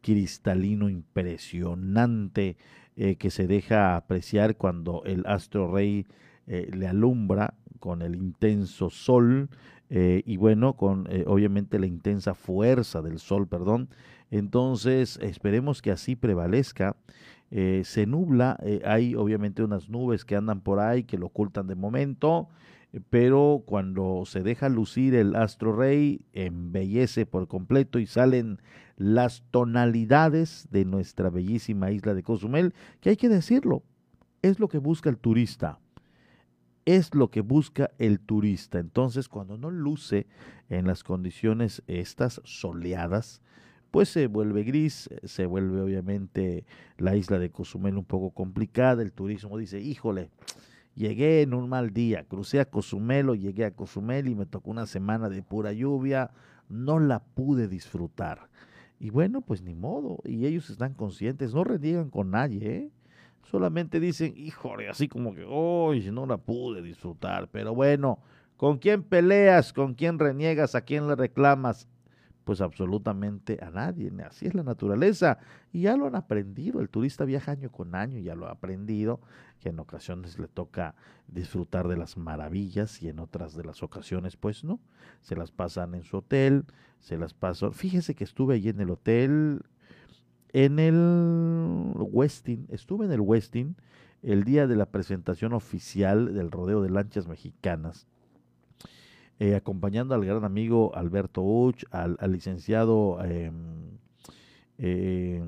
cristalino 0.00 0.88
impresionante 0.88 2.56
eh, 2.94 3.16
que 3.16 3.30
se 3.30 3.48
deja 3.48 3.96
apreciar 3.96 4.56
cuando 4.56 5.02
el 5.06 5.26
Astro 5.26 5.72
Rey 5.72 6.06
eh, 6.50 6.70
le 6.74 6.88
alumbra 6.88 7.52
con 7.78 8.00
el 8.00 8.16
intenso 8.16 8.88
sol 8.88 9.50
eh, 9.90 10.22
y 10.24 10.38
bueno, 10.38 10.76
con 10.76 11.06
eh, 11.10 11.24
obviamente 11.26 11.78
la 11.78 11.86
intensa 11.86 12.34
fuerza 12.34 13.02
del 13.02 13.18
sol, 13.18 13.46
perdón. 13.46 13.90
Entonces, 14.30 15.18
esperemos 15.20 15.82
que 15.82 15.90
así 15.90 16.16
prevalezca. 16.16 16.96
se 17.50 18.06
nubla, 18.06 18.58
hay 18.84 19.14
obviamente 19.14 19.62
unas 19.62 19.88
nubes 19.88 20.24
que 20.26 20.36
andan 20.36 20.60
por 20.60 20.80
ahí 20.80 21.04
que 21.04 21.16
lo 21.16 21.26
ocultan 21.26 21.66
de 21.66 21.74
momento, 21.74 22.48
pero 23.08 23.62
cuando 23.64 24.24
se 24.26 24.42
deja 24.42 24.68
lucir 24.68 25.14
el 25.14 25.34
astro 25.34 25.74
rey, 25.74 26.20
embellece 26.34 27.24
por 27.24 27.48
completo 27.48 27.98
y 27.98 28.06
salen 28.06 28.60
las 28.96 29.44
tonalidades 29.50 30.68
de 30.70 30.84
nuestra 30.84 31.30
bellísima 31.30 31.90
isla 31.90 32.12
de 32.12 32.22
Cozumel, 32.22 32.74
que 33.00 33.10
hay 33.10 33.16
que 33.16 33.30
decirlo, 33.30 33.82
es 34.42 34.60
lo 34.60 34.68
que 34.68 34.78
busca 34.78 35.08
el 35.08 35.16
turista 35.16 35.78
es 36.88 37.14
lo 37.14 37.30
que 37.30 37.42
busca 37.42 37.90
el 37.98 38.18
turista. 38.18 38.78
Entonces, 38.78 39.28
cuando 39.28 39.58
no 39.58 39.70
luce 39.70 40.26
en 40.70 40.86
las 40.86 41.04
condiciones 41.04 41.82
estas 41.86 42.40
soleadas, 42.44 43.42
pues 43.90 44.08
se 44.08 44.26
vuelve 44.26 44.64
gris, 44.64 45.10
se 45.24 45.44
vuelve 45.44 45.82
obviamente 45.82 46.64
la 46.96 47.14
isla 47.14 47.38
de 47.38 47.50
Cozumel 47.50 47.98
un 47.98 48.06
poco 48.06 48.30
complicada, 48.30 49.02
el 49.02 49.12
turismo 49.12 49.58
dice, 49.58 49.80
híjole, 49.80 50.30
llegué 50.94 51.42
en 51.42 51.52
un 51.52 51.68
mal 51.68 51.92
día, 51.92 52.24
crucé 52.24 52.58
a 52.58 52.70
Cozumel 52.70 53.28
o 53.28 53.34
llegué 53.34 53.66
a 53.66 53.70
Cozumel 53.70 54.26
y 54.26 54.34
me 54.34 54.46
tocó 54.46 54.70
una 54.70 54.86
semana 54.86 55.28
de 55.28 55.42
pura 55.42 55.74
lluvia, 55.74 56.30
no 56.70 57.00
la 57.00 57.22
pude 57.22 57.68
disfrutar. 57.68 58.48
Y 58.98 59.10
bueno, 59.10 59.42
pues 59.42 59.60
ni 59.60 59.74
modo, 59.74 60.20
y 60.24 60.46
ellos 60.46 60.70
están 60.70 60.94
conscientes, 60.94 61.52
no 61.52 61.64
reniegan 61.64 62.08
con 62.08 62.30
nadie, 62.30 62.76
¿eh? 62.76 62.90
Solamente 63.44 64.00
dicen, 64.00 64.34
híjole, 64.36 64.88
así 64.88 65.08
como 65.08 65.34
que, 65.34 65.44
hoy 65.48 66.10
no 66.10 66.26
la 66.26 66.36
pude 66.36 66.82
disfrutar, 66.82 67.48
pero 67.48 67.74
bueno, 67.74 68.18
¿con 68.56 68.78
quién 68.78 69.02
peleas? 69.02 69.72
¿Con 69.72 69.94
quién 69.94 70.18
reniegas? 70.18 70.74
¿A 70.74 70.82
quién 70.82 71.08
le 71.08 71.16
reclamas? 71.16 71.88
Pues 72.44 72.62
absolutamente 72.62 73.58
a 73.62 73.70
nadie, 73.70 74.10
así 74.24 74.46
es 74.46 74.54
la 74.54 74.62
naturaleza 74.62 75.38
y 75.70 75.82
ya 75.82 75.98
lo 75.98 76.06
han 76.06 76.16
aprendido, 76.16 76.80
el 76.80 76.88
turista 76.88 77.26
viaja 77.26 77.52
año 77.52 77.70
con 77.70 77.94
año, 77.94 78.18
ya 78.20 78.34
lo 78.34 78.46
ha 78.46 78.52
aprendido, 78.52 79.20
que 79.60 79.68
en 79.68 79.78
ocasiones 79.78 80.38
le 80.38 80.48
toca 80.48 80.94
disfrutar 81.26 81.88
de 81.88 81.98
las 81.98 82.16
maravillas 82.16 83.02
y 83.02 83.10
en 83.10 83.18
otras 83.18 83.54
de 83.54 83.64
las 83.64 83.82
ocasiones 83.82 84.38
pues 84.38 84.64
no, 84.64 84.80
se 85.20 85.36
las 85.36 85.50
pasan 85.50 85.94
en 85.94 86.04
su 86.04 86.16
hotel, 86.16 86.64
se 87.00 87.18
las 87.18 87.34
pasan, 87.34 87.74
fíjese 87.74 88.14
que 88.14 88.24
estuve 88.24 88.54
allí 88.54 88.70
en 88.70 88.80
el 88.80 88.88
hotel, 88.88 89.60
en 90.52 90.78
el 90.78 91.92
Westin, 91.96 92.66
estuve 92.70 93.06
en 93.06 93.12
el 93.12 93.20
Westin 93.20 93.76
el 94.22 94.44
día 94.44 94.66
de 94.66 94.76
la 94.76 94.86
presentación 94.86 95.52
oficial 95.52 96.34
del 96.34 96.50
rodeo 96.50 96.82
de 96.82 96.90
lanchas 96.90 97.28
mexicanas, 97.28 98.06
eh, 99.38 99.54
acompañando 99.54 100.14
al 100.14 100.24
gran 100.24 100.44
amigo 100.44 100.94
Alberto 100.94 101.42
Uch, 101.42 101.84
al, 101.90 102.16
licenciado, 102.28 103.18
eh, 103.24 103.52
eh, 104.78 105.42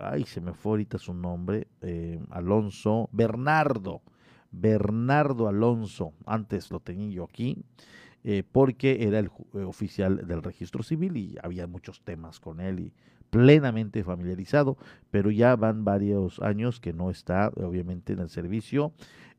ay, 0.00 0.24
se 0.24 0.40
me 0.40 0.52
fue 0.52 0.72
ahorita 0.72 0.98
su 0.98 1.14
nombre, 1.14 1.68
em, 1.80 2.26
Alonso, 2.30 3.08
Bernardo, 3.12 4.02
Bernardo 4.50 5.48
Alonso, 5.48 6.12
antes 6.26 6.70
lo 6.70 6.80
tenía 6.80 7.08
yo 7.08 7.24
aquí, 7.24 7.64
eh, 8.24 8.44
porque 8.50 9.04
era 9.04 9.18
el 9.18 9.30
oficial 9.66 10.28
del 10.28 10.42
registro 10.42 10.84
civil 10.84 11.16
y 11.16 11.36
había 11.42 11.66
muchos 11.66 12.02
temas 12.02 12.38
con 12.38 12.60
él 12.60 12.78
y 12.78 12.92
plenamente 13.32 14.04
familiarizado, 14.04 14.76
pero 15.10 15.30
ya 15.30 15.56
van 15.56 15.86
varios 15.86 16.38
años 16.40 16.80
que 16.80 16.92
no 16.92 17.08
está 17.08 17.50
obviamente 17.56 18.12
en 18.12 18.18
el 18.18 18.28
servicio 18.28 18.92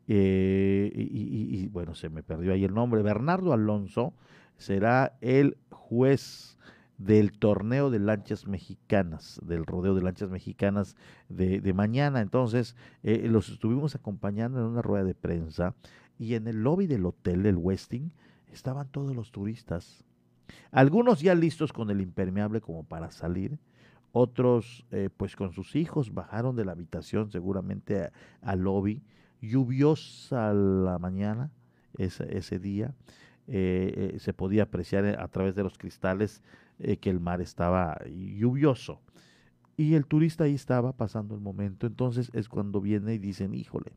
eh, 0.08 0.92
y, 0.96 1.68
bueno, 1.68 1.94
se 1.94 2.10
me 2.10 2.24
perdió 2.24 2.54
ahí 2.54 2.64
el 2.64 2.74
nombre, 2.74 3.04
Bernardo 3.04 3.54
Alonso 3.54 4.16
será 4.58 5.16
el 5.22 5.58
juez 5.70 6.58
del 6.98 7.38
torneo 7.38 7.92
de 7.92 8.00
lanchas 8.00 8.48
mexicanas, 8.48 9.40
del 9.44 9.64
rodeo 9.64 9.94
de 9.94 10.02
lanchas 10.02 10.32
mexicanas 10.32 10.96
de, 11.30 11.62
de 11.62 11.74
mañana. 11.74 12.22
Entonces, 12.22 12.76
eh, 13.04 13.28
los 13.30 13.50
estuvimos 13.50 13.94
acompañando 13.94 14.60
en 14.60 14.66
una 14.66 14.82
rueda 14.82 15.04
de 15.04 15.14
prensa 15.14 15.76
y 16.18 16.34
en 16.34 16.48
el 16.48 16.64
lobby 16.64 16.88
del 16.88 17.06
hotel 17.06 17.44
del 17.44 17.58
Westing 17.58 18.12
estaban 18.52 18.88
todos 18.88 19.16
los 19.16 19.32
turistas. 19.32 20.04
Algunos 20.72 21.22
ya 21.22 21.36
listos 21.36 21.72
con 21.72 21.92
el 21.92 22.02
impermeable 22.02 22.60
como 22.60 22.84
para 22.84 23.12
salir, 23.12 23.60
otros 24.14 24.86
eh, 24.92 25.10
pues 25.16 25.36
con 25.36 25.52
sus 25.52 25.76
hijos 25.76 26.14
bajaron 26.14 26.56
de 26.56 26.64
la 26.64 26.72
habitación 26.72 27.32
seguramente 27.32 28.12
al 28.42 28.62
lobby, 28.62 29.04
lluviosa 29.42 30.54
la 30.54 30.98
mañana 31.00 31.52
ese, 31.98 32.38
ese 32.38 32.60
día, 32.60 32.94
eh, 33.48 34.14
eh, 34.16 34.20
se 34.20 34.34
podía 34.34 34.64
apreciar 34.64 35.06
a 35.20 35.28
través 35.28 35.56
de 35.56 35.64
los 35.64 35.78
cristales 35.78 36.42
eh, 36.80 36.98
que 36.98 37.10
el 37.10 37.20
mar 37.20 37.42
estaba 37.42 38.00
lluvioso. 38.06 39.02
Y 39.76 39.96
el 39.96 40.06
turista 40.06 40.46
ahí 40.46 40.54
estaba 40.54 40.94
pasando 40.94 41.36
el 41.36 41.42
momento, 41.42 41.88
entonces 41.88 42.30
es 42.34 42.48
cuando 42.48 42.80
viene 42.80 43.16
y 43.16 43.18
dicen, 43.18 43.54
híjole, 43.54 43.92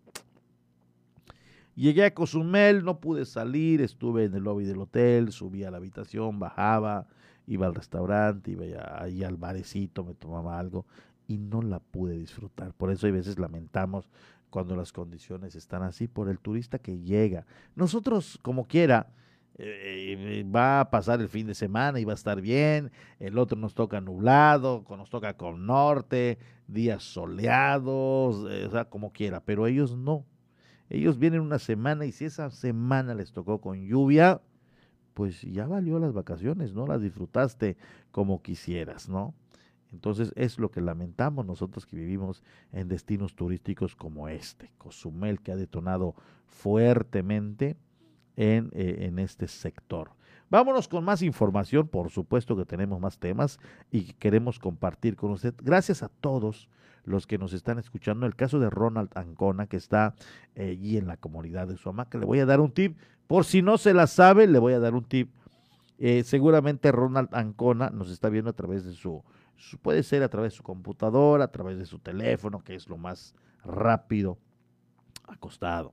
Llegué 1.77 2.07
a 2.07 2.15
Cozumel, 2.15 2.85
no 2.85 3.01
pude 3.01 3.27
salir, 3.27 3.83
estuve 3.83 4.25
en 4.25 4.35
el 4.35 4.45
lobby 4.45 4.65
del 4.65 4.79
hotel, 4.79 5.31
subí 5.31 5.63
a 5.63 5.71
la 5.71 5.77
habitación, 5.77 6.39
bajaba, 6.39 7.07
iba 7.47 7.67
al 7.67 7.75
restaurante, 7.75 8.53
iba 8.53 9.03
ahí 9.03 9.23
al 9.25 9.37
barecito, 9.37 10.05
me 10.05 10.15
tomaba 10.15 10.59
algo 10.59 10.87
y 11.27 11.39
no 11.39 11.63
la 11.63 11.81
pude 11.81 12.17
disfrutar. 12.19 12.73
Por 12.75 12.91
eso 12.91 13.07
hay 13.07 13.13
veces 13.13 13.39
lamentamos 13.39 14.09
cuando 14.51 14.77
las 14.77 14.93
condiciones 14.93 15.55
están 15.55 15.83
así 15.83 16.09
por 16.09 16.29
el 16.29 16.39
turista 16.39 16.79
que 16.79 16.99
llega. 16.99 17.47
Nosotros, 17.75 18.39
como 18.43 18.67
quiera, 18.67 19.09
eh, 19.59 20.45
va 20.55 20.81
a 20.81 20.91
pasar 20.91 21.21
el 21.21 21.29
fin 21.29 21.47
de 21.47 21.55
semana 21.55 21.99
y 21.99 22.05
va 22.05 22.13
a 22.13 22.15
estar 22.15 22.41
bien, 22.41 22.93
el 23.19 23.39
otro 23.39 23.59
nos 23.59 23.75
toca 23.75 24.01
nublado, 24.01 24.85
nos 24.89 25.11
toca 25.11 25.37
con 25.37 25.67
norte, 25.67 26.39
días 26.69 27.03
soleados, 27.03 28.47
eh, 28.51 28.67
o 28.67 28.71
sea, 28.71 28.85
como 28.87 29.13
quiera, 29.13 29.41
pero 29.41 29.67
ellos 29.67 29.97
no 29.97 30.25
ellos 30.89 31.19
vienen 31.19 31.41
una 31.41 31.59
semana 31.59 32.07
y 32.07 32.13
si 32.13 32.25
esa 32.27 32.51
semana 32.51 33.15
les 33.15 33.33
tocó 33.33 33.61
con 33.61 33.87
lluvia, 33.87 34.41
pues 35.17 35.41
ya 35.41 35.67
valió 35.67 35.99
las 35.99 36.13
vacaciones, 36.13 36.75
no 36.75 36.87
las 36.87 37.01
disfrutaste 37.01 37.79
como 38.11 38.43
quisieras, 38.43 39.09
¿no? 39.09 39.33
Entonces 39.91 40.31
es 40.37 40.59
lo 40.59 40.71
que 40.71 40.83
lamentamos 40.83 41.47
nosotros 41.47 41.87
que 41.87 41.97
vivimos 41.97 42.43
en 42.71 42.87
destinos 42.89 43.35
turísticos 43.35 43.97
como 43.97 44.29
este, 44.29 44.71
Cozumel, 44.77 45.41
que 45.41 45.53
ha 45.53 45.57
detonado 45.57 46.15
fuertemente 46.45 47.79
en, 48.37 48.69
eh, 48.75 49.07
en 49.07 49.19
este 49.19 49.49
sector. 49.49 50.11
Vámonos 50.49 50.87
con 50.87 51.05
más 51.05 51.23
información, 51.23 51.89
por 51.89 52.11
supuesto 52.11 52.57
que 52.57 52.65
tenemos 52.65 53.01
más 53.01 53.19
temas 53.19 53.59
y 53.91 54.13
queremos 54.15 54.59
compartir 54.61 55.17
con 55.17 55.33
usted. 55.33 55.55
Gracias 55.61 56.05
a 56.05 56.09
todos 56.09 56.69
los 57.05 57.27
que 57.27 57.37
nos 57.37 57.53
están 57.53 57.79
escuchando. 57.79 58.27
El 58.27 58.37
caso 58.37 58.61
de 58.61 58.71
Ronald 58.71 59.11
Ancona, 59.15 59.67
que 59.67 59.77
está 59.77 60.15
eh, 60.55 60.71
allí 60.71 60.99
en 60.99 61.09
la 61.09 61.17
comunidad 61.17 61.67
de 61.67 61.77
su 61.77 61.89
hamaca. 61.89 62.19
Le 62.19 62.27
voy 62.27 62.39
a 62.39 62.47
dar 62.47 62.61
un 62.61 62.71
tip. 62.71 62.97
Por 63.27 63.45
si 63.45 63.61
no 63.61 63.77
se 63.77 63.93
la 63.93 64.07
sabe, 64.07 64.47
le 64.47 64.61
voy 64.61 64.75
a 64.75 64.79
dar 64.79 64.95
un 64.95 65.05
tip. 65.05 65.31
Eh, 65.99 66.23
seguramente 66.25 66.93
Ronald 66.93 67.31
Ancona 67.33 67.91
nos 67.91 68.11
está 68.11 68.29
viendo 68.29 68.51
a 68.51 68.55
través 68.55 68.85
de 68.85 68.93
su, 68.93 69.25
su, 69.57 69.79
puede 69.79 70.03
ser 70.03 70.23
a 70.23 70.29
través 70.29 70.53
de 70.53 70.57
su 70.59 70.63
computadora, 70.63 71.45
a 71.45 71.51
través 71.51 71.79
de 71.79 71.87
su 71.87 71.99
teléfono, 71.99 72.63
que 72.63 72.75
es 72.75 72.89
lo 72.89 72.99
más 72.99 73.35
rápido 73.65 74.39
acostado. 75.27 75.93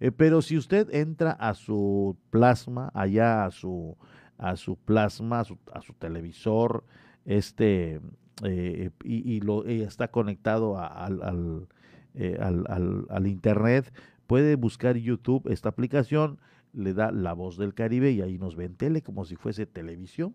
Eh, 0.00 0.10
pero 0.12 0.42
si 0.42 0.56
usted 0.56 0.92
entra 0.94 1.32
a 1.32 1.54
su 1.54 2.16
plasma, 2.30 2.90
allá 2.94 3.44
a 3.44 3.50
su, 3.50 3.96
a 4.36 4.56
su 4.56 4.76
plasma, 4.76 5.40
a 5.40 5.44
su, 5.82 5.92
televisor, 5.98 6.84
este, 7.24 8.00
eh, 8.44 8.90
y, 9.04 9.40
lo, 9.40 9.64
está 9.64 10.08
conectado 10.08 10.78
al, 10.78 11.66
eh, 12.14 12.38
al, 12.40 12.64
al, 12.68 13.06
al, 13.10 13.26
Internet, 13.26 13.92
puede 14.26 14.56
buscar 14.56 14.96
YouTube, 14.96 15.50
esta 15.50 15.68
aplicación, 15.68 16.38
le 16.72 16.94
da 16.94 17.10
La 17.10 17.32
Voz 17.32 17.56
del 17.56 17.74
Caribe 17.74 18.12
y 18.12 18.22
ahí 18.22 18.38
nos 18.38 18.56
ve 18.56 18.66
en 18.66 18.76
tele 18.76 19.02
como 19.02 19.24
si 19.24 19.36
fuese 19.36 19.66
televisión. 19.66 20.34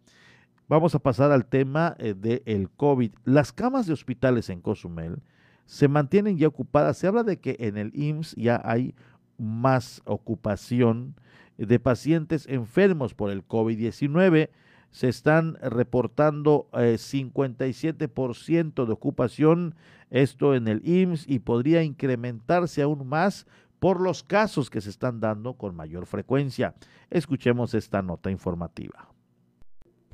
Vamos 0.72 0.94
a 0.94 1.00
pasar 1.00 1.32
al 1.32 1.44
tema 1.44 1.96
eh, 1.98 2.14
del 2.14 2.70
COVID. 2.70 3.12
Las 3.26 3.52
camas 3.52 3.86
de 3.86 3.92
hospitales 3.92 4.48
en 4.48 4.62
Cozumel 4.62 5.20
se 5.66 5.86
mantienen 5.86 6.38
ya 6.38 6.48
ocupadas. 6.48 6.96
Se 6.96 7.06
habla 7.06 7.24
de 7.24 7.38
que 7.40 7.58
en 7.60 7.76
el 7.76 7.92
IMSS 7.94 8.36
ya 8.36 8.58
hay 8.64 8.94
más 9.36 10.00
ocupación 10.06 11.14
de 11.58 11.78
pacientes 11.78 12.46
enfermos 12.48 13.12
por 13.12 13.30
el 13.30 13.46
COVID-19. 13.46 14.48
Se 14.90 15.10
están 15.10 15.58
reportando 15.60 16.70
eh, 16.72 16.96
57% 16.96 18.86
de 18.86 18.92
ocupación, 18.94 19.74
esto 20.08 20.54
en 20.54 20.68
el 20.68 20.80
IMSS, 20.88 21.28
y 21.28 21.40
podría 21.40 21.82
incrementarse 21.82 22.80
aún 22.80 23.06
más 23.06 23.46
por 23.78 24.00
los 24.00 24.22
casos 24.22 24.70
que 24.70 24.80
se 24.80 24.88
están 24.88 25.20
dando 25.20 25.52
con 25.52 25.76
mayor 25.76 26.06
frecuencia. 26.06 26.74
Escuchemos 27.10 27.74
esta 27.74 28.00
nota 28.00 28.30
informativa 28.30 29.12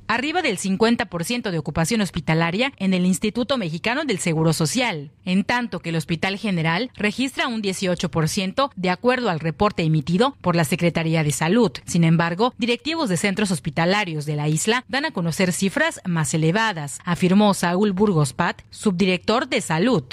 arriba 0.09 0.43
del 0.43 0.59
50% 0.59 1.51
de 1.51 1.59
ocupación 1.59 2.01
hospitalaria 2.01 2.73
en 2.79 2.95
el 2.95 3.07
Instituto 3.07 3.59
Mexicano 3.59 4.05
del 4.05 4.19
Seguro 4.19 4.53
Social, 4.53 5.11
en 5.25 5.45
tanto 5.45 5.81
que 5.81 5.91
el 5.91 5.97
Hospital 5.97 6.39
General 6.39 6.91
registra 6.97 7.47
un 7.47 7.63
18% 7.63 8.71
de 8.75 8.91
acuerdo 8.91 9.31
al 9.31 9.41
reporte 9.41 9.83
emitido 9.83 10.35
por 10.41 10.57
la 10.57 10.65
Secretaría 10.65 11.23
de 11.23 11.31
Salud. 11.31 11.73
Sin 11.85 12.05
embargo, 12.05 12.55
directivos 12.59 13.09
de 13.09 13.17
centros 13.17 13.51
hospitalarios 13.51 14.27
de 14.27 14.37
la 14.37 14.49
isla 14.49 14.85
dan 14.89 15.05
a 15.05 15.13
conocer 15.13 15.53
cifras 15.53 16.01
más 16.05 16.33
elevadas, 16.35 16.99
afirmó 17.05 17.55
Saúl 17.55 17.93
Burgos 17.93 18.33
Pat, 18.33 18.63
subdirector 18.71 19.47
de 19.49 19.61
Salud. 19.61 20.05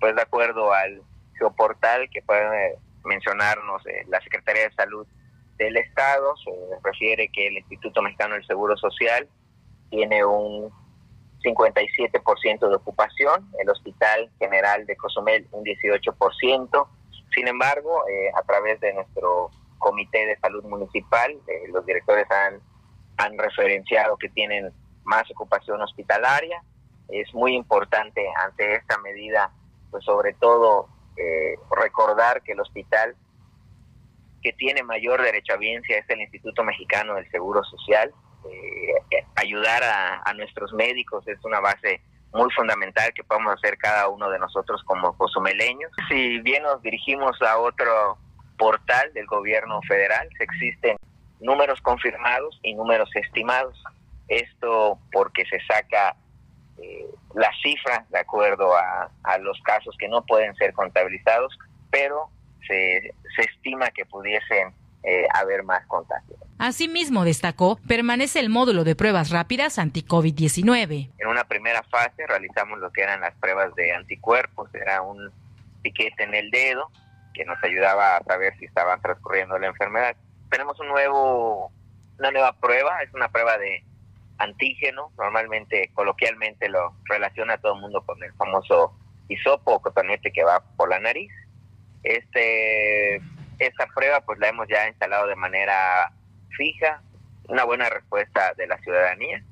Pues 0.00 0.16
de 0.16 0.22
acuerdo 0.22 0.72
al 0.72 1.02
geoportal 1.38 2.08
que 2.10 2.22
puede 2.22 2.78
mencionarnos 3.04 3.86
eh, 3.86 4.04
la 4.08 4.20
Secretaría 4.20 4.64
de 4.64 4.74
Salud 4.74 5.06
del 5.60 5.76
Estado, 5.76 6.34
se 6.42 6.50
refiere 6.82 7.28
que 7.28 7.48
el 7.48 7.58
Instituto 7.58 8.00
Mexicano 8.00 8.34
del 8.34 8.46
Seguro 8.46 8.76
Social 8.78 9.28
tiene 9.90 10.24
un 10.24 10.70
57% 11.44 12.68
de 12.68 12.74
ocupación, 12.74 13.50
el 13.58 13.68
Hospital 13.68 14.30
General 14.38 14.86
de 14.86 14.96
Cozumel 14.96 15.46
un 15.52 15.62
18%. 15.62 16.88
Sin 17.34 17.46
embargo, 17.46 18.08
eh, 18.08 18.30
a 18.34 18.42
través 18.42 18.80
de 18.80 18.94
nuestro 18.94 19.50
Comité 19.78 20.26
de 20.26 20.38
Salud 20.38 20.64
Municipal, 20.64 21.30
eh, 21.46 21.68
los 21.68 21.84
directores 21.84 22.26
han, 22.30 22.60
han 23.18 23.38
referenciado 23.38 24.16
que 24.16 24.30
tienen 24.30 24.72
más 25.04 25.30
ocupación 25.30 25.82
hospitalaria. 25.82 26.62
Es 27.08 27.32
muy 27.34 27.54
importante 27.54 28.26
ante 28.44 28.76
esta 28.76 28.96
medida, 28.98 29.52
pues 29.90 30.04
sobre 30.04 30.32
todo 30.34 30.88
eh, 31.16 31.56
recordar 31.70 32.42
que 32.42 32.52
el 32.52 32.60
hospital 32.60 33.14
que 34.42 34.52
tiene 34.52 34.82
mayor 34.82 35.22
derechohabiencia 35.22 35.98
es 35.98 36.08
el 36.08 36.20
Instituto 36.20 36.64
Mexicano 36.64 37.14
del 37.14 37.30
Seguro 37.30 37.62
Social. 37.64 38.12
Eh, 38.50 39.24
ayudar 39.36 39.82
a, 39.82 40.32
nuestros 40.34 40.72
médicos 40.72 41.26
es 41.28 41.38
una 41.44 41.60
base 41.60 42.00
muy 42.32 42.50
fundamental 42.52 43.12
que 43.12 43.24
podemos 43.24 43.54
hacer 43.54 43.76
cada 43.76 44.08
uno 44.08 44.30
de 44.30 44.38
nosotros 44.38 44.82
como 44.84 45.16
cozumeleños. 45.16 45.90
Si 46.08 46.38
bien 46.40 46.62
nos 46.62 46.80
dirigimos 46.80 47.40
a 47.42 47.58
otro 47.58 48.16
portal 48.56 49.12
del 49.12 49.26
gobierno 49.26 49.80
federal, 49.82 50.28
existen 50.38 50.96
números 51.40 51.80
confirmados 51.80 52.58
y 52.62 52.74
números 52.74 53.10
estimados. 53.14 53.82
Esto 54.28 54.98
porque 55.12 55.44
se 55.46 55.58
saca 55.66 56.14
eh, 56.78 57.06
la 57.34 57.50
cifra 57.62 58.06
de 58.08 58.20
acuerdo 58.20 58.74
a, 58.76 59.10
a 59.24 59.38
los 59.38 59.60
casos 59.62 59.94
que 59.98 60.08
no 60.08 60.24
pueden 60.24 60.54
ser 60.54 60.72
contabilizados, 60.72 61.58
pero 61.90 62.30
se, 62.66 63.14
estima 63.38 63.90
que 63.90 64.04
pudiesen 64.06 64.72
eh, 65.02 65.26
haber 65.34 65.62
más 65.62 65.86
contagios. 65.86 66.38
Asimismo, 66.58 67.24
destacó, 67.24 67.78
permanece 67.88 68.38
el 68.38 68.50
módulo 68.50 68.84
de 68.84 68.94
pruebas 68.94 69.30
rápidas 69.30 69.78
anti-COVID-19. 69.78 71.10
En 71.18 71.28
una 71.28 71.44
primera 71.44 71.82
fase 71.84 72.26
realizamos 72.26 72.78
lo 72.78 72.92
que 72.92 73.02
eran 73.02 73.22
las 73.22 73.34
pruebas 73.36 73.74
de 73.76 73.92
anticuerpos, 73.92 74.68
era 74.74 75.00
un 75.00 75.30
piquete 75.82 76.24
en 76.24 76.34
el 76.34 76.50
dedo 76.50 76.90
que 77.32 77.44
nos 77.44 77.62
ayudaba 77.64 78.16
a 78.16 78.24
saber 78.24 78.54
si 78.58 78.66
estaba 78.66 78.98
transcurriendo 78.98 79.58
la 79.58 79.68
enfermedad. 79.68 80.16
Tenemos 80.50 80.78
un 80.80 80.88
nuevo, 80.88 81.72
una 82.18 82.30
nueva 82.30 82.52
prueba, 82.52 83.02
es 83.02 83.14
una 83.14 83.28
prueba 83.28 83.56
de 83.56 83.82
antígeno, 84.38 85.12
normalmente, 85.16 85.90
coloquialmente 85.94 86.68
lo 86.68 86.94
relaciona 87.04 87.58
todo 87.58 87.74
el 87.74 87.80
mundo 87.80 88.02
con 88.04 88.22
el 88.22 88.32
famoso 88.34 88.94
hisopo 89.28 89.74
o 89.74 89.80
cotonete 89.80 90.32
que 90.32 90.44
va 90.44 90.62
por 90.76 90.88
la 90.90 90.98
nariz 90.98 91.30
este, 92.02 93.16
esta 93.58 93.86
prueba 93.94 94.20
pues 94.22 94.38
la 94.38 94.48
hemos 94.48 94.68
ya 94.68 94.88
instalado 94.88 95.26
de 95.26 95.36
manera 95.36 96.12
fija, 96.56 97.02
una 97.48 97.64
buena 97.64 97.88
respuesta 97.88 98.54
de 98.56 98.66
la 98.66 98.78
ciudadanía. 98.78 99.42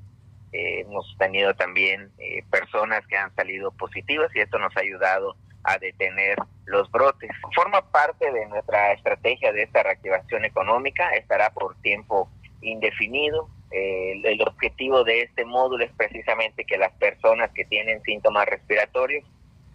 Eh, 0.51 0.81
hemos 0.81 1.15
tenido 1.19 1.53
también 1.53 2.11
eh, 2.17 2.43
personas 2.49 3.05
que 3.07 3.17
han 3.17 3.33
salido 3.35 3.71
positivas 3.71 4.31
y 4.35 4.39
esto 4.39 4.57
nos 4.57 4.75
ha 4.75 4.79
ayudado 4.79 5.35
a 5.63 5.77
detener 5.77 6.37
los 6.65 6.89
brotes. 6.91 7.29
Forma 7.53 7.81
parte 7.91 8.31
de 8.31 8.45
nuestra 8.47 8.93
estrategia 8.93 9.51
de 9.51 9.63
esta 9.63 9.83
reactivación 9.83 10.45
económica, 10.45 11.09
estará 11.11 11.51
por 11.51 11.75
tiempo 11.81 12.29
indefinido. 12.61 13.49
Eh, 13.71 14.21
el 14.23 14.41
objetivo 14.41 15.03
de 15.03 15.21
este 15.21 15.45
módulo 15.45 15.85
es 15.85 15.91
precisamente 15.91 16.65
que 16.65 16.77
las 16.77 16.91
personas 16.93 17.51
que 17.53 17.65
tienen 17.65 18.01
síntomas 18.01 18.47
respiratorios 18.47 19.23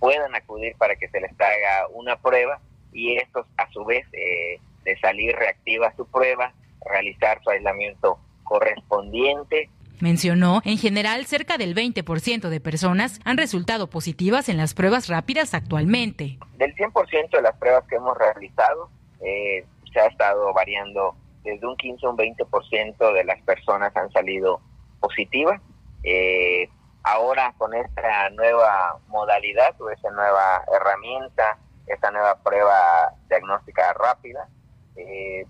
puedan 0.05 0.35
acudir 0.35 0.77
para 0.77 0.97
que 0.97 1.09
se 1.09 1.19
les 1.19 1.33
haga 1.33 1.89
una 1.95 2.17
prueba 2.17 2.61
y 2.93 3.17
estos 3.17 3.47
a 3.57 3.71
su 3.71 3.87
vez 3.87 4.05
eh, 4.13 4.61
de 4.85 4.99
salir 4.99 5.35
reactiva 5.35 5.95
su 5.97 6.07
prueba, 6.07 6.53
realizar 6.85 7.41
su 7.43 7.49
aislamiento 7.49 8.19
correspondiente. 8.43 9.71
Mencionó, 10.01 10.61
en 10.67 10.77
general, 10.77 11.25
cerca 11.25 11.57
del 11.57 11.75
20% 11.75 12.51
de 12.51 12.61
personas 12.61 13.19
han 13.25 13.39
resultado 13.39 13.89
positivas 13.89 14.51
en 14.51 14.59
las 14.59 14.75
pruebas 14.75 15.09
rápidas 15.09 15.55
actualmente. 15.55 16.39
Del 16.59 16.75
100% 16.75 17.31
de 17.31 17.41
las 17.41 17.57
pruebas 17.57 17.85
que 17.89 17.97
hemos 17.97 18.15
realizado, 18.19 18.91
eh, 19.25 19.65
se 19.91 20.01
ha 20.01 20.07
estado 20.09 20.53
variando 20.53 21.17
desde 21.45 21.67
un 21.67 21.79
15 21.79 22.05
a 22.05 22.11
un 22.11 22.19
20% 22.19 23.15
de 23.15 23.25
las 23.25 23.41
personas 23.41 23.97
han 23.97 24.13
salido 24.13 24.61
positivas. 25.01 25.63
Eh, 26.03 26.69
ahora 27.05 27.55
con 27.59 27.73
esta 27.75 28.31
nueva 28.31 28.99
modalidad 29.09 29.81
o 29.81 29.91
esa 29.91 30.11
nueva 30.11 30.65
herramienta, 30.75 31.59
esta 31.87 32.11
nueva 32.11 32.37
prueba 32.43 33.13
diagnóstica 33.29 33.93
rápida, 33.93 34.49
eh, 34.97 35.47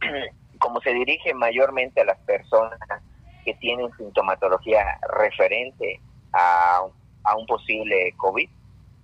como 0.58 0.80
se 0.82 0.92
dirige 0.92 1.34
mayormente 1.34 2.02
a 2.02 2.04
las 2.04 2.18
personas 2.18 2.78
que 3.44 3.54
tienen 3.54 3.90
sintomatología 3.96 4.98
referente 5.16 6.00
a, 6.32 6.82
a 7.24 7.36
un 7.36 7.46
posible 7.46 8.14
COVID, 8.18 8.48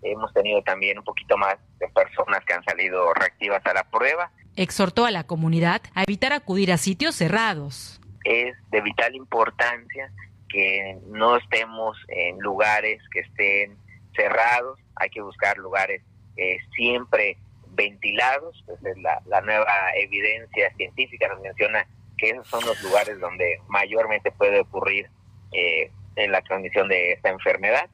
hemos 0.03 0.33
tenido 0.33 0.63
también 0.63 0.99
un 0.99 1.05
poquito 1.05 1.37
más 1.37 1.57
de 1.81 1.89
personas 1.89 2.45
que 2.45 2.53
han 2.53 2.63
salido 2.65 3.13
reactivas 3.15 3.65
a 3.67 3.73
la 3.73 3.85
prueba. 3.85 4.31
Exhortó 4.55 5.07
a 5.07 5.11
la 5.11 5.25
comunidad 5.25 5.81
a 5.95 6.03
evitar 6.03 6.33
acudir 6.33 6.71
a 6.73 6.77
sitios 6.77 7.17
cerrados. 7.17 8.01
Es 8.25 8.55
de 8.71 8.81
vital 8.83 9.15
importancia 9.17 10.13
que 10.49 10.99
no 11.07 11.37
estemos 11.37 11.97
en 12.09 12.39
lugares 12.41 13.01
que 13.13 13.21
estén 13.21 13.77
cerrados, 14.15 14.79
hay 14.97 15.11
que 15.11 15.21
buscar 15.21 15.57
lugares 15.59 16.03
eh, 16.37 16.59
siempre 16.77 17.37
ventilados, 17.71 18.63
pues 18.67 18.81
la, 18.99 19.41
nueva 19.43 19.67
evidencia 19.97 20.75
científica 20.77 21.29
nos 21.29 21.41
menciona 21.41 21.87
que 22.17 22.31
esos 22.31 22.47
son 22.49 22.65
los 22.65 22.83
lugares 22.83 23.21
donde 23.21 23.61
mayormente 23.69 24.33
puede 24.33 24.61
ocurrir 24.61 25.09
eh, 25.53 25.91
en 26.17 26.33
la 26.33 26.43
condición 26.43 26.89
de 26.89 27.13
esta 27.13 27.31
enfermedad. 27.31 27.89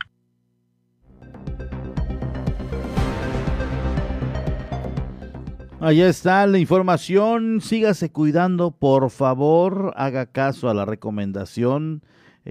Allá 5.81 6.09
está 6.09 6.47
la 6.47 6.59
información. 6.59 7.61
Sígase 7.61 8.11
cuidando, 8.11 8.71
por 8.71 9.11
favor. 9.11 9.93
Haga 9.97 10.25
caso 10.25 10.71
a 10.71 10.75
la 10.75 10.87
recomendación 10.87 12.03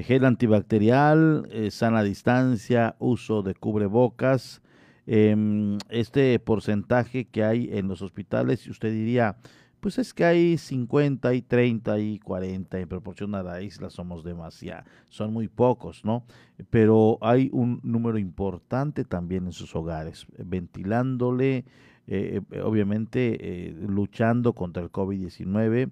gel 0.02 0.26
antibacterial, 0.26 1.48
eh, 1.52 1.70
sana 1.70 2.04
distancia, 2.04 2.96
uso 2.98 3.44
de 3.44 3.54
cubrebocas, 3.54 4.62
em, 5.06 5.78
este 5.90 6.40
porcentaje 6.40 7.26
que 7.26 7.44
hay 7.44 7.70
en 7.72 7.88
los 7.88 8.02
hospitales, 8.02 8.66
y 8.66 8.72
usted 8.72 8.92
diría, 8.92 9.38
pues 9.80 10.00
es 10.00 10.14
que 10.14 10.24
hay 10.26 10.58
50 10.58 11.34
y 11.34 11.42
30 11.42 12.00
y 12.00 12.18
40 12.20 12.80
en 12.80 12.88
proporción 12.88 13.36
a 13.36 13.44
la 13.44 13.62
isla, 13.62 13.90
somos 13.90 14.24
demasiado, 14.24 14.86
son 15.10 15.34
muy 15.34 15.48
pocos, 15.50 16.06
¿no? 16.06 16.24
Pero 16.70 17.20
hay 17.22 17.50
un 17.52 17.80
número 17.84 18.18
importante 18.18 19.04
también 19.04 19.46
en 19.46 19.52
sus 19.52 19.76
hogares, 19.76 20.26
ventilándole, 20.38 21.66
eh, 22.08 22.42
eh, 22.52 22.62
obviamente 22.62 23.76
luchando 23.88 24.54
contra 24.54 24.82
el 24.82 24.90
COVID-19 24.90 25.92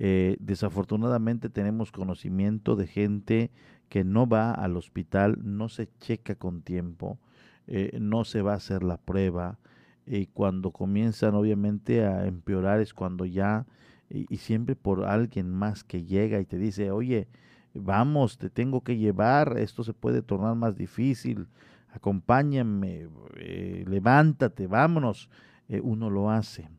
eh, 0.00 0.36
desafortunadamente 0.38 1.50
tenemos 1.50 1.90
conocimiento 1.90 2.76
de 2.76 2.86
gente 2.86 3.50
que 3.88 4.04
no 4.04 4.28
va 4.28 4.52
al 4.52 4.76
hospital, 4.76 5.38
no 5.42 5.68
se 5.68 5.88
checa 5.98 6.36
con 6.36 6.62
tiempo, 6.62 7.18
eh, 7.66 7.98
no 8.00 8.24
se 8.24 8.40
va 8.40 8.52
a 8.52 8.56
hacer 8.56 8.84
la 8.84 8.96
prueba. 8.96 9.58
Y 10.06 10.26
cuando 10.26 10.70
comienzan 10.70 11.34
obviamente 11.34 12.04
a 12.04 12.26
empeorar 12.26 12.80
es 12.80 12.94
cuando 12.94 13.24
ya, 13.24 13.66
y, 14.08 14.36
siempre 14.38 14.76
por 14.76 15.04
alguien 15.04 15.50
más 15.50 15.82
que 15.82 16.04
llega 16.04 16.38
y 16.40 16.46
te 16.46 16.58
dice, 16.58 16.92
oye, 16.92 17.26
vamos, 17.74 18.38
te 18.38 18.50
tengo 18.50 18.82
que 18.82 18.96
llevar, 18.96 19.58
esto 19.58 19.82
se 19.82 19.94
puede 19.94 20.22
tornar 20.22 20.54
más 20.54 20.76
difícil, 20.76 21.48
acompáñame, 21.90 23.08
eh, 23.36 23.84
levántate, 23.86 24.68
vámonos. 24.68 25.28
eh, 25.68 25.80
uno 25.82 26.08
lo 26.08 26.30
hace. 26.30 26.70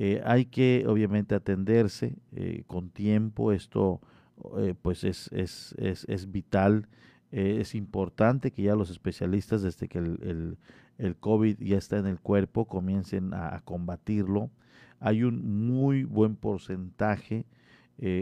Eh, 0.00 0.22
hay 0.24 0.44
que 0.46 0.84
obviamente 0.86 1.34
atenderse 1.34 2.14
con 2.68 2.88
tiempo, 2.88 3.50
esto 3.50 4.00
pues 4.80 5.02
es, 5.02 5.28
es, 5.32 5.74
es, 5.76 6.04
es 6.08 6.30
vital, 6.30 6.86
es 7.32 7.74
importante 7.74 8.52
que 8.52 8.62
ya 8.62 8.76
los 8.76 8.90
especialistas 8.90 9.62
desde 9.62 9.88
que 9.88 9.98
el, 9.98 10.18
el, 10.22 10.58
el, 10.98 11.16
COVID 11.16 11.58
ya 11.58 11.76
está 11.76 11.98
en 11.98 12.06
el 12.06 12.20
cuerpo 12.20 12.66
comiencen 12.66 13.34
a, 13.34 13.60
combatirlo. 13.64 14.50
Hay 15.00 15.24
un 15.24 15.66
muy 15.66 16.04
buen 16.04 16.36
porcentaje 16.36 17.44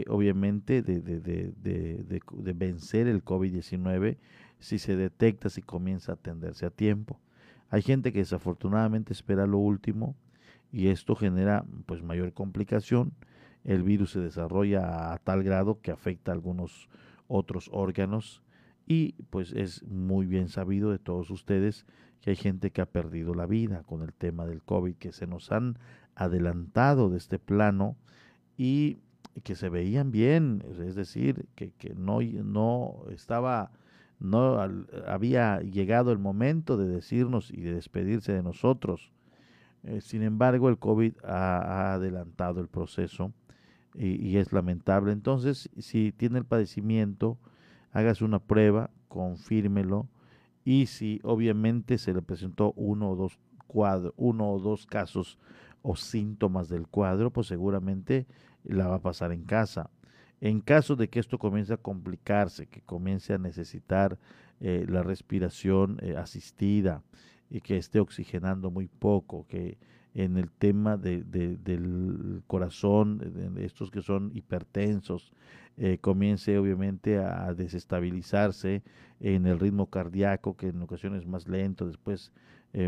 obviamente 0.07 0.81
de, 0.81 0.99
de, 0.99 1.19
de, 1.19 1.53
de, 1.53 2.53
vencer 2.53 3.07
el 3.07 3.23
COVID-19 3.23 4.17
si 4.57 4.79
se 4.79 4.95
detecta, 4.95 5.51
si 5.51 5.61
comienza 5.61 6.13
a 6.13 6.15
atenderse 6.15 6.65
a 6.65 6.71
tiempo. 6.71 7.19
Hay 7.69 7.83
gente 7.83 8.11
que 8.11 8.19
desafortunadamente 8.19 9.13
espera 9.13 9.45
lo 9.45 9.59
último 9.59 10.15
y 10.71 10.87
esto 10.87 11.15
genera 11.15 11.65
pues 11.85 12.03
mayor 12.03 12.33
complicación. 12.33 13.13
El 13.63 13.83
virus 13.83 14.11
se 14.11 14.19
desarrolla 14.19 15.13
a 15.13 15.17
tal 15.17 15.43
grado 15.43 15.79
que 15.81 15.91
afecta 15.91 16.31
a 16.31 16.35
algunos 16.35 16.89
otros 17.27 17.69
órganos 17.73 18.41
y 18.85 19.13
pues 19.29 19.51
es 19.51 19.83
muy 19.83 20.25
bien 20.25 20.47
sabido 20.47 20.91
de 20.91 20.99
todos 20.99 21.29
ustedes 21.29 21.85
que 22.21 22.31
hay 22.31 22.35
gente 22.35 22.71
que 22.71 22.81
ha 22.81 22.85
perdido 22.85 23.33
la 23.33 23.45
vida 23.45 23.83
con 23.83 24.01
el 24.01 24.13
tema 24.13 24.45
del 24.45 24.63
COVID, 24.63 24.95
que 24.95 25.11
se 25.11 25.27
nos 25.27 25.51
han 25.51 25.77
adelantado 26.15 27.09
de 27.09 27.17
este 27.17 27.39
plano 27.39 27.97
y 28.57 28.97
que 29.43 29.55
se 29.55 29.69
veían 29.69 30.11
bien, 30.11 30.63
es 30.79 30.95
decir, 30.95 31.45
que, 31.55 31.71
que 31.71 31.93
no, 31.93 32.21
no 32.21 33.03
estaba 33.11 33.71
no 34.19 34.59
había 35.05 35.59
llegado 35.61 36.11
el 36.11 36.17
momento 36.17 36.77
de 36.77 36.87
decirnos 36.87 37.51
y 37.51 37.61
de 37.61 37.75
despedirse 37.75 38.33
de 38.33 38.43
nosotros. 38.43 39.11
Eh, 39.83 40.01
sin 40.01 40.23
embargo, 40.23 40.69
el 40.69 40.77
COVID 40.77 41.13
ha, 41.23 41.93
adelantado 41.93 42.61
el 42.61 42.67
proceso 42.67 43.31
y, 43.95 44.37
es 44.37 44.53
lamentable. 44.53 45.11
Entonces, 45.11 45.69
si 45.77 46.11
tiene 46.11 46.39
el 46.39 46.45
padecimiento, 46.45 47.37
hágase 47.91 48.25
una 48.25 48.39
prueba, 48.39 48.91
confírmelo 49.07 50.07
y 50.63 50.87
si 50.87 51.19
obviamente 51.23 51.97
se 51.97 52.13
le 52.13 52.21
presentó 52.21 52.73
uno 52.75 53.11
o 53.11 53.15
dos 53.15 53.39
cuadros, 53.65 54.13
uno 54.17 54.51
o 54.51 54.59
dos 54.59 54.85
casos 54.85 55.37
o 55.81 55.95
síntomas 55.95 56.69
del 56.69 56.87
cuadro, 56.87 57.31
pues 57.31 57.47
seguramente 57.47 58.27
la 58.63 58.87
va 58.87 58.95
a 58.95 59.01
pasar 59.01 59.31
en 59.31 59.43
casa. 59.43 59.89
En 60.41 60.61
caso 60.61 60.95
de 60.95 61.09
que 61.09 61.19
esto 61.19 61.39
comience 61.39 61.73
a 61.73 61.77
complicarse, 61.77 62.67
que 62.67 62.81
comience 62.81 63.33
a 63.33 63.37
necesitar 63.37 64.19
eh, 64.59 64.85
la 64.87 65.01
respiración 65.03 65.97
eh, 66.01 66.15
asistida 66.15 67.01
y 67.49 67.61
que 67.61 67.77
esté 67.77 67.99
oxigenando 67.99 68.71
muy 68.71 68.87
poco, 68.87 69.45
que 69.47 69.77
en 70.13 70.37
el 70.37 70.49
tema 70.49 70.97
del 70.97 72.41
corazón, 72.47 73.55
estos 73.57 73.91
que 73.91 74.01
son 74.01 74.31
hipertensos, 74.33 75.31
eh, 75.77 75.99
comience 75.99 76.57
obviamente 76.57 77.19
a 77.19 77.53
desestabilizarse 77.53 78.81
en 79.19 79.45
el 79.45 79.59
ritmo 79.59 79.91
cardíaco, 79.91 80.57
que 80.57 80.69
en 80.69 80.81
ocasiones 80.81 81.21
es 81.21 81.27
más 81.27 81.47
lento, 81.47 81.85
después 81.87 82.31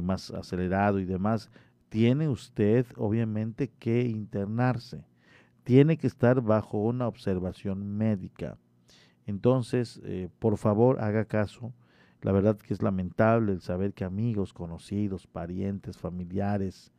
más 0.04 0.32
acelerado 0.32 1.00
y 1.00 1.06
demás, 1.06 1.50
tiene 1.90 2.28
usted 2.30 2.86
obviamente 2.98 3.72
que 3.80 4.02
internarse 4.02 5.04
tiene 5.70 5.98
que 5.98 6.08
estar 6.08 6.42
bajo 6.42 6.80
una 6.80 7.08
observación 7.08 7.96
médica. 7.96 8.58
Entonces, 9.28 10.02
eh, 10.04 10.28
por 10.40 10.58
favor, 10.58 11.00
haga 11.00 11.26
caso. 11.26 11.72
La 12.22 12.32
verdad 12.34 12.58
que 12.58 12.74
es 12.74 12.82
lamentable 12.82 13.54
el 13.54 13.62
saber 13.62 13.94
que 13.94 14.04
amigos, 14.04 14.54
conocidos, 14.54 15.26
parientes, 15.26 15.98
familiares, 15.98 16.92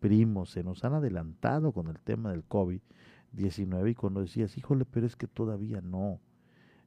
primos 0.00 0.50
se 0.50 0.62
nos 0.62 0.84
han 0.84 0.94
adelantado 0.94 1.72
con 1.72 1.88
el 1.88 1.98
tema 1.98 2.30
del 2.30 2.46
COVID-19 2.46 3.90
y 3.90 3.94
cuando 3.94 4.20
decías, 4.20 4.56
híjole, 4.58 4.84
pero 4.84 5.06
es 5.06 5.16
que 5.16 5.26
todavía 5.26 5.80
no, 5.80 6.20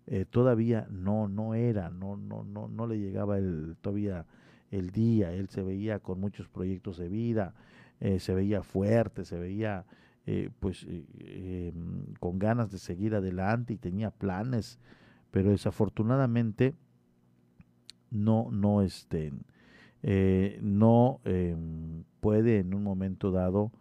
eh, 0.05 0.25
todavía 0.25 0.87
no, 0.91 1.27
no 1.27 1.55
era, 1.55 1.89
no, 1.89 2.15
no, 2.15 2.43
no, 2.43 2.67
no 2.67 2.85
le 2.87 2.99
llegaba 2.99 3.39
el, 3.39 3.75
todavía 3.81 4.27
el 4.69 4.91
día, 4.91 5.33
él 5.33 5.49
se 5.49 5.63
veía 5.63 5.99
con 5.99 6.19
muchos 6.19 6.47
proyectos 6.47 6.97
de 6.97 7.09
vida, 7.09 7.55
eh, 7.99 8.19
se 8.19 8.35
veía 8.35 8.61
fuerte, 8.61 9.25
se 9.25 9.39
veía 9.39 9.85
eh, 10.27 10.51
pues 10.59 10.85
con 12.19 12.37
ganas 12.37 12.69
de 12.69 12.77
seguir 12.77 13.15
adelante 13.15 13.73
y 13.73 13.77
tenía 13.77 14.11
planes, 14.11 14.77
pero 15.31 15.49
desafortunadamente 15.49 16.75
no, 18.11 18.49
no, 18.51 18.81
este, 18.81 19.31
eh, 20.03 20.59
no 20.61 21.21
em, 21.25 22.03
puede 22.19 22.59
en 22.59 22.73
un 22.73 22.83
momento 22.83 23.31
dado 23.31 23.71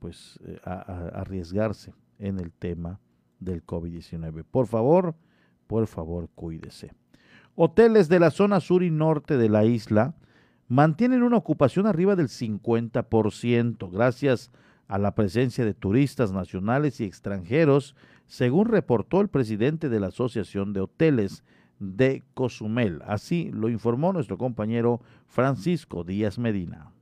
pues 0.00 0.40
arriesgarse 0.64 1.94
en 2.18 2.40
el 2.40 2.50
tema 2.50 2.98
del 3.38 3.64
COVID-19. 3.64 4.44
Por 4.50 4.66
favor, 4.66 5.14
por 5.68 5.86
favor, 5.86 6.28
cuídese. 6.34 6.92
Hoteles 7.54 8.08
de 8.08 8.20
la 8.20 8.30
zona 8.30 8.60
sur 8.60 8.82
y 8.82 8.90
norte 8.90 9.36
de 9.36 9.48
la 9.48 9.64
isla 9.64 10.14
mantienen 10.68 11.22
una 11.22 11.36
ocupación 11.36 11.86
arriba 11.86 12.16
del 12.16 12.28
50%, 12.28 13.90
gracias 13.90 14.50
a 14.86 14.98
la 14.98 15.14
presencia 15.14 15.64
de 15.64 15.74
turistas 15.74 16.32
nacionales 16.32 17.00
y 17.00 17.04
extranjeros, 17.04 17.96
según 18.26 18.66
reportó 18.66 19.20
el 19.20 19.28
presidente 19.28 19.88
de 19.88 20.00
la 20.00 20.08
Asociación 20.08 20.72
de 20.72 20.80
Hoteles 20.80 21.44
de 21.80 22.22
Cozumel. 22.34 23.02
Así 23.06 23.50
lo 23.52 23.68
informó 23.68 24.12
nuestro 24.12 24.38
compañero 24.38 25.00
Francisco 25.26 26.04
Díaz 26.04 26.38
Medina. 26.38 26.92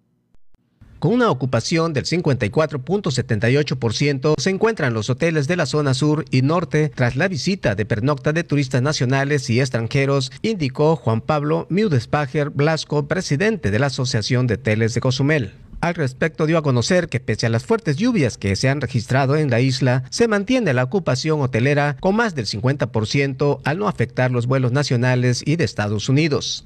Con 0.98 1.12
una 1.12 1.30
ocupación 1.30 1.92
del 1.92 2.06
54.78% 2.06 4.34
se 4.36 4.50
encuentran 4.50 4.94
los 4.94 5.10
hoteles 5.10 5.46
de 5.46 5.54
la 5.54 5.66
zona 5.66 5.94
sur 5.94 6.24
y 6.32 6.42
norte 6.42 6.90
tras 6.92 7.14
la 7.14 7.28
visita 7.28 7.76
de 7.76 7.86
pernocta 7.86 8.32
de 8.32 8.42
turistas 8.42 8.82
nacionales 8.82 9.48
y 9.48 9.60
extranjeros, 9.60 10.32
indicó 10.42 10.96
Juan 10.96 11.20
Pablo 11.20 11.68
Miudespager 11.70 12.50
Blasco, 12.50 13.06
presidente 13.06 13.70
de 13.70 13.78
la 13.78 13.86
Asociación 13.86 14.48
de 14.48 14.54
Hoteles 14.54 14.94
de 14.94 15.00
Cozumel. 15.00 15.52
Al 15.80 15.94
respecto 15.94 16.46
dio 16.46 16.58
a 16.58 16.62
conocer 16.62 17.08
que 17.08 17.20
pese 17.20 17.46
a 17.46 17.50
las 17.50 17.64
fuertes 17.64 17.96
lluvias 17.96 18.36
que 18.36 18.56
se 18.56 18.68
han 18.68 18.80
registrado 18.80 19.36
en 19.36 19.48
la 19.48 19.60
isla, 19.60 20.02
se 20.10 20.26
mantiene 20.26 20.74
la 20.74 20.82
ocupación 20.82 21.40
hotelera 21.40 21.96
con 22.00 22.16
más 22.16 22.34
del 22.34 22.46
50% 22.46 23.60
al 23.64 23.78
no 23.78 23.88
afectar 23.88 24.32
los 24.32 24.46
vuelos 24.46 24.72
nacionales 24.72 25.42
y 25.46 25.56
de 25.56 25.64
Estados 25.64 26.08
Unidos 26.08 26.64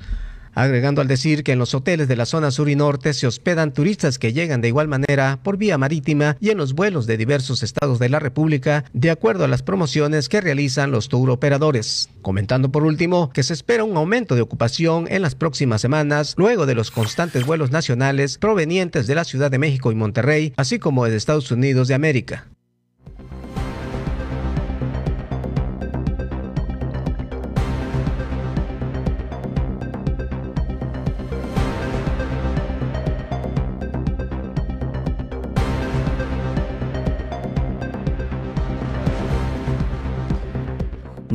agregando 0.54 1.00
al 1.00 1.08
decir 1.08 1.44
que 1.44 1.52
en 1.52 1.58
los 1.58 1.74
hoteles 1.74 2.08
de 2.08 2.16
la 2.16 2.26
zona 2.26 2.50
sur 2.50 2.68
y 2.68 2.76
norte 2.76 3.14
se 3.14 3.26
hospedan 3.26 3.72
turistas 3.72 4.18
que 4.18 4.32
llegan 4.32 4.60
de 4.60 4.68
igual 4.68 4.88
manera 4.88 5.40
por 5.42 5.56
vía 5.56 5.78
marítima 5.78 6.36
y 6.40 6.50
en 6.50 6.58
los 6.58 6.74
vuelos 6.74 7.06
de 7.06 7.16
diversos 7.16 7.62
estados 7.62 7.98
de 7.98 8.08
la 8.08 8.18
República, 8.18 8.84
de 8.92 9.10
acuerdo 9.10 9.44
a 9.44 9.48
las 9.48 9.62
promociones 9.62 10.28
que 10.28 10.40
realizan 10.40 10.90
los 10.90 11.08
tour 11.08 11.30
operadores. 11.30 12.08
Comentando 12.22 12.70
por 12.70 12.84
último 12.84 13.30
que 13.30 13.42
se 13.42 13.52
espera 13.52 13.84
un 13.84 13.96
aumento 13.96 14.34
de 14.34 14.42
ocupación 14.42 15.06
en 15.10 15.22
las 15.22 15.34
próximas 15.34 15.80
semanas 15.80 16.34
luego 16.36 16.66
de 16.66 16.74
los 16.74 16.90
constantes 16.90 17.44
vuelos 17.46 17.70
nacionales 17.70 18.38
provenientes 18.38 19.06
de 19.06 19.14
la 19.14 19.24
Ciudad 19.24 19.50
de 19.50 19.58
México 19.58 19.92
y 19.92 19.94
Monterrey, 19.94 20.52
así 20.56 20.78
como 20.78 21.04
de 21.04 21.16
Estados 21.16 21.50
Unidos 21.50 21.88
de 21.88 21.94
América. 21.94 22.46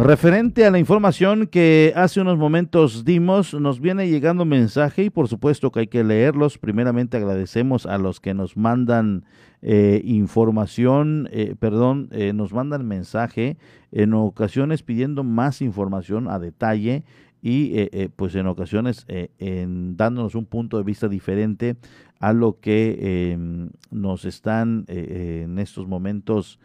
Referente 0.07 0.65
a 0.65 0.71
la 0.71 0.79
información 0.79 1.47
que 1.47 1.91
hace 1.93 2.21
unos 2.21 2.37
momentos 2.37 3.03
dimos, 3.03 3.53
nos 3.53 3.81
viene 3.81 4.07
llegando 4.07 4.45
mensaje 4.45 5.03
y 5.03 5.09
por 5.09 5.27
supuesto 5.27 5.69
que 5.69 5.81
hay 5.81 5.87
que 5.87 6.05
leerlos. 6.05 6.57
Primeramente 6.57 7.17
agradecemos 7.17 7.85
a 7.85 7.97
los 7.97 8.21
que 8.21 8.33
nos 8.33 8.55
mandan 8.55 9.25
eh, 9.61 10.01
información, 10.05 11.27
eh, 11.33 11.55
perdón, 11.59 12.07
eh, 12.13 12.31
nos 12.31 12.53
mandan 12.53 12.87
mensaje 12.87 13.57
en 13.91 14.13
ocasiones 14.13 14.81
pidiendo 14.81 15.25
más 15.25 15.61
información 15.61 16.29
a 16.29 16.39
detalle 16.39 17.03
y 17.41 17.85
pues 18.15 18.33
en 18.35 18.47
ocasiones 18.47 19.05
en 19.09 19.97
dándonos 19.97 20.35
un 20.35 20.45
punto 20.45 20.77
de 20.77 20.83
vista 20.83 21.09
diferente 21.09 21.75
a 22.19 22.31
lo 22.31 22.59
que 22.61 23.33
em, 23.33 23.69
nos 23.91 24.23
están 24.23 24.85
en 24.87 25.59
estos 25.59 25.85
momentos 25.85 26.59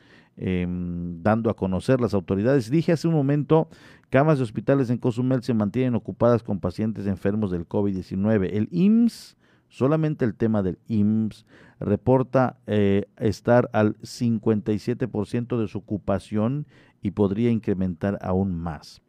Em, 0.45 1.23
dando 1.23 1.51
a 1.51 1.55
conocer 1.55 2.01
las 2.01 2.15
autoridades. 2.15 2.69
Dije 2.69 2.91
hace 2.91 3.07
un 3.07 3.15
momento, 3.15 3.69
camas 4.11 4.39
de 4.39 4.43
hospitales 4.43 4.91
en 4.91 4.99
Cozumel 4.99 5.45
se 5.45 5.55
mantienen 5.55 5.95
ocupadas 5.95 6.43
con 6.43 6.59
pacientes 6.59 7.07
enfermos 7.07 7.53
del 7.53 7.69
COVID-19. 7.69 8.49
El 8.53 8.69
IMSS, 8.73 9.37
solamente 9.69 10.25
el 10.25 10.35
tema 10.35 10.65
del 10.65 10.81
IMSS, 10.89 11.47
reporta 11.79 12.59
eh, 12.67 13.05
estar 13.19 13.71
al 13.73 13.95
57% 13.99 15.61
de 15.61 15.69
su 15.69 15.79
ocupación 15.79 16.67
y 17.03 17.13
podría 17.13 17.53
incrementar 17.53 18.19
aún 18.21 18.59
más. 18.59 19.01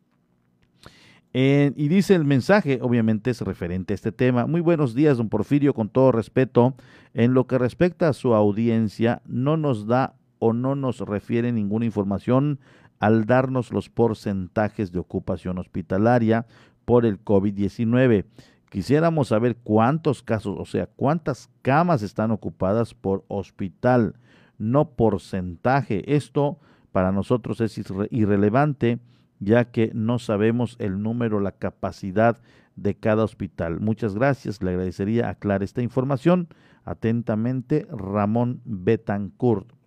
Eh, 1.34 1.74
y 1.76 1.88
dice 1.88 2.14
el 2.14 2.26
mensaje, 2.26 2.78
obviamente 2.80 3.32
es 3.32 3.42
referente 3.42 3.94
a 3.94 3.96
este 3.96 4.12
tema. 4.12 4.46
Muy 4.46 4.62
buenos 4.62 4.94
días, 4.94 5.18
don 5.18 5.30
Porfirio, 5.30 5.74
con 5.74 5.90
todo 5.90 6.12
respeto. 6.12 6.76
En 7.16 7.34
lo 7.34 7.48
que 7.48 7.58
respecta 7.58 8.08
a 8.08 8.14
su 8.14 8.36
audiencia, 8.36 9.24
no 9.26 9.58
nos 9.58 9.88
da 9.88 10.14
o 10.44 10.52
no 10.52 10.76
nos 10.76 11.00
refiere 11.00 11.54
ninguna 11.54 11.86
información 11.86 12.60
al 13.00 13.26
darnos 13.26 13.72
los 13.72 13.90
porcentajes 13.90 14.92
de 14.92 15.00
ocupación 15.00 15.58
hospitalaria 15.58 16.46
por 16.84 17.06
el 17.06 17.24
COVID-19. 17.24 18.26
Quisiéramos 18.70 19.30
saber 19.30 19.56
cuántos 19.56 20.22
casos, 20.22 20.58
o 20.60 20.66
sea, 20.66 20.88
cuántas 20.88 21.50
camas 21.62 22.02
están 22.02 22.32
ocupadas 22.32 22.94
por 22.94 23.24
hospital, 23.30 24.16
no 24.58 24.90
porcentaje. 24.90 26.14
Esto 26.14 26.60
para 26.92 27.14
nosotros 27.14 27.62
es 27.62 27.82
irrelevante 28.12 29.00
ya 29.40 29.72
que 29.72 29.92
no 29.94 30.20
sabemos 30.20 30.76
el 30.80 31.02
número, 31.02 31.40
la 31.40 31.54
capacidad 31.54 32.38
de 32.76 32.96
cada 32.96 33.24
hospital. 33.24 33.80
Muchas 33.80 34.14
gracias, 34.14 34.62
le 34.62 34.72
agradecería 34.72 35.30
aclarar 35.30 35.64
esta 35.64 35.82
información. 35.82 36.50
Atentamente, 36.84 37.88
Ramón 37.90 38.62
Betancourt. 38.66 39.83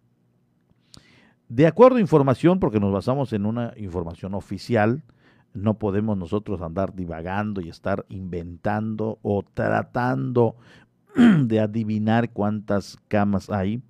De 1.48 1.66
acuerdo 1.66 1.98
a 1.98 2.00
información, 2.00 2.58
porque 2.58 2.80
nos 2.80 2.92
basamos 2.92 3.32
en 3.32 3.46
una 3.46 3.72
información 3.76 4.34
oficial, 4.34 5.04
no 5.54 5.78
podemos 5.78 6.18
nosotros 6.18 6.60
andar 6.60 6.94
divagando 6.94 7.60
y 7.60 7.68
estar 7.68 8.04
inventando 8.08 9.18
o 9.22 9.42
tratando 9.42 10.56
de 11.14 11.60
adivinar 11.60 12.32
cuántas 12.32 12.98
camas 13.08 13.48
hay. 13.48 13.80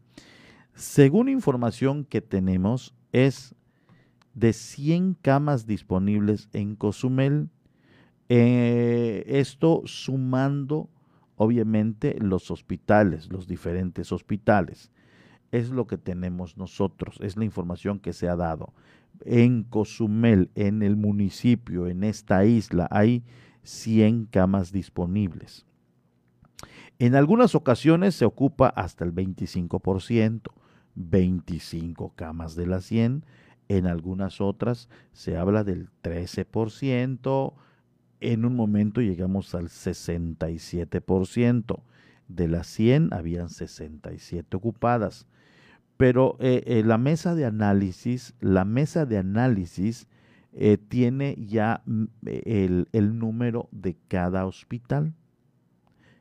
Según 0.75 1.29
información 1.31 2.05
que 2.05 2.21
tenemos, 2.21 2.95
es 3.13 3.55
de 4.35 4.53
100 4.53 5.15
camas 5.15 5.67
disponibles 5.67 6.51
en 6.53 6.77
Cozumel. 6.77 7.49
Eh, 8.29 9.25
esto 9.27 9.83
sumando, 9.87 10.91
obviamente, 11.37 12.19
los 12.21 12.51
hospitales, 12.51 13.33
los 13.33 13.47
diferentes 13.47 14.13
hospitales. 14.13 14.93
Es 15.57 15.71
lo 15.71 15.87
que 15.87 15.99
tenemos 15.99 16.57
nosotros, 16.57 17.19
es 17.21 17.37
la 17.37 17.45
información 17.45 17.99
que 17.99 18.13
se 18.13 18.29
ha 18.29 18.37
dado. 18.37 18.73
En 19.25 19.63
Cozumel, 19.63 20.51
en 20.55 20.83
el 20.83 20.97
municipio, 20.97 21.87
en 21.87 22.05
esta 22.05 22.45
isla, 22.45 22.89
hay 22.91 23.25
100 23.63 24.27
camas 24.27 24.73
disponibles. 24.73 25.67
En 26.99 27.15
algunas 27.15 27.55
ocasiones 27.55 28.15
se 28.15 28.25
ocupa 28.25 28.69
hasta 28.69 29.05
el 29.05 29.15
25%, 29.15 30.51
25 30.95 32.13
camas 32.17 32.57
de 32.57 32.67
las 32.67 32.87
100 32.87 33.25
en 33.69 33.87
algunas 33.87 34.41
otras 34.41 34.89
se 35.13 35.37
habla 35.37 35.65
del 35.65 35.89
13%, 36.03 37.55
en 38.21 38.45
un 38.45 38.57
momento 38.57 39.01
llegamos 39.01 39.55
al 39.55 39.69
67%. 39.69 41.83
De 42.29 42.49
las 42.49 42.67
100 42.69 43.13
habían 43.13 43.51
67 43.51 44.57
ocupadas. 44.57 45.27
Pero 45.97 46.37
eh, 46.41 46.63
eh, 46.67 46.83
la 46.85 46.99
mesa 46.99 47.35
de 47.35 47.47
análisis, 47.47 48.35
la 48.41 48.65
mesa 48.65 49.07
de 49.07 49.19
análisis 49.19 50.09
eh, 50.53 50.77
tiene 50.77 51.37
ya 51.39 51.83
mm, 51.87 52.05
el, 52.27 52.89
el, 52.93 53.19
número 53.19 53.69
de 53.73 53.97
cada 54.09 54.47
hospital. 54.47 55.15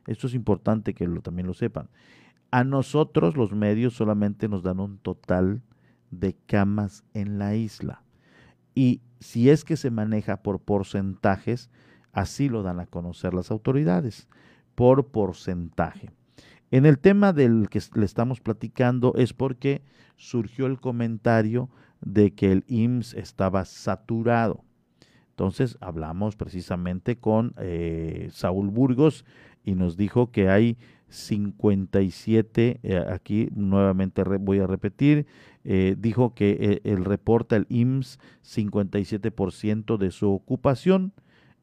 Esto 0.06 0.28
es 0.28 0.34
importante 0.34 0.94
que 0.94 1.06
también 1.20 1.46
lo 1.46 1.54
sepan. 1.54 1.88
A 2.50 2.64
nosotros 2.64 3.36
los 3.36 3.52
medios 3.52 3.94
solamente 3.94 4.48
nos 4.48 4.62
dan 4.62 4.80
un 4.80 4.98
total 4.98 5.62
de 6.10 6.34
camas 6.46 7.04
en 7.12 7.38
la 7.38 7.54
isla. 7.54 8.02
Y 8.74 9.02
si 9.20 9.50
es 9.50 9.64
que 9.64 9.76
se 9.76 9.90
maneja 9.90 10.42
por 10.42 10.60
porcentajes, 10.60 11.70
así 12.12 12.48
lo 12.48 12.62
dan 12.62 12.80
a 12.80 12.86
conocer 12.86 13.34
las 13.34 13.50
autoridades, 13.50 14.28
por 14.74 15.08
porcentaje. 15.08 16.10
En 16.70 16.86
el 16.86 16.98
tema 16.98 17.32
del 17.32 17.68
que 17.68 17.80
le 17.94 18.04
estamos 18.04 18.40
platicando 18.40 19.14
es 19.16 19.32
porque 19.32 19.82
surgió 20.16 20.66
el 20.66 20.80
comentario 20.80 21.70
de 22.00 22.34
que 22.34 22.52
el 22.52 22.64
IMSS 22.66 23.14
estaba 23.14 23.64
saturado. 23.64 24.64
Entonces 25.30 25.76
hablamos 25.80 26.34
precisamente 26.36 27.18
con 27.18 27.54
eh, 27.58 28.28
Saúl 28.32 28.70
Burgos 28.70 29.24
y 29.64 29.74
nos 29.74 29.96
dijo 29.96 30.30
que 30.30 30.48
hay 30.48 30.78
57, 31.08 32.80
eh, 32.82 33.04
aquí 33.08 33.48
nuevamente 33.54 34.22
voy 34.22 34.58
a 34.58 34.66
repetir, 34.66 35.26
eh, 35.64 35.94
dijo 35.98 36.34
que 36.34 36.56
eh, 36.60 36.80
el 36.84 37.04
reporta 37.04 37.56
el 37.56 37.66
IMSS 37.68 38.18
57% 38.44 39.98
de 39.98 40.10
su 40.10 40.30
ocupación, 40.30 41.12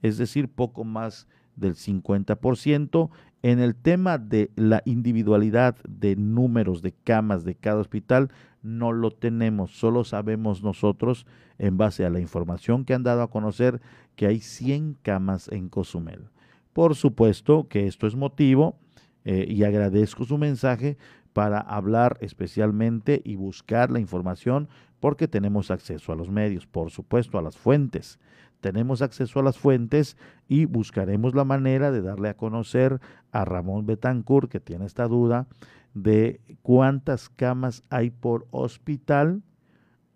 es 0.01 0.17
decir, 0.17 0.49
poco 0.49 0.83
más 0.83 1.27
del 1.55 1.75
50%. 1.75 3.09
En 3.43 3.59
el 3.59 3.75
tema 3.75 4.17
de 4.17 4.51
la 4.55 4.81
individualidad 4.85 5.75
de 5.85 6.15
números 6.15 6.81
de 6.81 6.93
camas 6.93 7.43
de 7.43 7.55
cada 7.55 7.81
hospital, 7.81 8.29
no 8.61 8.93
lo 8.93 9.11
tenemos, 9.11 9.71
solo 9.71 10.05
sabemos 10.05 10.63
nosotros, 10.63 11.27
en 11.57 11.77
base 11.77 12.05
a 12.05 12.09
la 12.09 12.21
información 12.21 12.85
que 12.85 12.93
han 12.93 13.03
dado 13.03 13.21
a 13.21 13.29
conocer, 13.29 13.81
que 14.15 14.27
hay 14.27 14.39
100 14.39 14.97
camas 15.01 15.49
en 15.49 15.67
Cozumel. 15.67 16.29
Por 16.71 16.95
supuesto 16.95 17.67
que 17.67 17.85
esto 17.85 18.07
es 18.07 18.15
motivo, 18.15 18.77
eh, 19.25 19.45
y 19.49 19.63
agradezco 19.65 20.23
su 20.23 20.37
mensaje, 20.37 20.97
para 21.33 21.59
hablar 21.59 22.17
especialmente 22.21 23.21
y 23.25 23.35
buscar 23.35 23.91
la 23.91 23.99
información 23.99 24.69
porque 24.99 25.27
tenemos 25.27 25.69
acceso 25.69 26.13
a 26.13 26.15
los 26.15 26.29
medios, 26.29 26.65
por 26.65 26.91
supuesto, 26.91 27.37
a 27.37 27.41
las 27.41 27.57
fuentes. 27.57 28.19
Tenemos 28.63 29.01
acceso 29.01 29.41
a 29.41 29.43
las 29.43 29.57
fuentes 29.57 30.15
y 30.47 30.63
buscaremos 30.63 31.35
la 31.35 31.43
manera 31.43 31.91
de 31.91 32.01
darle 32.01 32.29
a 32.29 32.37
conocer 32.37 33.01
a 33.33 33.43
Ramón 33.43 33.85
Betancourt, 33.85 34.49
que 34.49 34.61
tiene 34.61 34.85
esta 34.85 35.05
duda, 35.09 35.47
de 35.93 36.39
cuántas 36.61 37.27
camas 37.27 37.83
hay 37.89 38.09
por 38.09 38.47
hospital 38.51 39.43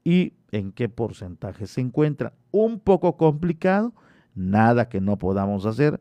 y 0.05 0.31
en 0.53 0.71
qué 0.71 0.87
porcentaje 0.87 1.67
se 1.67 1.81
encuentra. 1.81 2.31
Un 2.51 2.79
poco 2.79 3.17
complicado, 3.17 3.93
nada 4.33 4.87
que 4.87 5.01
no 5.01 5.17
podamos 5.17 5.65
hacer, 5.65 5.99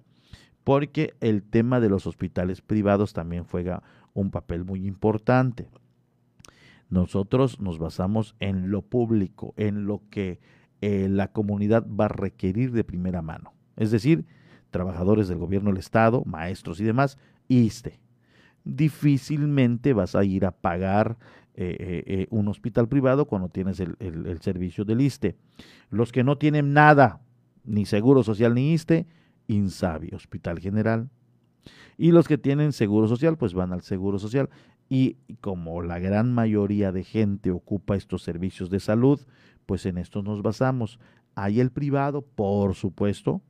porque 0.62 1.14
el 1.18 1.42
tema 1.42 1.80
de 1.80 1.88
los 1.88 2.06
hospitales 2.06 2.60
privados 2.60 3.12
también 3.12 3.42
juega 3.42 3.82
un 4.14 4.30
papel 4.30 4.64
muy 4.64 4.86
importante. 4.86 5.68
Nosotros 6.90 7.58
nos 7.58 7.80
basamos 7.80 8.36
en 8.38 8.70
lo 8.70 8.82
público, 8.82 9.52
en 9.56 9.86
lo 9.86 10.02
que 10.10 10.38
eh, 10.80 11.08
la 11.08 11.28
comunidad 11.28 11.86
va 11.86 12.06
a 12.06 12.08
requerir 12.08 12.72
de 12.72 12.84
primera 12.84 13.22
mano. 13.22 13.54
Es 13.76 13.90
decir, 13.90 14.24
trabajadores 14.70 15.28
del 15.28 15.38
gobierno 15.38 15.70
del 15.70 15.78
Estado, 15.78 16.22
maestros 16.24 16.80
y 16.80 16.84
demás, 16.84 17.18
ISTE. 17.48 18.00
Difícilmente 18.64 19.92
vas 19.92 20.14
a 20.14 20.24
ir 20.24 20.44
a 20.44 20.50
pagar 20.50 21.16
eh, 21.54 22.02
eh, 22.06 22.26
un 22.30 22.48
hospital 22.48 22.88
privado 22.88 23.26
cuando 23.26 23.48
tienes 23.48 23.80
el, 23.80 23.96
el 24.00 24.40
servicio 24.40 24.84
del 24.84 25.00
ISTE. 25.00 25.36
Los 25.90 26.12
que 26.12 26.24
no 26.24 26.36
tienen 26.36 26.72
nada, 26.72 27.20
ni 27.64 27.86
seguro 27.86 28.22
social 28.22 28.54
ni 28.54 28.72
ISTE, 28.72 29.06
INSABI, 29.48 30.14
Hospital 30.14 30.58
General, 30.58 31.08
y 31.98 32.12
los 32.12 32.28
que 32.28 32.38
tienen 32.38 32.72
seguro 32.72 33.08
social, 33.08 33.36
pues 33.38 33.54
van 33.54 33.72
al 33.72 33.82
seguro 33.82 34.18
social. 34.18 34.50
Y 34.88 35.16
como 35.40 35.82
la 35.82 35.98
gran 35.98 36.32
mayoría 36.32 36.92
de 36.92 37.04
gente 37.04 37.50
ocupa 37.50 37.96
estos 37.96 38.22
servicios 38.22 38.70
de 38.70 38.80
salud, 38.80 39.20
pues 39.66 39.84
en 39.86 39.98
estos 39.98 40.24
nos 40.24 40.42
basamos. 40.42 40.98
Hay 41.34 41.60
el 41.60 41.70
privado, 41.70 42.22
por 42.22 42.74
supuesto. 42.74 43.42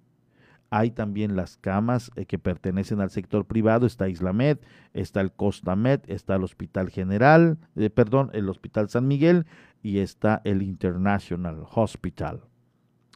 Hay 0.70 0.90
también 0.90 1.36
las 1.36 1.56
camas 1.56 2.10
eh, 2.16 2.26
que 2.26 2.38
pertenecen 2.38 3.00
al 3.00 3.10
sector 3.10 3.44
privado. 3.44 3.86
Está 3.86 4.08
Islamed, 4.08 4.58
está 4.94 5.20
el 5.20 5.32
Costamed, 5.32 6.00
está 6.08 6.34
el 6.34 6.42
Hospital 6.42 6.90
General, 6.90 7.58
eh, 7.76 7.88
perdón, 7.88 8.30
el 8.32 8.48
Hospital 8.48 8.88
San 8.88 9.06
Miguel 9.06 9.46
y 9.82 9.98
está 9.98 10.40
el 10.44 10.62
International 10.62 11.64
Hospital. 11.72 12.42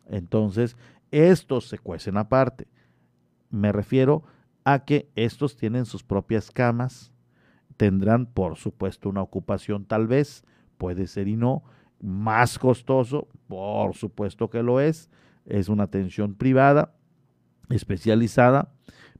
Entonces, 0.07 0.77
estos 1.11 1.69
se 1.69 1.79
cuecen 1.79 2.17
aparte. 2.17 2.69
Me 3.51 3.73
refiero 3.73 4.23
a 4.65 4.85
que 4.85 5.11
estos 5.17 5.57
tienen 5.57 5.87
sus 5.87 6.05
propias 6.05 6.51
camas, 6.53 7.13
tendrán 7.77 8.27
por 8.27 8.57
supuesto 8.57 9.09
una 9.09 9.23
ocupación 9.23 9.85
tal 9.85 10.07
vez, 10.07 10.45
puede 10.79 11.07
ser 11.07 11.27
y 11.27 11.37
no, 11.37 11.65
más 12.01 12.59
costoso, 12.59 13.29
por 13.49 13.95
supuesto 13.95 14.49
que 14.51 14.63
lo 14.63 14.81
es, 14.81 15.11
es 15.47 15.69
una 15.69 15.85
atención 15.85 16.35
privada, 16.35 16.95
especializada, 17.69 18.73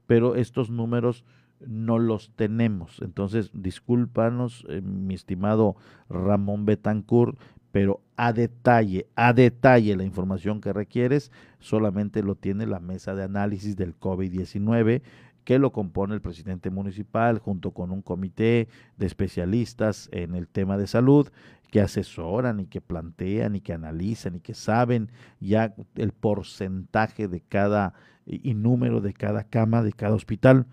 pero 0.07 0.35
estos 0.35 0.71
números 0.71 1.25
no 1.67 1.99
los 1.99 2.33
tenemos. 2.37 3.01
Entonces, 3.03 3.51
discúlpanos, 3.53 4.65
eh, 4.69 4.81
mi 4.81 5.15
estimado 5.15 5.77
Ramón 6.09 6.65
Betancourt, 6.65 7.39
pero 7.73 8.01
a 8.17 8.33
detalle, 8.33 9.07
a 9.15 9.33
detalle 9.33 9.97
la 9.97 10.05
información 10.05 10.61
que 10.61 10.73
requieres 10.73 11.31
solamente 11.61 12.23
lo 12.23 12.35
tiene 12.35 12.67
la 12.67 12.81
mesa 12.81 13.15
de 13.15 13.23
análisis 13.23 13.77
del 13.77 13.99
COVID-19 13.99 15.03
que 15.45 15.59
lo 15.59 15.73
compone 15.73 16.15
el 16.15 16.21
presidente 16.21 16.71
municipal 16.71 17.39
junto 17.39 17.71
con 17.71 17.91
un 17.91 18.03
comité 18.03 18.69
de 18.97 19.07
especialistas 19.07 20.09
en 20.13 20.35
el 20.35 20.49
tema 20.49 20.77
de 20.77 20.87
salud 20.87 21.29
que 21.71 21.81
asesoran 21.81 22.61
y 22.61 22.67
que 22.67 22.81
plantean 22.81 23.57
y 23.57 23.61
que 23.61 23.73
analizan 23.73 24.37
y 24.37 24.41
que 24.41 24.55
saben 24.55 25.11
ya 25.41 25.75
el 25.95 26.13
porcentaje 26.13 27.29
de 27.29 27.41
cada 27.41 27.95
y 28.27 28.55
número 28.55 29.01
de 29.01 29.13
cada 29.13 29.45
cama, 29.45 29.83
de 29.83 29.93
cada 29.93 30.15
hospital, 30.15 30.67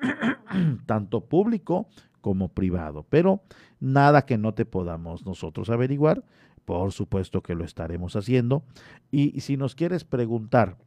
tanto 0.86 1.24
público 1.26 1.88
como 2.20 2.48
privado. 2.48 3.06
Pero 3.08 3.42
nada 3.80 4.24
que 4.24 4.38
no 4.38 4.54
te 4.54 4.64
podamos 4.64 5.26
nosotros 5.26 5.68
averiguar, 5.70 6.24
por 6.64 6.92
supuesto 6.92 7.42
que 7.42 7.54
lo 7.54 7.64
estaremos 7.64 8.16
haciendo. 8.16 8.64
Y 9.10 9.40
si 9.40 9.56
nos 9.56 9.74
quieres 9.74 10.04
preguntar 10.04 10.78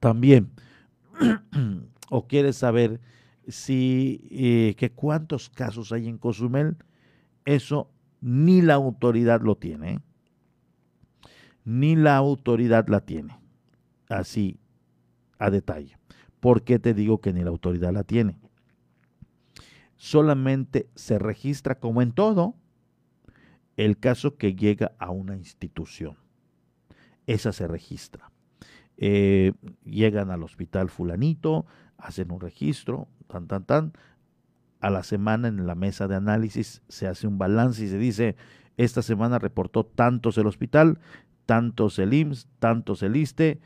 también 0.00 0.50
o 2.10 2.26
quieres 2.26 2.56
saber 2.56 3.00
si 3.48 4.28
eh, 4.30 4.74
que 4.76 4.92
cuántos 4.92 5.48
casos 5.48 5.92
hay 5.92 6.08
en 6.08 6.18
Cozumel, 6.18 6.76
eso 7.44 7.90
ni 8.22 8.62
la 8.62 8.74
autoridad 8.74 9.42
lo 9.42 9.56
tiene, 9.56 10.00
ni 11.64 11.96
la 11.96 12.16
autoridad 12.16 12.88
la 12.88 13.00
tiene. 13.00 13.38
Así, 14.08 14.58
a 15.38 15.50
detalle. 15.50 15.98
¿Por 16.40 16.62
qué 16.62 16.78
te 16.78 16.94
digo 16.94 17.20
que 17.20 17.32
ni 17.32 17.42
la 17.42 17.50
autoridad 17.50 17.92
la 17.92 18.04
tiene? 18.04 18.38
Solamente 19.96 20.88
se 20.94 21.18
registra, 21.18 21.78
como 21.78 22.00
en 22.00 22.12
todo, 22.12 22.54
el 23.76 23.98
caso 23.98 24.36
que 24.36 24.54
llega 24.54 24.92
a 24.98 25.10
una 25.10 25.36
institución. 25.36 26.16
Esa 27.26 27.52
se 27.52 27.66
registra. 27.66 28.30
Eh, 28.96 29.52
llegan 29.84 30.30
al 30.30 30.42
hospital 30.42 30.88
fulanito, 30.88 31.66
hacen 31.96 32.30
un 32.30 32.40
registro, 32.40 33.08
tan, 33.26 33.46
tan, 33.46 33.64
tan. 33.64 33.92
A 34.82 34.90
la 34.90 35.04
semana 35.04 35.46
en 35.46 35.64
la 35.68 35.76
mesa 35.76 36.08
de 36.08 36.16
análisis 36.16 36.82
se 36.88 37.06
hace 37.06 37.28
un 37.28 37.38
balance 37.38 37.84
y 37.84 37.88
se 37.88 37.98
dice, 37.98 38.36
esta 38.76 39.00
semana 39.00 39.38
reportó 39.38 39.86
tantos 39.86 40.36
el 40.38 40.48
hospital, 40.48 40.98
tantos 41.46 42.00
el 42.00 42.12
IMSS, 42.12 42.48
tantos 42.58 43.04
el 43.04 43.14
ISTE, 43.14 43.60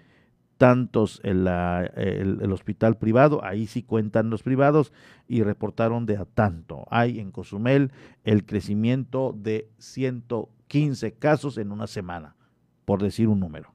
tantos 0.58 1.22
el, 1.24 1.48
el, 1.48 2.52
hospital 2.52 2.98
privado, 2.98 3.42
ahí 3.42 3.66
sí 3.66 3.82
cuentan 3.82 4.28
los 4.28 4.42
privados 4.42 4.92
y 5.26 5.42
reportaron 5.42 6.04
de 6.04 6.18
a 6.18 6.26
tanto. 6.26 6.84
Hay 6.90 7.18
en 7.18 7.30
Cozumel 7.30 7.92
el 8.24 8.44
crecimiento 8.44 9.34
de 9.34 9.70
115 9.78 11.14
casos 11.14 11.56
en 11.56 11.72
una 11.72 11.86
semana, 11.86 12.36
por 12.84 13.02
decir 13.02 13.28
un 13.28 13.40
número. 13.40 13.72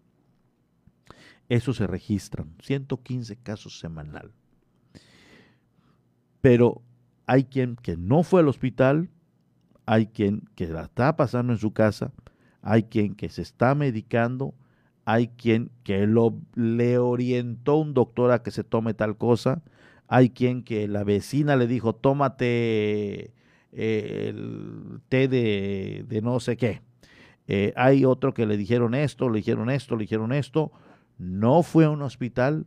Eso 1.50 1.74
se 1.74 1.88
registran, 1.88 2.54
115 2.62 3.36
casos 3.38 3.80
semanal. 3.80 4.32
Pero 6.40 6.84
hay 7.32 7.46
quien 7.46 7.78
que 7.78 7.96
no 7.96 8.24
fue 8.24 8.42
al 8.42 8.50
hospital, 8.50 9.08
hay 9.86 10.08
quien 10.08 10.50
que 10.56 10.68
la 10.68 10.82
está 10.82 11.16
pasando 11.16 11.54
en 11.54 11.60
su 11.60 11.72
casa, 11.72 12.12
hay 12.62 12.84
quien 12.84 13.16
que 13.16 13.30
se 13.30 13.42
está 13.42 13.74
medicando, 13.74 14.54
hay 15.06 15.30
quien 15.30 15.72
que 15.86 16.08
lo, 16.08 16.36
le 16.56 16.98
orientó 16.98 17.78
un 17.78 17.94
doctor 17.94 18.32
a 18.32 18.44
que 18.44 18.52
se 18.52 18.66
tome 18.66 18.94
tal 18.94 19.16
cosa, 19.16 19.62
hay 20.10 20.32
quien 20.32 20.62
que 20.62 20.90
la 20.90 21.06
vecina 21.06 21.56
le 21.56 21.68
dijo, 21.68 21.96
tómate 21.96 23.32
eh, 23.72 24.28
el 24.28 25.00
té 25.08 25.30
de, 25.30 26.20
no 26.22 26.42
sé 26.42 26.58
qué. 26.58 26.82
Eh, 27.48 27.72
hay 27.78 28.04
otro 28.04 28.34
que 28.34 28.46
le 28.46 28.58
dijeron 28.58 28.94
esto, 28.94 29.30
le 29.30 29.38
dijeron 29.38 29.70
esto, 29.70 29.96
le 29.96 30.02
dijeron 30.02 30.34
esto. 30.34 30.74
No 31.18 31.64
fue 31.64 31.86
a 31.86 31.92
un 31.92 32.02
hospital, 32.02 32.66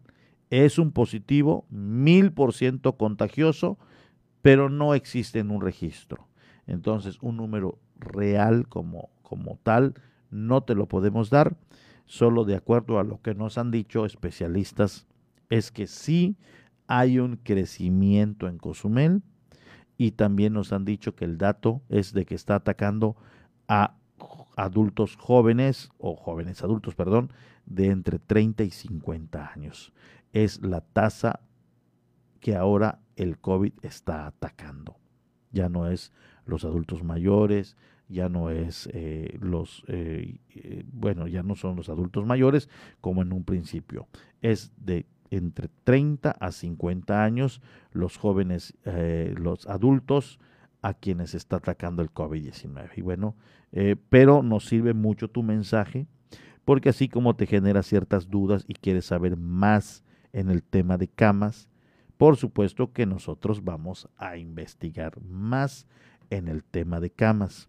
es 0.48 0.78
un 0.78 0.90
positivo, 0.90 1.66
mil 1.68 2.32
por 2.32 2.54
ciento 2.54 2.96
contagioso, 2.96 3.76
pero 4.44 4.68
no 4.68 4.92
existe 4.92 5.38
en 5.38 5.50
un 5.50 5.62
registro. 5.62 6.28
Entonces, 6.66 7.16
un 7.22 7.38
número 7.38 7.78
real 7.96 8.68
como, 8.68 9.08
como 9.22 9.58
tal 9.62 9.94
no 10.30 10.62
te 10.64 10.74
lo 10.74 10.86
podemos 10.86 11.30
dar 11.30 11.56
solo 12.04 12.44
de 12.44 12.54
acuerdo 12.54 12.98
a 12.98 13.04
lo 13.04 13.22
que 13.22 13.34
nos 13.34 13.56
han 13.56 13.70
dicho 13.70 14.04
especialistas, 14.04 15.06
es 15.48 15.72
que 15.72 15.86
sí 15.86 16.36
hay 16.86 17.18
un 17.18 17.36
crecimiento 17.36 18.46
en 18.46 18.58
Cozumel 18.58 19.22
y 19.96 20.10
también 20.10 20.52
nos 20.52 20.74
han 20.74 20.84
dicho 20.84 21.14
que 21.14 21.24
el 21.24 21.38
dato 21.38 21.80
es 21.88 22.12
de 22.12 22.26
que 22.26 22.34
está 22.34 22.56
atacando 22.56 23.16
a 23.66 23.96
adultos 24.58 25.16
jóvenes 25.16 25.88
o 25.96 26.16
jóvenes 26.16 26.62
adultos, 26.62 26.94
perdón, 26.94 27.32
de 27.64 27.86
entre 27.86 28.18
30 28.18 28.64
y 28.64 28.70
50 28.70 29.52
años. 29.54 29.94
Es 30.34 30.60
la 30.60 30.82
tasa 30.82 31.40
que 32.40 32.54
ahora 32.56 33.00
el 33.16 33.38
COVID 33.38 33.72
está 33.82 34.26
atacando. 34.26 34.96
Ya 35.52 35.68
no 35.68 35.88
es 35.88 36.12
los 36.46 36.64
adultos 36.64 37.02
mayores, 37.02 37.76
ya 38.08 38.28
no 38.28 38.50
es 38.50 38.88
eh, 38.92 39.38
los, 39.40 39.84
eh, 39.88 40.38
eh, 40.54 40.84
bueno, 40.92 41.26
ya 41.26 41.42
no 41.42 41.56
son 41.56 41.76
los 41.76 41.88
adultos 41.88 42.26
mayores 42.26 42.68
como 43.00 43.22
en 43.22 43.32
un 43.32 43.44
principio. 43.44 44.08
Es 44.42 44.72
de 44.76 45.06
entre 45.30 45.68
30 45.84 46.30
a 46.30 46.52
50 46.52 47.24
años 47.24 47.60
los 47.92 48.18
jóvenes, 48.18 48.74
los 48.84 49.66
adultos 49.66 50.38
a 50.80 50.94
quienes 50.94 51.34
está 51.34 51.56
atacando 51.56 52.02
el 52.02 52.10
COVID-19. 52.12 52.90
Y 52.96 53.00
bueno, 53.00 53.34
pero 54.10 54.44
nos 54.44 54.66
sirve 54.66 54.94
mucho 54.94 55.28
tu 55.28 55.42
mensaje 55.42 56.06
porque 56.64 56.88
así 56.88 57.08
como 57.08 57.34
te 57.34 57.46
genera 57.46 57.82
ciertas 57.82 58.28
dudas 58.28 58.64
y 58.68 58.74
quieres 58.74 59.06
saber 59.06 59.36
más 59.36 60.04
en 60.32 60.50
el 60.50 60.62
tema 60.62 60.96
de 60.98 61.08
camas, 61.08 61.68
por 62.16 62.36
supuesto 62.36 62.92
que 62.92 63.06
nosotros 63.06 63.64
vamos 63.64 64.08
a 64.16 64.36
investigar 64.36 65.20
más 65.22 65.86
en 66.30 66.48
el 66.48 66.62
tema 66.62 67.00
de 67.00 67.10
camas. 67.10 67.68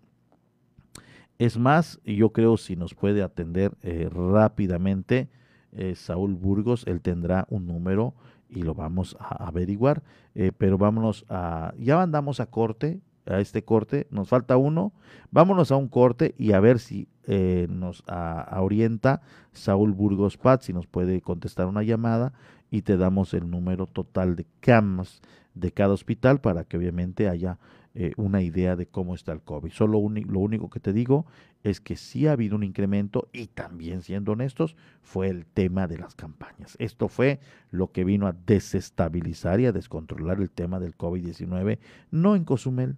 Es 1.37 1.57
más, 1.57 1.99
yo 2.05 2.31
creo 2.31 2.55
si 2.57 2.75
nos 2.75 2.93
puede 2.93 3.21
atender 3.21 3.73
eh, 3.81 4.09
rápidamente 4.09 5.29
eh, 5.73 5.95
Saúl 5.95 6.35
Burgos, 6.35 6.85
él 6.87 7.01
tendrá 7.01 7.45
un 7.49 7.67
número 7.67 8.13
y 8.47 8.61
lo 8.61 8.73
vamos 8.73 9.17
a 9.19 9.45
averiguar. 9.45 10.01
Eh, 10.33 10.51
pero 10.57 10.77
vámonos 10.77 11.25
a, 11.27 11.73
ya 11.77 11.97
mandamos 11.97 12.39
a 12.39 12.45
corte, 12.45 13.01
a 13.25 13.41
este 13.41 13.63
corte, 13.63 14.07
nos 14.11 14.29
falta 14.29 14.55
uno, 14.55 14.93
vámonos 15.31 15.71
a 15.71 15.75
un 15.75 15.89
corte 15.89 16.35
y 16.37 16.53
a 16.53 16.59
ver 16.59 16.79
si 16.79 17.09
nos 17.69 18.03
orienta 18.55 19.23
Saúl 19.51 19.93
Burgos 19.93 20.37
Pat, 20.37 20.61
si 20.61 20.73
nos 20.73 20.85
puede 20.85 21.21
contestar 21.21 21.65
una 21.65 21.81
llamada 21.81 22.33
y 22.75 22.81
te 22.81 22.97
damos 22.97 23.33
el 23.33 23.49
número 23.49 23.85
total 23.87 24.35
de 24.35 24.45
camas 24.59 25.21
de 25.53 25.71
cada 25.71 25.93
hospital 25.93 26.41
para 26.41 26.65
que 26.65 26.75
obviamente 26.75 27.29
haya 27.29 27.57
eh, 27.93 28.11
una 28.17 28.41
idea 28.41 28.75
de 28.75 28.85
cómo 28.85 29.15
está 29.15 29.31
el 29.31 29.39
COVID. 29.39 29.71
Solo 29.71 29.93
lo 30.09 30.39
único 30.39 30.69
que 30.69 30.81
te 30.81 30.91
digo 30.91 31.25
es 31.63 31.79
que 31.79 31.95
sí 31.95 32.27
ha 32.27 32.33
habido 32.33 32.57
un 32.57 32.63
incremento 32.63 33.29
y 33.31 33.47
también 33.47 34.01
siendo 34.01 34.33
honestos 34.33 34.75
fue 35.01 35.29
el 35.29 35.45
tema 35.45 35.87
de 35.87 35.99
las 35.99 36.15
campañas. 36.15 36.75
Esto 36.77 37.07
fue 37.07 37.39
lo 37.71 37.93
que 37.93 38.03
vino 38.03 38.27
a 38.27 38.35
desestabilizar 38.45 39.61
y 39.61 39.67
a 39.67 39.71
descontrolar 39.71 40.41
el 40.41 40.49
tema 40.49 40.81
del 40.81 40.97
COVID-19, 40.97 41.79
no 42.11 42.35
en 42.35 42.43
Cozumel, 42.43 42.97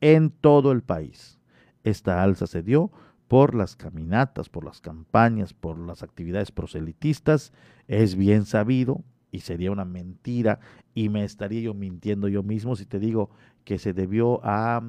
en 0.00 0.30
todo 0.30 0.72
el 0.72 0.80
país. 0.80 1.38
Esta 1.84 2.22
alza 2.22 2.46
se 2.46 2.62
dio 2.62 2.90
por 3.28 3.54
las 3.54 3.76
caminatas, 3.76 4.48
por 4.48 4.64
las 4.64 4.80
campañas, 4.80 5.52
por 5.52 5.78
las 5.78 6.02
actividades 6.02 6.50
proselitistas. 6.50 7.52
Es 7.86 8.16
bien 8.16 8.46
sabido 8.46 9.04
y 9.30 9.40
sería 9.40 9.70
una 9.70 9.84
mentira 9.84 10.60
y 10.94 11.10
me 11.10 11.24
estaría 11.24 11.60
yo 11.60 11.74
mintiendo 11.74 12.28
yo 12.28 12.42
mismo 12.42 12.74
si 12.74 12.86
te 12.86 12.98
digo 12.98 13.30
que 13.64 13.78
se 13.78 13.92
debió 13.92 14.40
a, 14.42 14.82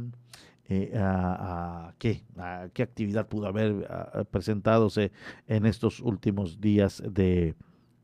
eh, 0.70 0.94
a, 0.96 1.94
¿qué? 2.00 2.24
a 2.38 2.70
qué 2.74 2.84
actividad 2.84 3.28
pudo 3.28 3.48
haber 3.48 3.88
presentadose 4.32 5.12
en 5.48 5.66
estos 5.66 6.00
últimos 6.00 6.62
días 6.62 7.04
de, 7.06 7.56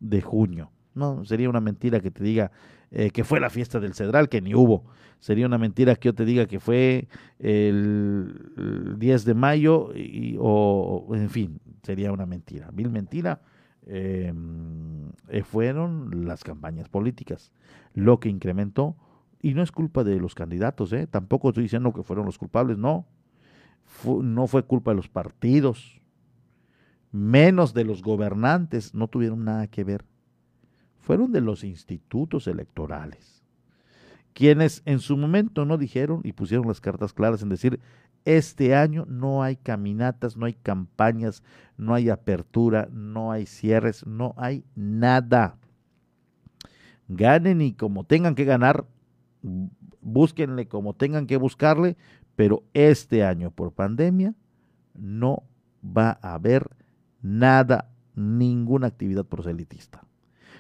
de 0.02 0.22
junio. 0.22 0.72
No, 0.94 1.24
sería 1.26 1.50
una 1.50 1.62
mentira 1.62 2.00
que 2.02 2.12
te 2.12 2.24
diga 2.24 2.52
eh, 2.96 3.12
que 3.12 3.24
fue 3.24 3.40
la 3.40 3.50
fiesta 3.50 3.80
del 3.80 3.94
Cedral, 3.94 4.30
que 4.30 4.42
ni 4.42 4.56
hubo. 4.56 4.86
Sería 5.20 5.46
una 5.46 5.58
mentira 5.58 5.96
que 5.96 6.08
yo 6.08 6.16
te 6.16 6.26
diga 6.26 6.48
que 6.48 6.60
fue 6.60 7.08
el, 7.40 8.96
10 8.98 9.26
de 9.26 9.34
mayo, 9.34 9.90
o 10.40 11.08
en 11.14 11.30
fin, 11.30 11.60
sería 11.84 12.12
una 12.12 12.26
mentira. 12.26 12.72
Mil 12.72 12.90
mentira. 12.90 13.42
Em, 13.88 15.12
eh, 15.28 15.44
fueron 15.44 16.26
las 16.26 16.44
campañas 16.44 16.90
políticas, 16.90 17.52
lo 17.94 18.20
que 18.20 18.30
incrementó 18.30 18.96
y 19.42 19.54
no 19.54 19.62
es 19.62 19.72
culpa 19.72 20.04
de 20.04 20.20
los 20.20 20.34
candidatos, 20.34 20.92
¿eh? 20.92 21.06
tampoco 21.06 21.50
estoy 21.50 21.64
diciendo 21.64 21.94
que 21.94 22.02
fueron 22.02 22.26
los 22.26 22.40
culpables, 22.40 22.80
no. 22.80 23.06
no 24.24 24.48
fue 24.48 24.64
culpa 24.64 24.90
de 24.90 24.96
los 24.96 25.08
partidos, 25.08 26.02
menos 27.12 27.76
de 27.76 27.84
los 27.84 28.02
gobernantes, 28.02 28.96
no 28.96 29.08
tuvieron 29.08 29.44
nada 29.46 29.68
que 29.68 29.84
ver. 29.84 30.04
Fueron 31.06 31.32
de 31.32 31.40
los 31.40 31.64
institutos 31.64 32.48
electorales, 32.48 33.44
quienes 34.34 34.82
en 34.86 34.98
su 34.98 35.16
momento 35.16 35.64
no 35.64 35.78
dijeron 35.78 36.22
y 36.24 36.34
pusieron 36.34 36.68
las 36.68 36.82
cartas 36.82 37.14
claras 37.14 37.44
en 37.44 37.50
decir, 37.50 37.80
este 38.26 38.74
año 38.74 39.06
no 39.08 39.44
hay 39.44 39.56
caminatas, 39.56 40.36
no 40.36 40.48
hay 40.48 40.56
campañas, 40.56 41.44
no 41.78 41.94
hay 41.94 42.10
apertura, 42.10 42.90
no 42.92 43.32
hay 43.32 43.46
cierres, 43.46 44.04
no 44.08 44.34
hay 44.36 44.66
nada. 44.74 45.60
Ganen 47.08 47.62
y 47.62 47.74
como 47.74 48.06
tengan 48.06 48.34
que 48.34 48.46
ganar, 48.46 48.88
búsquenle 50.02 50.68
como 50.68 50.96
tengan 50.96 51.28
que 51.28 51.38
buscarle, 51.38 51.98
Pero 52.36 52.64
este 52.74 53.24
año 53.24 53.52
por 53.52 53.74
pandemia 53.74 54.34
no 54.96 55.44
va 55.86 56.18
a 56.24 56.34
haber 56.34 56.68
nada, 57.22 57.92
ninguna 58.16 58.88
actividad 58.88 59.24
proselitista. 59.26 60.02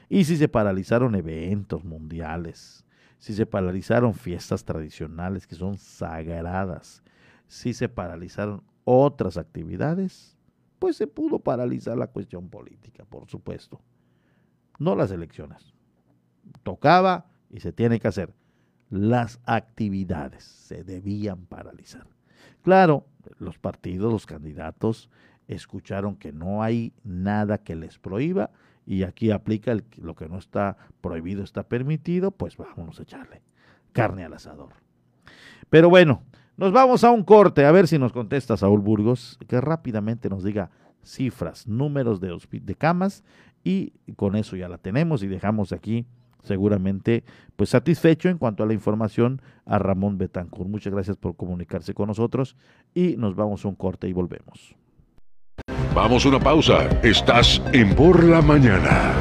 Y 0.10 0.26
si 0.26 0.38
se 0.38 0.48
paralizaron 0.48 1.16
eventos 1.16 1.84
mundiales, 1.84 2.86
si 3.18 3.34
se 3.34 3.46
paralizaron 3.46 4.14
fiestas 4.14 4.64
tradicionales 4.66 5.48
que 5.48 5.56
son 5.56 5.78
sagradas, 5.78 7.04
si 7.48 7.74
se 7.74 7.90
paralizaron 7.90 8.64
otras 8.84 9.38
actividades, 9.38 10.38
pues 10.80 10.98
se 10.98 11.08
pudo 11.08 11.40
paralizar 11.40 11.98
la 11.98 12.08
cuestión 12.08 12.50
política, 12.50 13.06
por 13.06 13.28
supuesto. 13.28 13.82
No 14.78 14.96
las 14.96 15.12
elecciones. 15.12 15.74
Tocaba 16.64 17.26
y 17.50 17.62
se 17.62 17.72
tiene 17.72 18.00
que 18.00 18.08
hacer. 18.08 18.34
Las 18.90 19.40
actividades 19.46 20.44
se 20.44 20.84
debían 20.84 21.46
paralizar. 21.46 22.08
Claro, 22.62 23.06
los 23.40 23.58
partidos, 23.58 24.12
los 24.12 24.26
candidatos 24.26 25.10
escucharon 25.48 26.16
que 26.16 26.32
no 26.32 26.62
hay 26.62 26.94
nada 27.04 27.58
que 27.60 27.76
les 27.76 27.98
prohíba 28.00 28.52
y 28.86 29.04
aquí 29.04 29.32
aplica 29.32 29.76
lo 29.98 30.16
que 30.16 30.30
no 30.30 30.38
está 30.38 30.78
prohibido 31.02 31.44
está 31.44 31.64
permitido, 31.64 32.32
pues 32.32 32.58
vámonos 32.58 33.00
a 33.00 33.04
echarle 33.04 33.42
carne 33.92 34.26
al 34.26 34.34
asador. 34.34 34.74
Pero 35.70 35.90
bueno, 35.90 36.24
nos 36.58 36.72
vamos 36.72 37.04
a 37.04 37.12
un 37.12 37.24
corte, 37.24 37.66
a 37.66 37.72
ver 37.72 37.88
si 37.88 37.98
nos 37.98 38.12
contesta 38.12 38.58
Saúl 38.58 38.82
Burgos, 38.82 39.40
que 39.48 39.60
rápidamente 39.62 40.30
nos 40.30 40.44
diga 40.44 40.70
cifras, 41.04 41.68
números 41.68 42.20
de, 42.20 42.38
de 42.52 42.76
camas 42.76 43.24
y 43.64 43.94
con 44.16 44.36
eso 44.36 44.56
ya 44.56 44.70
la 44.70 44.78
tenemos 44.78 45.24
y 45.24 45.28
dejamos 45.28 45.72
aquí 45.72 46.06
seguramente 46.44 47.24
pues 47.56 47.72
satisfecho 47.72 48.30
en 48.30 48.38
cuanto 48.38 48.64
a 48.64 48.68
la 48.68 48.74
información 48.74 49.42
a 49.66 49.80
Ramón 49.80 50.18
Betancourt. 50.18 50.70
Muchas 50.70 50.94
gracias 50.94 51.18
por 51.18 51.36
comunicarse 51.36 51.94
con 51.94 52.08
nosotros 52.08 52.56
y 52.94 53.18
nos 53.18 53.36
vamos 53.36 53.66
a 53.66 53.68
un 53.68 53.76
corte 53.76 54.08
y 54.08 54.14
volvemos. 54.14 54.76
Vamos 55.96 56.26
a 56.26 56.30
una 56.30 56.40
pausa. 56.40 56.90
Estás 57.04 57.62
en 57.72 57.96
Por 57.96 58.22
la 58.22 58.42
Mañana. 58.42 59.14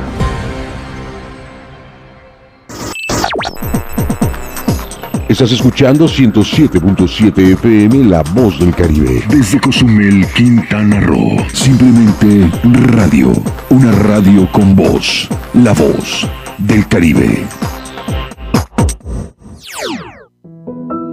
Estás 5.28 5.52
escuchando 5.52 6.06
107.7 6.06 7.52
FM 7.52 8.06
La 8.06 8.22
Voz 8.34 8.58
del 8.58 8.74
Caribe. 8.74 9.22
Desde 9.28 9.60
Cozumel, 9.60 10.26
Quintana 10.34 10.98
Roo. 10.98 11.36
Simplemente 11.52 12.50
radio. 12.64 13.32
Una 13.70 13.92
radio 13.92 14.50
con 14.50 14.74
voz. 14.74 15.28
La 15.54 15.72
Voz 15.74 16.28
del 16.58 16.88
Caribe. 16.88 17.46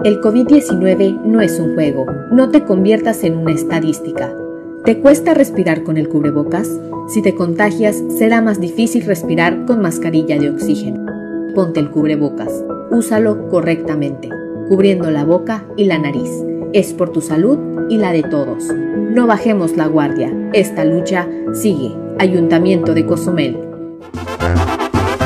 El 0.03 0.19
COVID-19 0.21 1.21
no 1.23 1.39
es 1.39 1.59
un 1.59 1.75
juego. 1.75 2.07
No 2.31 2.49
te 2.49 2.63
conviertas 2.63 3.23
en 3.23 3.37
una 3.37 3.51
estadística. 3.51 4.40
¿Te 4.85 4.97
cuesta 4.97 5.35
respirar 5.35 5.83
con 5.83 5.97
el 5.97 6.09
cubrebocas? 6.09 6.67
Si 7.07 7.21
te 7.21 7.35
contagias, 7.35 8.01
será 8.17 8.41
más 8.41 8.59
difícil 8.59 9.05
respirar 9.05 9.65
con 9.67 9.79
mascarilla 9.79 10.39
de 10.39 10.49
oxígeno. 10.49 11.05
Ponte 11.53 11.79
el 11.79 11.91
cubrebocas. 11.91 12.51
Úsalo 12.89 13.47
correctamente, 13.49 14.29
cubriendo 14.69 15.11
la 15.11 15.23
boca 15.23 15.65
y 15.77 15.85
la 15.85 15.99
nariz. 15.99 16.31
Es 16.73 16.93
por 16.93 17.11
tu 17.11 17.21
salud 17.21 17.59
y 17.89 17.97
la 17.97 18.11
de 18.11 18.23
todos. 18.23 18.73
No 18.73 19.27
bajemos 19.27 19.77
la 19.77 19.85
guardia. 19.85 20.33
Esta 20.51 20.83
lucha 20.83 21.27
sigue. 21.53 21.95
Ayuntamiento 22.17 22.95
de 22.95 23.05
Cozumel. 23.05 23.59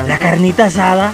La 0.06 0.18
carnita 0.20 0.66
asada 0.66 1.14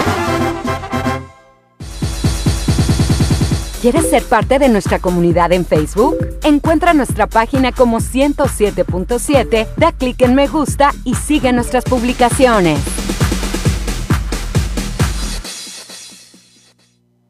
¿Quieres 3.81 4.11
ser 4.11 4.21
parte 4.21 4.59
de 4.59 4.69
nuestra 4.69 4.99
comunidad 4.99 5.51
en 5.51 5.65
Facebook? 5.65 6.15
Encuentra 6.43 6.93
nuestra 6.93 7.25
página 7.25 7.71
como 7.71 7.97
107.7, 7.97 9.69
da 9.75 9.91
clic 9.91 10.21
en 10.21 10.35
me 10.35 10.45
gusta 10.45 10.91
y 11.03 11.15
sigue 11.15 11.51
nuestras 11.51 11.85
publicaciones. 11.85 12.79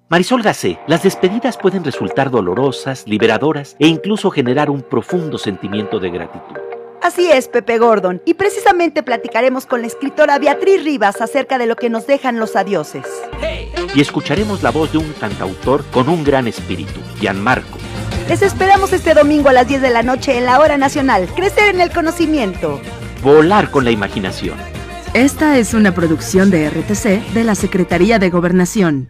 Marisol 0.09 0.41
Gacé, 0.41 0.77
las 0.87 1.03
despedidas 1.03 1.55
pueden 1.55 1.85
resultar 1.85 2.29
dolorosas, 2.29 3.05
liberadoras 3.07 3.77
e 3.79 3.87
incluso 3.87 4.29
generar 4.29 4.69
un 4.69 4.81
profundo 4.81 5.37
sentimiento 5.37 6.01
de 6.01 6.09
gratitud. 6.09 6.70
Así 7.01 7.31
es, 7.31 7.47
Pepe 7.47 7.79
Gordon, 7.79 8.21
y 8.25 8.35
precisamente 8.35 9.01
platicaremos 9.01 9.65
con 9.65 9.81
la 9.81 9.87
escritora 9.87 10.37
Beatriz 10.37 10.83
Rivas 10.83 11.19
acerca 11.19 11.57
de 11.57 11.65
lo 11.65 11.75
que 11.75 11.89
nos 11.89 12.05
dejan 12.05 12.39
los 12.39 12.55
adioses. 12.55 13.05
Y 13.95 14.01
escucharemos 14.01 14.61
la 14.61 14.69
voz 14.69 14.91
de 14.91 14.99
un 14.99 15.11
cantautor 15.13 15.83
con 15.85 16.09
un 16.09 16.23
gran 16.23 16.47
espíritu, 16.47 16.99
Gianmarco. 17.19 17.79
Les 18.29 18.43
esperamos 18.43 18.93
este 18.93 19.15
domingo 19.15 19.49
a 19.49 19.53
las 19.53 19.67
10 19.67 19.81
de 19.81 19.89
la 19.89 20.03
noche 20.03 20.37
en 20.37 20.45
la 20.45 20.59
Hora 20.59 20.77
Nacional. 20.77 21.27
Crecer 21.35 21.73
en 21.73 21.81
el 21.81 21.91
conocimiento. 21.91 22.79
Volar 23.23 23.71
con 23.71 23.83
la 23.83 23.91
imaginación. 23.91 24.57
Esta 25.13 25.57
es 25.57 25.73
una 25.73 25.93
producción 25.93 26.51
de 26.51 26.69
RTC 26.69 27.33
de 27.33 27.43
la 27.43 27.55
Secretaría 27.55 28.19
de 28.19 28.29
Gobernación. 28.29 29.09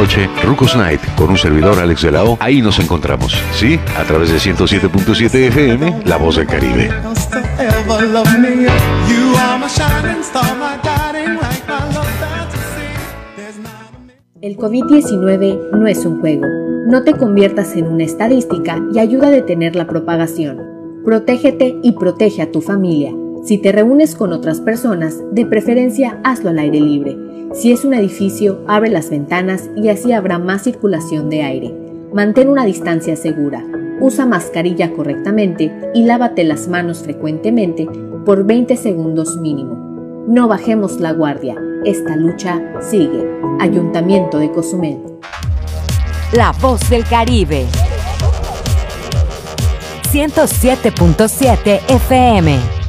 noche, 0.00 0.30
Rucos 0.42 0.74
Night, 0.76 1.00
con 1.14 1.28
un 1.28 1.36
servidor 1.36 1.78
Alex 1.78 2.02
de 2.02 2.10
la. 2.10 2.24
Ahí 2.40 2.62
nos 2.62 2.78
encontramos, 2.78 3.34
¿sí? 3.52 3.78
A 3.98 4.04
través 4.04 4.30
de 4.30 4.38
107.7 4.38 5.34
FM, 5.48 6.04
La 6.06 6.16
Voz 6.16 6.36
del 6.36 6.46
Caribe. 6.46 6.88
El 14.40 14.56
COVID-19 14.56 15.70
no 15.72 15.86
es 15.86 16.06
un 16.06 16.20
juego. 16.20 16.46
No 16.86 17.02
te 17.02 17.12
conviertas 17.12 17.76
en 17.76 17.86
una 17.86 18.04
estadística 18.04 18.82
y 18.94 19.00
ayuda 19.00 19.26
a 19.26 19.30
detener 19.30 19.76
la 19.76 19.86
propagación. 19.86 20.62
Protégete 21.04 21.78
y 21.82 21.92
protege 21.92 22.40
a 22.40 22.50
tu 22.50 22.62
familia. 22.62 23.14
Si 23.44 23.58
te 23.58 23.70
reúnes 23.70 24.14
con 24.14 24.32
otras 24.32 24.62
personas, 24.62 25.18
de 25.32 25.44
preferencia 25.44 26.20
hazlo 26.24 26.48
al 26.48 26.58
aire 26.58 26.80
libre. 26.80 27.29
Si 27.52 27.72
es 27.72 27.84
un 27.84 27.94
edificio, 27.94 28.64
abre 28.68 28.90
las 28.90 29.10
ventanas 29.10 29.68
y 29.76 29.88
así 29.88 30.12
habrá 30.12 30.38
más 30.38 30.62
circulación 30.62 31.28
de 31.30 31.42
aire. 31.42 31.74
Mantén 32.14 32.48
una 32.48 32.64
distancia 32.64 33.16
segura. 33.16 33.64
Usa 34.00 34.24
mascarilla 34.24 34.92
correctamente 34.92 35.72
y 35.92 36.04
lávate 36.04 36.44
las 36.44 36.68
manos 36.68 37.00
frecuentemente 37.02 37.88
por 38.24 38.44
20 38.44 38.76
segundos 38.76 39.36
mínimo. 39.38 39.74
No 40.28 40.46
bajemos 40.46 41.00
la 41.00 41.12
guardia. 41.12 41.56
Esta 41.84 42.14
lucha 42.14 42.62
sigue. 42.80 43.28
Ayuntamiento 43.58 44.38
de 44.38 44.52
Cozumel. 44.52 44.98
La 46.32 46.52
voz 46.52 46.88
del 46.88 47.04
Caribe. 47.04 47.66
107.7 50.12 51.80
FM. 51.88 52.79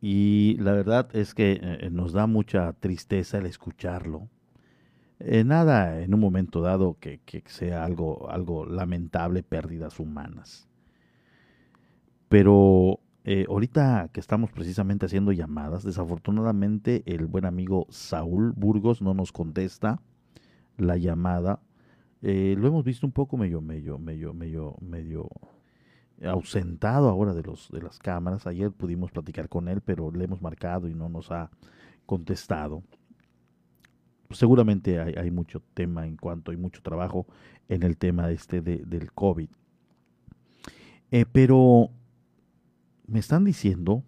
Y 0.00 0.56
la 0.60 0.70
verdad 0.70 1.08
es 1.16 1.34
que 1.34 1.58
eh, 1.60 1.90
nos 1.90 2.12
da 2.12 2.28
mucha 2.28 2.72
tristeza 2.74 3.38
el 3.38 3.46
escucharlo. 3.46 4.28
nada 5.18 6.00
en 6.00 6.14
un 6.14 6.20
momento 6.20 6.60
dado 6.60 6.96
que, 7.00 7.20
sea 7.46 7.84
algo, 7.84 8.30
algo 8.30 8.64
lamentable, 8.66 9.42
pérdidas 9.42 9.98
humanas. 9.98 10.68
Pero 12.28 13.00
ahorita 13.48 14.10
que 14.12 14.20
estamos 14.20 14.52
precisamente 14.52 15.06
haciendo 15.06 15.32
llamadas, 15.32 15.82
desafortunadamente 15.82 17.02
el 17.06 17.26
buen 17.26 17.46
amigo 17.46 17.88
Saúl 17.90 18.52
Burgos 18.52 19.02
no 19.02 19.12
nos 19.12 19.32
contesta 19.32 20.00
la 20.76 20.96
llamada 20.98 21.58
eh, 22.22 22.54
lo 22.58 22.68
hemos 22.68 22.84
visto 22.84 23.06
un 23.06 23.12
poco 23.12 23.36
medio, 23.36 23.60
medio, 23.60 23.98
medio, 23.98 24.32
medio, 24.32 24.76
medio 24.80 25.28
ausentado 26.24 27.08
ahora 27.08 27.34
de 27.34 27.42
los 27.42 27.70
de 27.70 27.82
las 27.82 27.98
cámaras. 27.98 28.46
Ayer 28.46 28.72
pudimos 28.72 29.10
platicar 29.10 29.48
con 29.48 29.68
él, 29.68 29.80
pero 29.80 30.10
le 30.10 30.24
hemos 30.24 30.40
marcado 30.40 30.88
y 30.88 30.94
no 30.94 31.08
nos 31.08 31.30
ha 31.30 31.50
contestado. 32.06 32.82
Seguramente 34.30 34.98
hay, 34.98 35.30
mucho 35.30 35.62
tema 35.74 36.06
en 36.06 36.16
cuanto 36.16 36.50
hay 36.50 36.56
mucho 36.56 36.82
trabajo 36.82 37.26
en 37.68 37.84
el 37.84 37.96
tema 37.96 38.30
este 38.30 38.60
de, 38.60 38.78
del 38.78 39.12
COVID. 39.12 39.48
Eh, 41.12 41.26
pero 41.30 41.90
me 43.06 43.20
están 43.20 43.44
diciendo, 43.44 44.02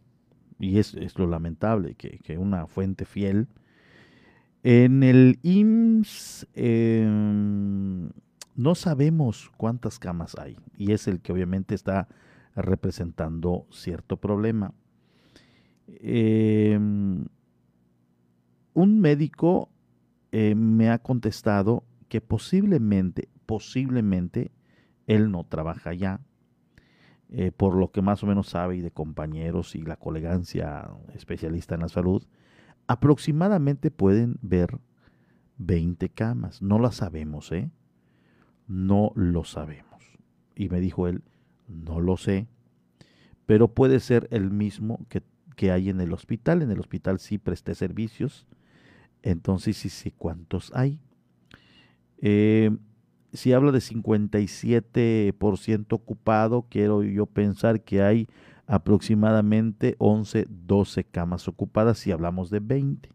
y 0.59 0.78
es, 0.78 0.94
es 0.94 1.16
lo 1.18 1.28
lamentable, 1.28 1.94
que, 1.94 2.18
que 2.18 2.36
una 2.36 2.66
fuente 2.66 3.05
fiel 3.05 3.47
en 4.62 5.02
el 5.02 5.39
IMSS 5.43 6.48
em, 6.55 8.10
no 8.56 8.74
sabemos 8.74 9.51
cuántas 9.56 9.98
camas 9.98 10.36
hay 10.39 10.56
y 10.76 10.93
es 10.93 11.06
el 11.06 11.20
que 11.20 11.32
obviamente 11.32 11.74
está 11.74 12.09
representando 12.56 13.66
cierto 13.70 14.16
problema. 14.16 14.74
Em, 15.86 17.26
un 18.74 19.01
médico 19.01 19.70
eh, 20.32 20.55
me 20.55 20.90
ha 20.90 20.98
contestado 20.98 21.85
que 22.09 22.20
posiblemente, 22.20 23.28
posiblemente, 23.47 24.51
él 25.06 25.30
no 25.30 25.44
trabaja 25.44 25.94
ya, 25.94 26.20
eh, 27.30 27.52
por 27.52 27.74
lo 27.74 27.90
que 27.90 28.02
más 28.02 28.22
o 28.22 28.26
menos 28.26 28.48
sabe 28.48 28.76
y 28.76 28.80
de 28.80 28.90
compañeros 28.90 29.74
y 29.74 29.82
la 29.82 29.97
colegancia 29.97 30.90
especialista 31.14 31.74
en 31.74 31.82
la 31.82 31.89
salud, 31.89 32.24
aproximadamente 32.89 33.93
pueden 33.93 34.39
ver 34.43 34.78
20 35.59 36.09
camas. 36.09 36.62
No 36.62 36.78
las 36.78 36.97
sabemos, 36.97 37.52
¿eh? 37.52 37.70
No 38.66 39.12
lo 39.15 39.44
sabemos. 39.44 40.02
Y 40.56 40.69
me 40.69 40.81
dijo 40.81 41.06
él, 41.06 41.23
no 41.69 42.01
lo 42.01 42.16
sé, 42.16 42.48
pero 43.47 43.69
puede 43.69 44.01
ser 44.01 44.27
el 44.32 44.51
mismo 44.51 45.06
que, 45.09 45.23
que 45.55 45.70
hay 45.70 45.90
en 45.90 46.01
el 46.01 46.12
hospital. 46.12 46.62
En 46.62 46.70
el 46.70 46.81
hospital 46.81 47.20
sí 47.20 47.39
presté 47.39 47.74
servicios, 47.74 48.47
entonces 49.23 49.77
sí 49.77 49.89
sé 49.89 50.12
cuántos 50.12 50.73
hay. 50.74 51.01
Eh, 52.20 52.70
si 53.32 53.52
habla 53.52 53.73
de 53.73 53.81
57% 53.81 55.86
ocupado, 55.90 56.66
quiero 56.69 57.02
yo 57.02 57.27
pensar 57.27 57.82
que 57.82 58.02
hay 58.02 58.28
aproximadamente 58.69 59.97
11, 59.99 60.47
12 60.49 61.03
camas 61.05 61.49
ocupadas 61.49 61.99
si 61.99 62.12
hablamos 62.12 62.51
de 62.51 62.61
20. 62.61 63.11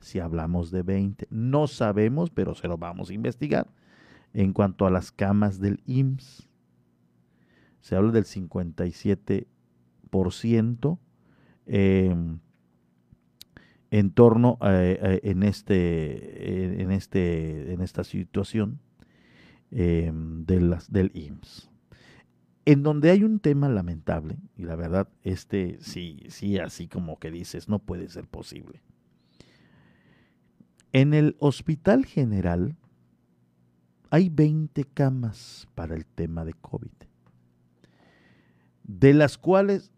Si 0.00 0.18
hablamos 0.18 0.70
de 0.70 0.82
20, 0.82 1.28
no 1.30 1.66
sabemos, 1.66 2.30
pero 2.30 2.54
se 2.54 2.68
lo 2.68 2.78
vamos 2.78 3.10
a 3.10 3.14
investigar. 3.14 3.66
En 4.32 4.54
cuanto 4.54 4.86
a 4.86 4.90
las 4.90 5.12
camas 5.12 5.60
del 5.60 5.82
IMSS, 5.86 6.48
se 7.80 7.96
habla 7.96 8.12
del 8.12 8.24
57% 8.24 10.98
em, 11.66 12.38
en 13.90 14.10
torno 14.10 14.56
a, 14.60 14.82
en 14.82 15.42
este 15.42 16.82
en 16.82 16.92
este 16.92 17.72
en 17.72 17.80
esta 17.80 18.04
situación 18.04 18.78
em, 19.70 20.44
de 20.44 20.60
las, 20.60 20.92
del 20.92 21.10
IMSS 21.14 21.70
en 22.68 22.82
donde 22.82 23.10
hay 23.10 23.24
un 23.24 23.40
tema 23.40 23.70
lamentable, 23.70 24.36
y 24.54 24.64
la 24.64 24.76
verdad, 24.76 25.08
este 25.22 25.78
sí, 25.80 26.26
sí, 26.28 26.58
así 26.58 26.86
como 26.86 27.18
que 27.18 27.30
dices, 27.30 27.66
no 27.66 27.78
puede 27.78 28.10
ser 28.10 28.26
posible. 28.26 28.82
En 30.92 31.14
el 31.14 31.34
Hospital 31.38 32.04
General 32.04 32.76
hay 34.10 34.28
20 34.28 34.84
camas 34.84 35.66
para 35.74 35.94
el 35.94 36.04
tema 36.04 36.44
de 36.44 36.52
COVID, 36.52 36.90
de 38.82 39.14
las 39.14 39.38
cuales 39.38 39.90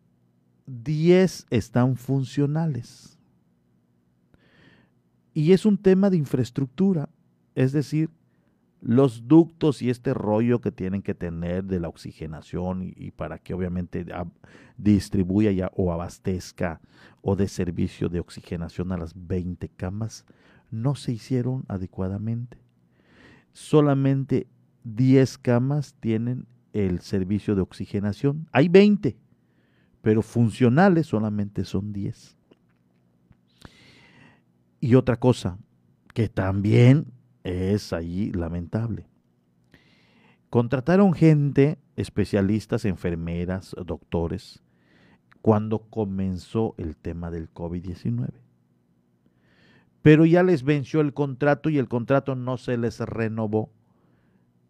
10 0.67 1.49
están 1.51 1.97
funcionales. 1.97 3.19
Y 5.35 5.51
es 5.51 5.67
un 5.67 5.77
tema 5.77 6.09
de 6.09 6.19
infraestructura, 6.19 7.09
es 7.57 7.73
decir, 7.73 8.11
los 8.81 9.29
ductos 9.29 9.83
y 9.83 9.91
este 9.91 10.15
rollo 10.15 10.61
que 10.61 10.73
tienen 10.73 11.03
que 11.03 11.15
tener 11.15 11.65
de 11.65 11.81
la 11.81 11.89
oxigenación 11.89 12.93
y, 12.97 13.11
para 13.11 13.39
que 13.39 13.53
obviamente 13.55 14.07
distribuya 14.77 15.53
ya 15.53 15.71
o 15.75 15.93
abastezca 15.93 16.81
o 17.21 17.37
de 17.37 17.49
servicio 17.49 18.09
de 18.09 18.21
oxigenación 18.21 18.93
a 18.93 18.97
las 18.97 19.13
20 19.15 19.69
camas 19.69 20.25
no 20.71 20.95
se 20.95 21.13
hicieron 21.13 21.65
adecuadamente. 21.69 22.59
Solamente 23.53 24.47
10 24.85 25.39
camas 25.39 25.95
tienen 26.01 26.47
el 26.73 27.01
servicio 27.01 27.55
de 27.55 27.63
oxigenación. 27.63 28.49
Hay 28.53 28.69
20, 28.69 29.17
pero 30.01 30.23
funcionales 30.23 31.09
solamente 31.09 31.65
son 31.65 31.93
10. 31.93 32.37
Y 34.81 34.95
otra 34.95 35.17
cosa 35.17 35.59
que 36.15 36.29
también 36.29 37.07
es 37.45 37.93
allí 37.93 38.33
lamentable. 38.33 39.07
Contrataron 40.51 41.13
gente, 41.13 41.79
especialistas, 41.97 42.85
enfermeras, 42.85 43.75
doctores, 43.87 44.63
cuando 45.43 45.79
comenzó 45.91 46.75
el 46.77 46.97
tema 46.97 47.31
del 47.31 47.53
COVID-19. 47.53 48.31
Pero 50.03 50.25
ya 50.25 50.43
les 50.43 50.63
venció 50.65 51.01
el 51.01 51.15
contrato 51.15 51.71
y 51.71 51.79
el 51.79 51.89
contrato 51.89 52.35
no 52.35 52.57
se 52.57 52.77
les 52.77 52.99
renovó. 53.01 53.71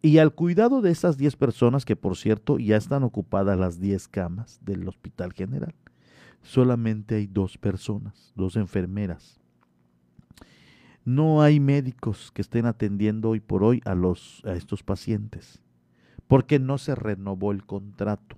Y 0.02 0.18
al 0.18 0.34
cuidado 0.34 0.80
de 0.80 0.90
esas 0.90 1.16
10 1.16 1.36
personas, 1.36 1.84
que 1.84 1.96
por 1.96 2.16
cierto 2.16 2.58
ya 2.58 2.76
están 2.76 3.02
ocupadas 3.02 3.58
las 3.58 3.80
10 3.80 4.08
camas 4.08 4.60
del 4.62 4.86
Hospital 4.88 5.32
General, 5.32 5.74
solamente 6.42 7.16
hay 7.16 7.26
dos 7.26 7.58
personas, 7.58 8.32
dos 8.34 8.56
enfermeras 8.56 9.39
no 11.14 11.42
hay 11.42 11.60
médicos 11.60 12.30
que 12.32 12.42
estén 12.42 12.66
atendiendo 12.66 13.30
hoy 13.30 13.40
por 13.40 13.64
hoy 13.64 13.82
a, 13.84 13.96
estos 14.52 14.82
pacientes, 14.82 15.60
porque 16.28 16.58
no 16.58 16.78
se 16.78 16.94
renovó 16.94 17.52
el 17.52 17.64
contrato. 17.64 18.36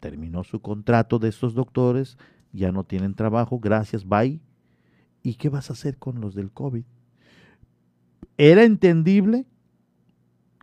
Terminó 0.00 0.44
su 0.44 0.60
contrato 0.60 1.18
de 1.18 1.28
estos 1.28 1.54
doctores 1.54 2.16
ya 2.52 2.72
no 2.72 2.84
tienen 2.84 3.14
trabajo, 3.14 3.58
gracias, 3.58 4.06
bye. 4.06 4.40
¿Y 5.22 5.34
qué 5.34 5.48
vas 5.48 5.70
a 5.70 5.74
hacer 5.74 5.98
con 5.98 6.20
los 6.20 6.34
del 6.34 6.50
COVID? 6.50 6.84
Era 8.38 8.64
entendible 8.64 9.46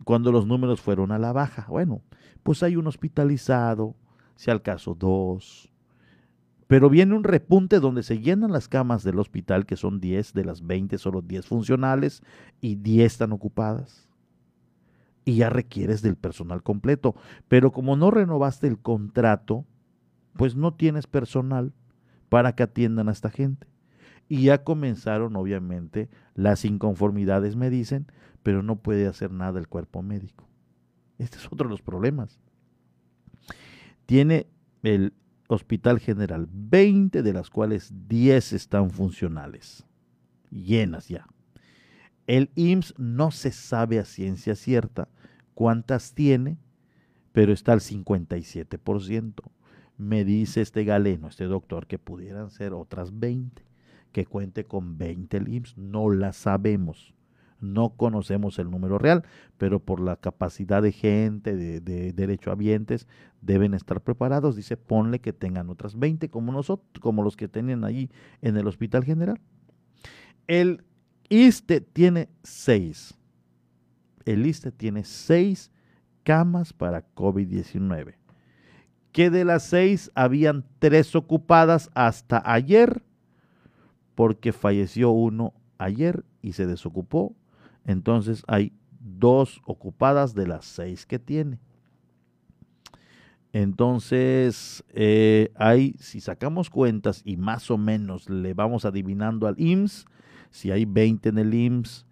cuando 0.04 0.32
los 0.32 0.46
números 0.46 0.80
fueron 0.80 1.12
a 1.12 1.18
la 1.18 1.32
baja. 1.32 1.66
Bueno, 1.68 2.02
pues 2.42 2.62
hay 2.62 2.76
un 2.76 2.86
hospitalizado, 2.86 3.94
si 4.34 4.50
al 4.50 4.62
caso 4.62 4.94
dos. 4.94 5.70
Pero 6.66 6.90
viene 6.90 7.14
un 7.14 7.24
repunte 7.24 7.78
donde 7.78 8.02
se 8.02 8.18
llenan 8.18 8.50
las 8.50 8.68
camas 8.68 9.04
del 9.04 9.18
hospital, 9.18 9.66
que 9.66 9.76
son 9.76 10.00
10 10.00 10.32
de 10.32 10.44
las 10.44 10.66
20, 10.66 10.98
solo 10.98 11.22
10 11.22 11.46
funcionales 11.46 12.22
y 12.60 12.76
10 12.76 13.12
están 13.12 13.32
ocupadas. 13.32 14.08
Y 15.24 15.36
ya 15.36 15.50
requieres 15.50 16.02
del 16.02 16.16
personal 16.16 16.62
completo. 16.62 17.14
Pero 17.48 17.70
como 17.72 17.96
no 17.96 18.10
renovaste 18.10 18.66
el 18.66 18.78
contrato, 18.78 19.64
pues 20.34 20.56
no 20.56 20.74
tienes 20.74 21.06
personal 21.06 21.72
para 22.28 22.54
que 22.54 22.64
atiendan 22.64 23.08
a 23.08 23.12
esta 23.12 23.30
gente. 23.30 23.66
Y 24.28 24.42
ya 24.42 24.64
comenzaron, 24.64 25.36
obviamente, 25.36 26.08
las 26.34 26.64
inconformidades, 26.64 27.54
me 27.54 27.70
dicen, 27.70 28.06
pero 28.42 28.62
no 28.62 28.76
puede 28.76 29.06
hacer 29.06 29.30
nada 29.30 29.60
el 29.60 29.68
cuerpo 29.68 30.02
médico. 30.02 30.48
Este 31.18 31.38
es 31.38 31.46
otro 31.46 31.68
de 31.68 31.70
los 31.70 31.82
problemas. 31.82 32.40
Tiene 34.04 34.48
el 34.82 35.12
Hospital 35.48 36.00
General 36.00 36.48
20, 36.50 37.22
de 37.22 37.32
las 37.32 37.50
cuales 37.50 37.92
10 38.08 38.52
están 38.52 38.90
funcionales, 38.90 39.84
llenas 40.50 41.08
ya. 41.08 41.26
El 42.26 42.50
IMSS 42.56 42.94
no 42.98 43.30
se 43.30 43.52
sabe 43.52 43.98
a 43.98 44.04
ciencia 44.04 44.56
cierta 44.56 45.08
cuántas 45.54 46.12
tiene, 46.12 46.58
pero 47.32 47.52
está 47.52 47.72
al 47.72 47.80
57%. 47.80 49.34
Me 49.98 50.24
dice 50.24 50.60
este 50.60 50.84
galeno, 50.84 51.28
este 51.28 51.44
doctor, 51.44 51.86
que 51.86 51.98
pudieran 51.98 52.50
ser 52.50 52.74
otras 52.74 53.18
20, 53.18 53.62
que 54.12 54.26
cuente 54.26 54.64
con 54.64 54.98
20 54.98 55.36
el 55.36 55.48
IMSS. 55.48 55.78
No 55.78 56.10
la 56.10 56.32
sabemos. 56.32 57.15
No 57.60 57.90
conocemos 57.96 58.58
el 58.58 58.70
número 58.70 58.98
real, 58.98 59.24
pero 59.56 59.80
por 59.80 60.00
la 60.00 60.16
capacidad 60.16 60.82
de 60.82 60.92
gente, 60.92 61.56
de, 61.56 61.80
de 61.80 62.12
derechohabientes, 62.12 63.08
deben 63.40 63.74
estar 63.74 64.02
preparados. 64.02 64.56
Dice, 64.56 64.76
ponle 64.76 65.20
que 65.20 65.32
tengan 65.32 65.70
otras 65.70 65.98
20 65.98 66.28
como 66.28 66.52
nosotros, 66.52 67.00
como 67.00 67.22
los 67.22 67.36
que 67.36 67.48
tenían 67.48 67.84
allí 67.84 68.10
en 68.42 68.56
el 68.56 68.66
Hospital 68.66 69.04
General. 69.04 69.40
El 70.46 70.84
ISTE 71.28 71.80
tiene 71.80 72.28
6. 72.42 73.18
El 74.24 74.46
ISTE 74.46 74.72
tiene 74.72 75.04
6 75.04 75.70
camas 76.22 76.72
para 76.72 77.06
COVID-19. 77.14 78.16
Que 79.12 79.30
de 79.30 79.44
las 79.44 79.62
6 79.64 80.10
habían 80.14 80.64
3 80.80 81.16
ocupadas 81.16 81.90
hasta 81.94 82.42
ayer, 82.44 83.02
porque 84.14 84.52
falleció 84.52 85.10
uno 85.10 85.54
ayer 85.78 86.24
y 86.42 86.52
se 86.52 86.66
desocupó 86.66 87.34
entonces 87.86 88.42
hay 88.46 88.72
dos 89.00 89.62
ocupadas 89.64 90.34
de 90.34 90.46
las 90.46 90.66
seis 90.66 91.06
que 91.06 91.18
tiene. 91.18 91.58
Entonces, 93.52 94.84
eh, 94.92 95.50
hay, 95.54 95.94
si 95.98 96.20
sacamos 96.20 96.68
cuentas 96.68 97.22
y 97.24 97.38
más 97.38 97.70
o 97.70 97.78
menos 97.78 98.28
le 98.28 98.52
vamos 98.52 98.84
adivinando 98.84 99.46
al 99.46 99.58
IMSS, 99.58 100.04
si 100.50 100.70
hay 100.70 100.84
20 100.84 101.30
en 101.30 101.38
el 101.38 101.54
IMSS, 101.54 102.06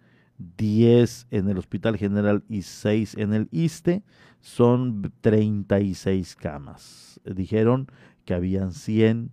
10 0.57 1.27
en 1.31 1.49
el 1.49 1.57
Hospital 1.57 1.97
General 1.97 2.43
y 2.49 2.63
6 2.63 3.15
en 3.17 3.33
el 3.33 3.47
ISTE, 3.51 4.03
son 4.41 5.13
36 5.21 6.35
camas. 6.35 7.19
Dijeron 7.25 7.87
que 8.25 8.33
habían 8.33 8.71
100 8.71 9.31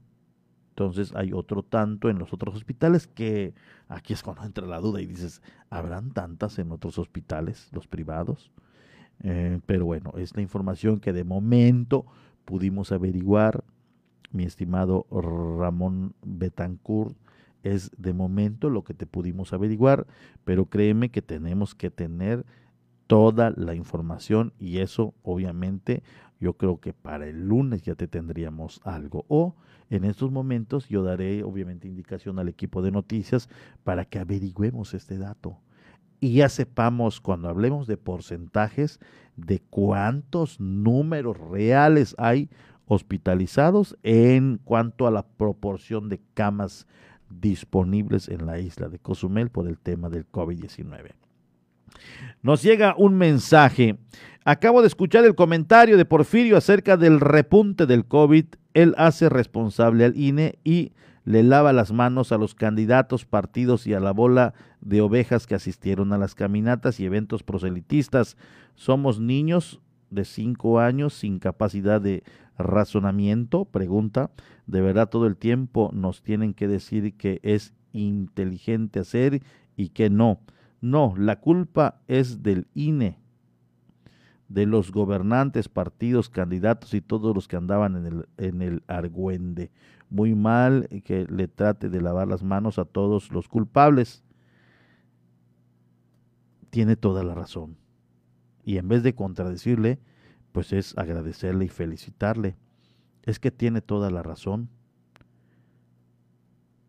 entonces 0.72 1.12
hay 1.14 1.34
otro 1.34 1.62
tanto 1.62 2.08
en 2.08 2.18
los 2.18 2.32
otros 2.32 2.54
hospitales 2.54 3.06
que 3.06 3.52
aquí 3.88 4.14
es 4.14 4.22
cuando 4.22 4.42
entra 4.42 4.66
la 4.66 4.80
duda 4.80 5.02
y 5.02 5.06
dices, 5.06 5.42
¿habrán 5.68 6.12
tantas 6.12 6.58
en 6.58 6.72
otros 6.72 6.98
hospitales, 6.98 7.68
los 7.72 7.86
privados? 7.86 8.50
Eh, 9.22 9.60
pero 9.66 9.84
bueno, 9.84 10.14
es 10.16 10.34
la 10.34 10.40
información 10.40 10.98
que 10.98 11.12
de 11.12 11.24
momento 11.24 12.06
pudimos 12.46 12.90
averiguar, 12.90 13.64
mi 14.30 14.44
estimado 14.44 15.06
Ramón 15.10 16.14
Betancourt, 16.24 17.14
es 17.62 17.90
de 17.98 18.14
momento 18.14 18.70
lo 18.70 18.82
que 18.82 18.94
te 18.94 19.04
pudimos 19.04 19.52
averiguar, 19.52 20.06
pero 20.44 20.64
créeme 20.70 21.10
que 21.10 21.20
tenemos 21.20 21.74
que 21.74 21.90
tener 21.90 22.46
toda 23.06 23.52
la 23.54 23.74
información 23.74 24.54
y 24.58 24.78
eso 24.78 25.12
obviamente 25.22 26.02
yo 26.42 26.54
creo 26.54 26.80
que 26.80 26.92
para 26.92 27.28
el 27.28 27.46
lunes 27.46 27.82
ya 27.82 27.94
te 27.94 28.08
tendríamos 28.08 28.80
algo. 28.82 29.24
O 29.28 29.54
en 29.90 30.04
estos 30.04 30.32
momentos 30.32 30.88
yo 30.88 31.04
daré 31.04 31.44
obviamente 31.44 31.86
indicación 31.86 32.40
al 32.40 32.48
equipo 32.48 32.82
de 32.82 32.90
noticias 32.90 33.48
para 33.84 34.04
que 34.04 34.18
averigüemos 34.18 34.92
este 34.92 35.18
dato 35.18 35.58
y 36.22 36.34
ya 36.34 36.48
sepamos 36.48 37.20
cuando 37.20 37.48
hablemos 37.48 37.88
de 37.88 37.96
porcentajes 37.96 39.00
de 39.36 39.60
cuántos 39.70 40.60
números 40.60 41.36
reales 41.36 42.14
hay 42.16 42.48
hospitalizados 42.86 43.98
en 44.04 44.60
cuanto 44.62 45.08
a 45.08 45.10
la 45.10 45.24
proporción 45.24 46.08
de 46.08 46.20
camas 46.34 46.86
disponibles 47.28 48.28
en 48.28 48.46
la 48.46 48.60
isla 48.60 48.88
de 48.88 49.00
Cozumel 49.00 49.50
por 49.50 49.66
el 49.66 49.78
tema 49.78 50.10
del 50.10 50.30
COVID-19. 50.30 51.21
Nos 52.42 52.62
llega 52.62 52.94
un 52.96 53.16
mensaje. 53.16 53.98
Acabo 54.44 54.80
de 54.80 54.88
escuchar 54.88 55.24
el 55.24 55.34
comentario 55.34 55.96
de 55.96 56.04
Porfirio 56.04 56.56
acerca 56.56 56.96
del 56.96 57.20
repunte 57.20 57.86
del 57.86 58.04
COVID. 58.04 58.46
Él 58.74 58.94
hace 58.98 59.28
responsable 59.28 60.04
al 60.04 60.16
INE 60.16 60.58
y 60.64 60.92
le 61.24 61.42
lava 61.42 61.72
las 61.72 61.92
manos 61.92 62.32
a 62.32 62.38
los 62.38 62.54
candidatos, 62.54 63.24
partidos 63.24 63.86
y 63.86 63.94
a 63.94 64.00
la 64.00 64.12
bola 64.12 64.54
de 64.80 65.00
ovejas 65.00 65.46
que 65.46 65.54
asistieron 65.54 66.12
a 66.12 66.18
las 66.18 66.34
caminatas 66.34 66.98
y 66.98 67.04
eventos 67.04 67.42
proselitistas. 67.44 68.36
Somos 68.74 69.20
niños 69.20 69.80
de 70.10 70.24
cinco 70.24 70.80
años 70.80 71.14
sin 71.14 71.38
capacidad 71.38 72.00
de 72.00 72.24
razonamiento, 72.58 73.64
pregunta. 73.64 74.30
De 74.66 74.80
verdad 74.80 75.08
todo 75.08 75.26
el 75.26 75.36
tiempo 75.36 75.90
nos 75.92 76.22
tienen 76.22 76.54
que 76.54 76.68
decir 76.68 77.16
que 77.16 77.40
es 77.42 77.72
inteligente 77.92 79.00
hacer 79.00 79.42
y 79.76 79.90
que 79.90 80.10
no. 80.10 80.40
No, 80.82 81.14
la 81.16 81.38
culpa 81.38 82.02
es 82.08 82.42
del 82.42 82.66
INE, 82.74 83.16
de 84.48 84.66
los 84.66 84.90
gobernantes, 84.90 85.68
partidos, 85.68 86.28
candidatos 86.28 86.92
y 86.92 87.00
todos 87.00 87.36
los 87.36 87.46
que 87.46 87.54
andaban 87.54 87.94
en 87.94 88.06
el, 88.06 88.28
en 88.36 88.62
el 88.62 88.82
argüende. 88.88 89.70
Muy 90.10 90.34
mal 90.34 90.88
que 91.04 91.24
le 91.30 91.46
trate 91.46 91.88
de 91.88 92.00
lavar 92.02 92.26
las 92.26 92.42
manos 92.42 92.80
a 92.80 92.84
todos 92.84 93.30
los 93.30 93.46
culpables. 93.46 94.24
Tiene 96.70 96.96
toda 96.96 97.22
la 97.22 97.36
razón. 97.36 97.76
Y 98.64 98.76
en 98.78 98.88
vez 98.88 99.04
de 99.04 99.14
contradecirle, 99.14 100.00
pues 100.50 100.72
es 100.72 100.98
agradecerle 100.98 101.66
y 101.66 101.68
felicitarle. 101.68 102.56
Es 103.22 103.38
que 103.38 103.52
tiene 103.52 103.82
toda 103.82 104.10
la 104.10 104.24
razón. 104.24 104.68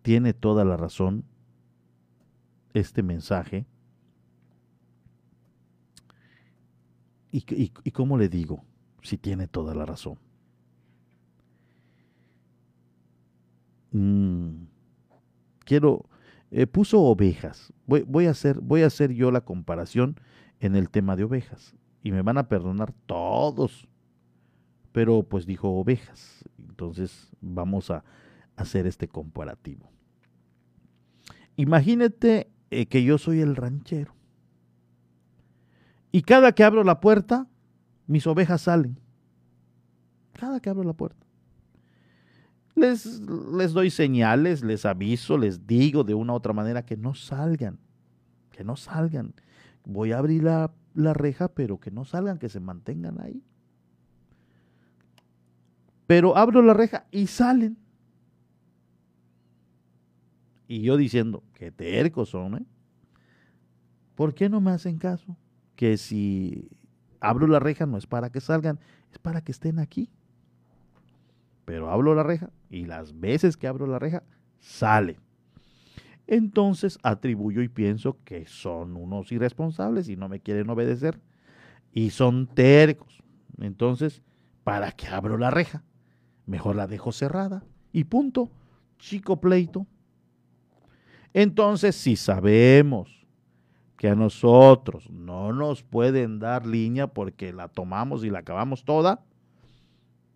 Tiene 0.01 0.33
toda 0.33 0.65
la 0.65 0.77
razón 0.77 1.25
este 2.73 3.03
mensaje 3.03 3.67
¿Y, 7.35 7.91
cómo 7.91 8.19
le 8.19 8.29
digo 8.29 8.63
si 9.01 9.17
tiene 9.17 9.47
toda 9.47 9.73
la 9.73 9.87
razón? 9.87 10.19
Mm, 13.91 14.65
quiero, 15.65 16.05
eh, 16.51 16.67
puso 16.67 17.01
ovejas. 17.01 17.73
Voy, 17.87 18.27
a 18.27 18.29
hacer, 18.29 18.59
voy 18.61 18.83
a 18.83 18.85
hacer 18.85 19.13
yo 19.13 19.31
la 19.31 19.41
comparación 19.41 20.19
en 20.59 20.75
el 20.75 20.91
tema 20.91 21.15
de 21.15 21.23
ovejas. 21.23 21.73
Y 22.03 22.11
me 22.11 22.21
van 22.21 22.37
a 22.37 22.47
perdonar 22.47 22.93
todos. 23.07 23.87
Pero 24.91 25.23
pues 25.23 25.47
dijo 25.47 25.69
ovejas. 25.69 26.47
Entonces 26.59 27.31
vamos 27.41 27.89
a 27.89 28.03
hacer 28.57 28.85
este 28.85 29.07
comparativo. 29.07 29.89
Imagínate 31.55 32.51
eh, 32.69 32.85
que 32.85 33.03
yo 33.03 33.17
soy 33.17 33.41
el 33.41 33.55
ranchero 33.55 34.13
y 36.13 36.21
cada 36.21 36.51
que 36.51 36.63
abro 36.63 36.83
la 36.83 37.01
puerta, 37.01 37.47
mis 38.05 38.27
ovejas 38.27 38.61
salen. 38.61 38.99
Cada 40.33 40.59
que 40.59 40.69
abro 40.69 40.83
la 40.83 40.93
puerta. 40.93 41.25
Les, 42.75 43.19
les 43.51 43.73
doy 43.73 43.89
señales, 43.89 44.63
les 44.63 44.85
aviso, 44.85 45.39
les 45.39 45.65
digo 45.65 46.03
de 46.03 46.13
una 46.13 46.33
u 46.33 46.35
otra 46.35 46.53
manera 46.53 46.85
que 46.85 46.95
no 46.95 47.15
salgan. 47.15 47.79
Que 48.51 48.63
no 48.63 48.75
salgan. 48.75 49.33
Voy 49.85 50.11
a 50.11 50.19
abrir 50.19 50.43
la, 50.43 50.71
la 50.93 51.15
reja, 51.15 51.47
pero 51.47 51.79
que 51.79 51.89
no 51.89 52.05
salgan, 52.05 52.37
que 52.37 52.47
se 52.47 52.59
mantengan 52.59 53.19
ahí. 53.19 53.41
Pero 56.05 56.37
abro 56.37 56.61
la 56.61 56.75
reja 56.75 57.07
y 57.09 57.25
salen. 57.25 57.75
Y 60.67 60.83
yo 60.83 60.95
diciendo, 60.95 61.43
qué 61.55 61.71
tercos 61.71 62.29
son, 62.29 62.57
¿eh? 62.57 62.65
¿Por 64.13 64.35
qué 64.35 64.47
no 64.47 64.61
me 64.61 64.69
hacen 64.69 64.99
caso? 64.99 65.35
Que 65.75 65.97
si 65.97 66.69
abro 67.19 67.47
la 67.47 67.59
reja 67.59 67.85
no 67.85 67.97
es 67.97 68.07
para 68.07 68.29
que 68.29 68.41
salgan, 68.41 68.79
es 69.11 69.19
para 69.19 69.41
que 69.41 69.51
estén 69.51 69.79
aquí. 69.79 70.09
pero 71.65 71.89
abro 71.89 72.13
la 72.13 72.23
reja 72.23 72.49
y 72.69 72.85
las 72.85 73.19
veces 73.19 73.55
que 73.55 73.67
abro 73.67 73.87
la 73.87 73.97
reja, 73.97 74.23
sale. 74.59 75.17
Entonces 76.27 76.97
atribuyo 77.03 77.61
y 77.61 77.69
pienso 77.69 78.17
que 78.25 78.45
son 78.45 78.97
unos 78.97 79.31
irresponsables 79.31 80.09
y 80.09 80.17
no 80.17 80.27
me 80.29 80.39
quieren 80.41 80.69
obedecer 80.69 81.19
y 81.93 82.09
son 82.09 82.47
tercos. 82.47 83.23
Entonces, 83.59 84.21
¿para 84.63 84.91
qué 84.91 85.07
abro 85.07 85.37
la 85.37 85.51
reja? 85.51 85.83
Mejor 86.45 86.75
la 86.75 86.87
dejo 86.87 87.11
cerrada 87.11 87.63
y 87.91 88.05
punto. 88.05 88.51
Chico 88.97 89.39
pleito. 89.39 89.85
Entonces, 91.33 91.95
si 91.95 92.15
sabemos 92.15 93.22
que 94.03 94.09
a 94.09 94.15
nosotros 94.15 95.09
no 95.09 95.53
nos 95.53 95.81
pueden 95.81 96.37
dar 96.37 96.65
línea 96.65 97.07
porque 97.07 97.53
la 97.53 97.69
tomamos 97.69 98.25
y 98.25 98.29
la 98.29 98.39
acabamos 98.39 98.83
toda, 98.83 99.23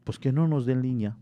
pues 0.06 0.20
que 0.20 0.32
no 0.32 0.48
nos 0.48 0.66
den 0.66 0.82
línea. 0.82 1.18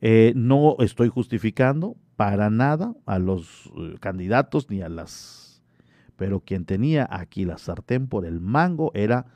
Eh, 0.00 0.32
no 0.36 0.76
estoy 0.78 1.08
justificando 1.08 1.96
para 2.14 2.48
nada 2.48 2.94
a 3.06 3.18
los 3.18 3.72
eh, 3.76 3.96
candidatos 3.98 4.70
ni 4.70 4.80
a 4.80 4.88
las... 4.88 5.64
Pero 6.14 6.38
quien 6.38 6.64
tenía 6.64 7.08
aquí 7.10 7.44
la 7.44 7.58
sartén 7.58 8.06
por 8.06 8.24
el 8.24 8.38
mango 8.38 8.92
era 8.94 9.26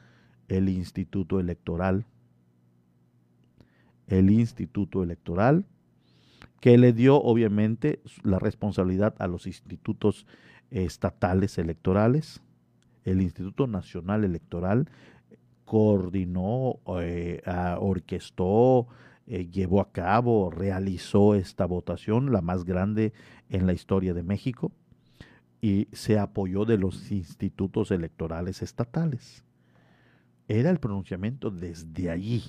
el 0.47 0.69
Instituto 0.69 1.41
Electoral. 1.41 2.07
El 4.07 4.31
Instituto 4.31 5.03
Electoral 5.03 5.67
que 6.61 6.79
le 6.79 6.93
dio 6.93 7.21
obviamente 7.21 8.01
la 8.23 8.39
responsabilidad 8.39 9.17
a 9.19 9.27
los 9.27 9.49
institutos 9.49 10.29
estatales 10.73 11.59
electorales. 11.59 12.43
El 13.05 13.21
Instituto 13.21 13.67
Nacional 13.67 14.25
Electoral 14.25 14.89
coordinó, 15.65 16.81
eh, 17.01 17.43
orquestó, 17.79 18.89
eh, 19.27 19.49
llevó 19.49 19.81
a 19.81 19.93
cabo, 19.93 20.51
realizó 20.51 21.35
esta 21.35 21.65
votación, 21.67 22.33
la 22.33 22.41
más 22.41 22.65
grande 22.65 23.13
en 23.49 23.67
la 23.67 23.73
historia 23.73 24.15
de 24.15 24.23
México, 24.23 24.73
y 25.61 25.89
se 25.93 26.19
apoyó 26.19 26.65
de 26.65 26.77
los 26.77 27.13
institutos 27.13 27.91
electorales 27.91 28.63
estatales. 28.63 29.45
Era 30.49 30.71
el 30.71 30.81
pronunciamiento 30.81 31.51
desde 31.51 32.11
allí. 32.11 32.43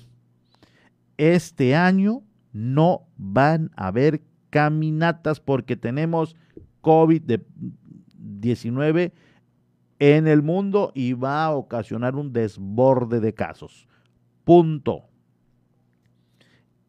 Este 1.16 1.76
año 1.76 2.22
no 2.52 3.06
van 3.16 3.70
a 3.76 3.86
haber 3.86 4.20
caminatas 4.50 5.40
porque 5.40 5.76
tenemos 5.76 6.36
COVID-19 8.44 9.12
en 9.98 10.26
el 10.26 10.42
mundo 10.42 10.92
y 10.94 11.12
va 11.14 11.44
a 11.44 11.52
ocasionar 11.52 12.16
un 12.16 12.32
desborde 12.32 13.20
de 13.20 13.32
casos. 13.32 13.88
Punto. 14.44 15.04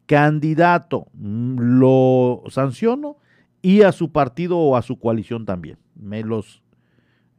Candidato, 0.06 1.08
mm, 1.14 1.78
lo 1.80 2.42
sanciono 2.48 3.16
y 3.62 3.82
a 3.82 3.92
su 3.92 4.12
partido 4.12 4.58
o 4.58 4.76
a 4.76 4.82
su 4.82 4.98
coalición 4.98 5.44
también. 5.44 5.78
Me 5.94 6.22
los 6.22 6.62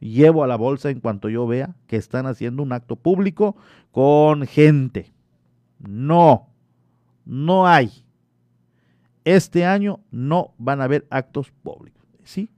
llevo 0.00 0.44
a 0.44 0.46
la 0.46 0.56
bolsa 0.56 0.90
en 0.90 1.00
cuanto 1.00 1.28
yo 1.28 1.46
vea 1.46 1.74
que 1.86 1.96
están 1.96 2.26
haciendo 2.26 2.62
un 2.62 2.72
acto 2.72 2.96
público 2.96 3.56
con 3.90 4.46
gente. 4.46 5.12
No, 5.78 6.48
no 7.24 7.66
hay 7.66 7.90
este 9.34 9.66
año 9.66 10.00
no 10.10 10.54
van 10.56 10.80
a 10.80 10.84
haber 10.84 11.06
actos 11.10 11.50
públicos. 11.50 12.02
¿Sí? 12.24 12.50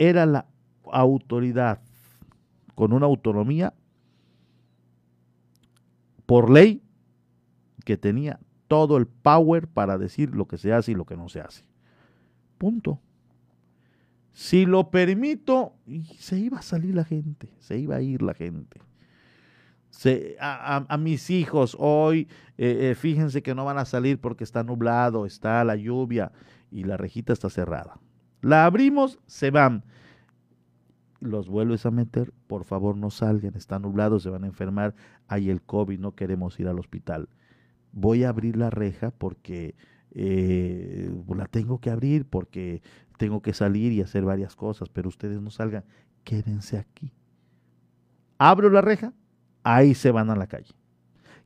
Era 0.00 0.26
la 0.26 0.46
autoridad 0.90 1.80
con 2.74 2.92
una 2.92 3.06
autonomía 3.06 3.74
por 6.26 6.50
ley 6.50 6.82
que 7.84 7.96
tenía 7.96 8.40
todo 8.66 8.96
el 8.96 9.06
power 9.06 9.68
para 9.68 9.98
decir 9.98 10.34
lo 10.34 10.48
que 10.48 10.58
se 10.58 10.72
hace 10.72 10.92
y 10.92 10.94
lo 10.94 11.04
que 11.04 11.16
no 11.16 11.28
se 11.28 11.40
hace. 11.40 11.64
Punto. 12.58 13.00
Si 14.32 14.66
lo 14.66 14.90
permito, 14.90 15.74
se 16.18 16.38
iba 16.38 16.58
a 16.58 16.62
salir 16.62 16.94
la 16.94 17.04
gente, 17.04 17.54
se 17.58 17.78
iba 17.78 17.96
a 17.96 18.00
ir 18.00 18.22
la 18.22 18.34
gente 18.34 18.80
a, 20.40 20.96
mis 20.98 21.30
hijos 21.30 21.76
hoy, 21.78 22.28
eh, 22.56 22.90
eh, 22.90 22.94
fíjense 22.94 23.42
que 23.42 23.54
no 23.54 23.64
van 23.64 23.78
a 23.78 23.84
salir 23.84 24.20
porque 24.20 24.44
está 24.44 24.62
nublado, 24.62 25.26
está 25.26 25.62
la 25.64 25.76
lluvia 25.76 26.32
y 26.70 26.84
la 26.84 26.96
rejita 26.96 27.32
está 27.32 27.50
cerrada. 27.50 27.98
La 28.40 28.64
abrimos, 28.64 29.18
se 29.26 29.50
van. 29.50 29.84
Los 31.20 31.48
vuelves 31.48 31.84
a 31.84 31.90
meter, 31.90 32.32
por 32.46 32.64
favor 32.64 32.96
no 32.96 33.10
salgan, 33.10 33.54
está 33.54 33.78
nublado, 33.78 34.20
se 34.20 34.30
van 34.30 34.44
a 34.44 34.46
enfermar, 34.46 34.94
hay 35.28 35.50
el 35.50 35.60
COVID, 35.60 35.98
no 35.98 36.14
queremos 36.14 36.58
ir 36.58 36.68
al 36.68 36.78
hospital. 36.78 37.28
Voy 37.92 38.24
a 38.24 38.30
abrir 38.30 38.56
la 38.56 38.70
reja 38.70 39.10
porque 39.10 39.74
eh, 40.12 41.12
la 41.28 41.46
tengo 41.46 41.78
que 41.78 41.90
abrir, 41.90 42.24
porque 42.24 42.82
tengo 43.18 43.42
que 43.42 43.52
salir 43.52 43.92
y 43.92 44.00
hacer 44.00 44.24
varias 44.24 44.56
cosas, 44.56 44.88
pero 44.88 45.08
ustedes 45.08 45.42
no 45.42 45.50
salgan, 45.50 45.84
quédense 46.24 46.78
aquí. 46.78 47.12
Abro 48.38 48.70
la 48.70 48.80
reja, 48.80 49.12
ahí 49.62 49.94
se 49.94 50.10
van 50.10 50.30
a 50.30 50.36
la 50.36 50.46
calle. 50.46 50.74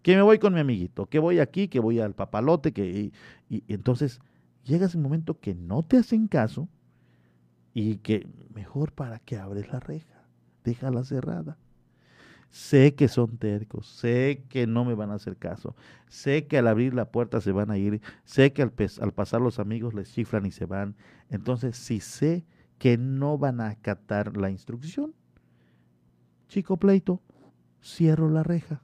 Que 0.03 0.15
me 0.15 0.23
voy 0.23 0.39
con 0.39 0.55
mi 0.55 0.61
amiguito, 0.61 1.07
que 1.07 1.19
voy 1.19 1.41
aquí, 1.41 1.67
que 1.67 1.81
voy 1.81 1.99
al 1.99 2.15
papalote, 2.15 2.73
que 2.73 3.11
y, 3.49 3.65
entonces 3.67 4.21
llega 4.65 4.87
ese 4.87 4.99
momento 4.99 5.41
que 5.41 5.55
no 5.55 5.83
te 5.83 5.97
hacen 5.97 6.29
caso 6.29 6.69
y 7.75 7.97
que 7.97 8.27
mejor 8.55 8.93
para 8.93 9.19
que 9.19 9.37
abres 9.37 9.71
la 9.73 9.81
reja, 9.81 10.25
déjala 10.63 11.03
cerrada. 11.03 11.59
Sé 12.51 12.95
que 12.95 13.09
son 13.09 13.37
tercos, 13.37 13.89
sé 13.89 14.45
que 14.49 14.69
no 14.69 14.85
me 14.85 14.95
van 14.95 15.11
a 15.11 15.15
hacer 15.15 15.37
caso, 15.37 15.75
sé 16.09 16.47
que 16.47 16.57
al 16.57 16.69
abrir 16.69 16.95
la 16.95 17.11
puerta 17.11 17.41
se 17.41 17.51
van 17.51 17.73
a 17.73 17.79
ir, 17.79 18.01
sé 18.25 18.53
que 18.53 18.63
al, 18.63 18.71
pasar 18.71 19.41
los 19.41 19.59
amigos 19.59 19.93
les 19.93 20.13
chiflan 20.15 20.47
y 20.47 20.53
se 20.53 20.65
van. 20.65 20.95
Entonces, 21.31 21.77
si 21.77 21.99
sé 21.99 22.47
que 22.79 22.97
no 22.97 23.39
van 23.39 23.61
a 23.61 23.71
acatar 23.71 24.37
la 24.37 24.51
instrucción, 24.51 25.13
chico 26.47 26.77
pleito, 26.77 27.21
cierro 27.83 28.31
la 28.31 28.45
reja. 28.45 28.83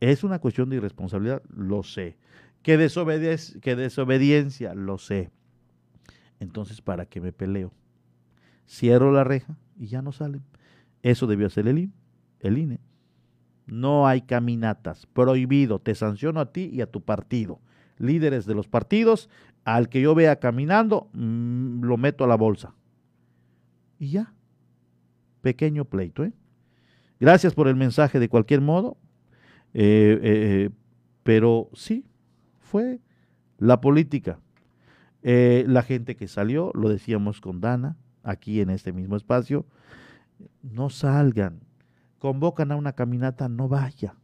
Es 0.00 0.24
una 0.24 0.38
cuestión 0.38 0.70
de 0.70 0.76
irresponsabilidad, 0.76 1.42
lo 1.54 1.82
sé. 1.82 2.16
Que 2.62 2.78
desobediencia, 2.78 4.74
lo 4.74 4.96
sé. 4.96 5.30
Entonces, 6.40 6.80
¿para 6.80 7.06
qué 7.06 7.20
me 7.20 7.32
peleo? 7.32 7.72
Cierro 8.68 9.12
la 9.12 9.24
reja 9.24 9.56
y 9.78 9.86
ya 9.86 10.02
no 10.02 10.12
salen. 10.12 10.42
Eso 11.02 11.26
debió 11.26 11.46
hacer 11.46 11.68
el, 11.68 11.90
el 12.40 12.58
INE. 12.58 12.80
No 13.66 14.06
hay 14.06 14.22
caminatas. 14.22 15.06
Prohibido. 15.06 15.78
Te 15.78 15.94
sanciono 15.94 16.40
a 16.40 16.52
ti 16.52 16.70
y 16.72 16.80
a 16.80 16.90
tu 16.90 17.02
partido. 17.02 17.60
Líderes 17.98 18.46
de 18.46 18.54
los 18.54 18.68
partidos, 18.68 19.28
al 19.64 19.88
que 19.88 20.00
yo 20.00 20.14
vea 20.14 20.38
caminando, 20.38 21.10
mm, 21.12 21.82
lo 21.82 21.96
meto 21.96 22.24
a 22.24 22.28
la 22.28 22.36
bolsa. 22.36 22.74
Y 23.98 24.10
ya. 24.10 24.32
Pequeño 25.42 25.84
pleito, 25.84 26.24
¿eh? 26.24 26.32
Gracias 27.20 27.54
por 27.54 27.68
el 27.68 27.74
mensaje 27.74 28.20
de 28.20 28.28
cualquier 28.28 28.60
modo, 28.60 28.96
eh, 29.74 30.18
eh, 30.22 30.70
pero 31.24 31.68
sí, 31.74 32.04
fue 32.60 33.00
la 33.58 33.80
política. 33.80 34.38
Eh, 35.22 35.64
la 35.66 35.82
gente 35.82 36.16
que 36.16 36.28
salió, 36.28 36.70
lo 36.74 36.88
decíamos 36.88 37.40
con 37.40 37.60
Dana, 37.60 37.96
aquí 38.22 38.60
en 38.60 38.70
este 38.70 38.92
mismo 38.92 39.16
espacio, 39.16 39.66
no 40.62 40.90
salgan, 40.90 41.60
convocan 42.18 42.72
a 42.72 42.76
una 42.76 42.92
caminata, 42.92 43.48
no 43.48 43.68
vaya. 43.68 44.14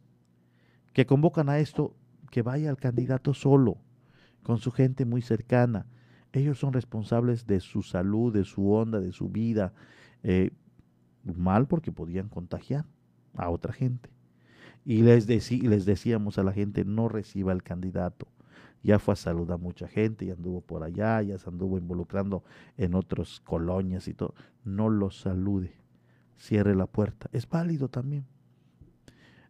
Que 0.93 1.05
convocan 1.05 1.49
a 1.49 1.59
esto, 1.59 1.95
que 2.31 2.41
vaya 2.41 2.69
el 2.69 2.77
candidato 2.77 3.33
solo, 3.33 3.77
con 4.43 4.57
su 4.59 4.71
gente 4.71 5.05
muy 5.05 5.21
cercana. 5.21 5.85
Ellos 6.31 6.59
son 6.59 6.73
responsables 6.73 7.47
de 7.47 7.59
su 7.59 7.81
salud, 7.81 8.33
de 8.33 8.43
su 8.43 8.71
onda, 8.71 8.99
de 8.99 9.11
su 9.11 9.29
vida 9.29 9.73
mal 11.33 11.67
porque 11.67 11.91
podían 11.91 12.29
contagiar 12.29 12.85
a 13.35 13.49
otra 13.49 13.73
gente. 13.73 14.09
Y 14.83 15.01
les, 15.01 15.27
les 15.27 15.85
decíamos 15.85 16.37
a 16.37 16.43
la 16.43 16.53
gente, 16.53 16.85
no 16.85 17.09
reciba 17.09 17.51
el 17.53 17.63
candidato. 17.63 18.27
Ya 18.85 18.99
fue 18.99 19.13
a 19.15 19.17
saludar 19.17 19.55
a 19.55 19.57
mucha 19.57 19.87
gente, 19.87 20.25
y 20.25 20.29
anduvo 20.29 20.61
por 20.61 20.83
allá, 20.83 21.19
ya 21.23 21.39
se 21.39 21.49
anduvo 21.49 21.79
involucrando 21.79 22.43
en 22.77 22.93
otras 22.93 23.39
colonias 23.39 24.07
y 24.07 24.13
todo. 24.13 24.35
No 24.63 24.89
lo 24.89 25.09
salude, 25.09 25.73
cierre 26.37 26.75
la 26.75 26.85
puerta. 26.85 27.27
Es 27.31 27.49
válido 27.49 27.89
también. 27.89 28.27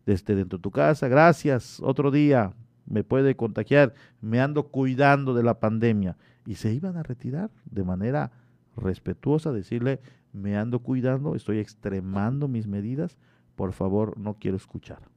Desde 0.06 0.36
dentro 0.36 0.58
de 0.58 0.62
tu 0.62 0.72
casa, 0.72 1.10
gracias, 1.10 1.82
otro 1.82 2.12
día 2.12 2.54
me 2.86 3.04
puede 3.04 3.36
contagiar, 3.36 3.94
me 4.22 4.40
ando 4.40 4.70
cuidando 4.70 5.34
de 5.34 5.44
la 5.44 5.60
pandemia. 5.60 6.16
Y 6.46 6.56
se 6.56 6.74
iban 6.74 6.96
a 6.96 7.04
retirar 7.04 7.52
de 7.66 7.84
manera 7.84 8.32
respetuosa, 8.78 9.52
decirle, 9.52 10.00
me 10.32 10.56
ando 10.56 10.80
cuidando, 10.80 11.36
estoy 11.36 11.60
extremando 11.60 12.48
mis 12.48 12.68
medidas, 12.68 13.18
por 13.58 13.74
favor, 13.74 14.18
no 14.18 14.36
quiero 14.36 14.56
escuchar. 14.56 15.10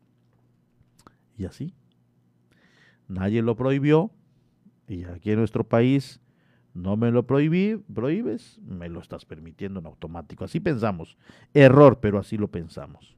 Y 1.37 1.45
así, 1.45 1.73
nadie 3.09 3.43
lo 3.43 3.57
prohibió, 3.57 4.11
y 4.87 5.05
aquí 5.05 5.33
en 5.33 5.39
nuestro 5.39 5.65
país 5.65 6.21
no 6.75 6.97
me 6.97 7.11
lo 7.11 7.27
prohibí, 7.27 7.77
prohíbes, 7.93 8.61
me 8.65 8.89
lo 8.89 9.01
estás 9.01 9.25
permitiendo 9.25 9.81
en 9.81 9.87
automático. 9.87 10.45
Así 10.45 10.61
pensamos. 10.61 11.17
Error, 11.53 11.99
pero 12.01 12.19
así 12.19 12.37
lo 12.37 12.49
pensamos. 12.49 13.17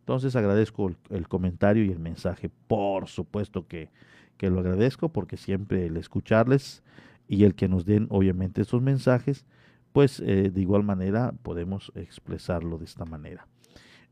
Entonces 0.00 0.36
agradezco 0.36 0.88
el, 0.88 0.96
el 1.10 1.28
comentario 1.28 1.84
y 1.84 1.90
el 1.90 1.98
mensaje. 1.98 2.50
Por 2.66 3.06
supuesto 3.08 3.66
que, 3.66 3.90
que 4.36 4.50
lo 4.50 4.60
agradezco 4.60 5.08
porque 5.08 5.36
siempre 5.36 5.86
el 5.86 5.96
escucharles 5.96 6.82
y 7.28 7.44
el 7.44 7.54
que 7.54 7.68
nos 7.68 7.84
den 7.86 8.06
obviamente 8.10 8.62
estos 8.62 8.82
mensajes, 8.82 9.46
pues 9.92 10.20
eh, 10.20 10.50
de 10.50 10.60
igual 10.60 10.82
manera 10.82 11.32
podemos 11.42 11.90
expresarlo 11.94 12.78
de 12.78 12.84
esta 12.84 13.04
manera. 13.04 13.46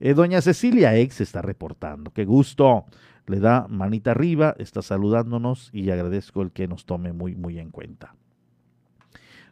Eh, 0.01 0.15
doña 0.15 0.41
Cecilia 0.41 0.97
Ex 0.97 1.21
está 1.21 1.43
reportando. 1.43 2.12
Qué 2.12 2.25
gusto. 2.25 2.85
Le 3.27 3.41
da 3.41 3.66
manita 3.69 4.11
arriba, 4.11 4.55
está 4.59 4.83
saludándonos 4.83 5.71
y 5.73 5.91
agradezco 5.91 6.43
el 6.43 6.51
que 6.51 6.69
nos 6.69 6.85
tome 6.85 7.12
muy, 7.12 7.35
muy 7.35 7.59
en 7.59 7.71
cuenta. 7.71 8.15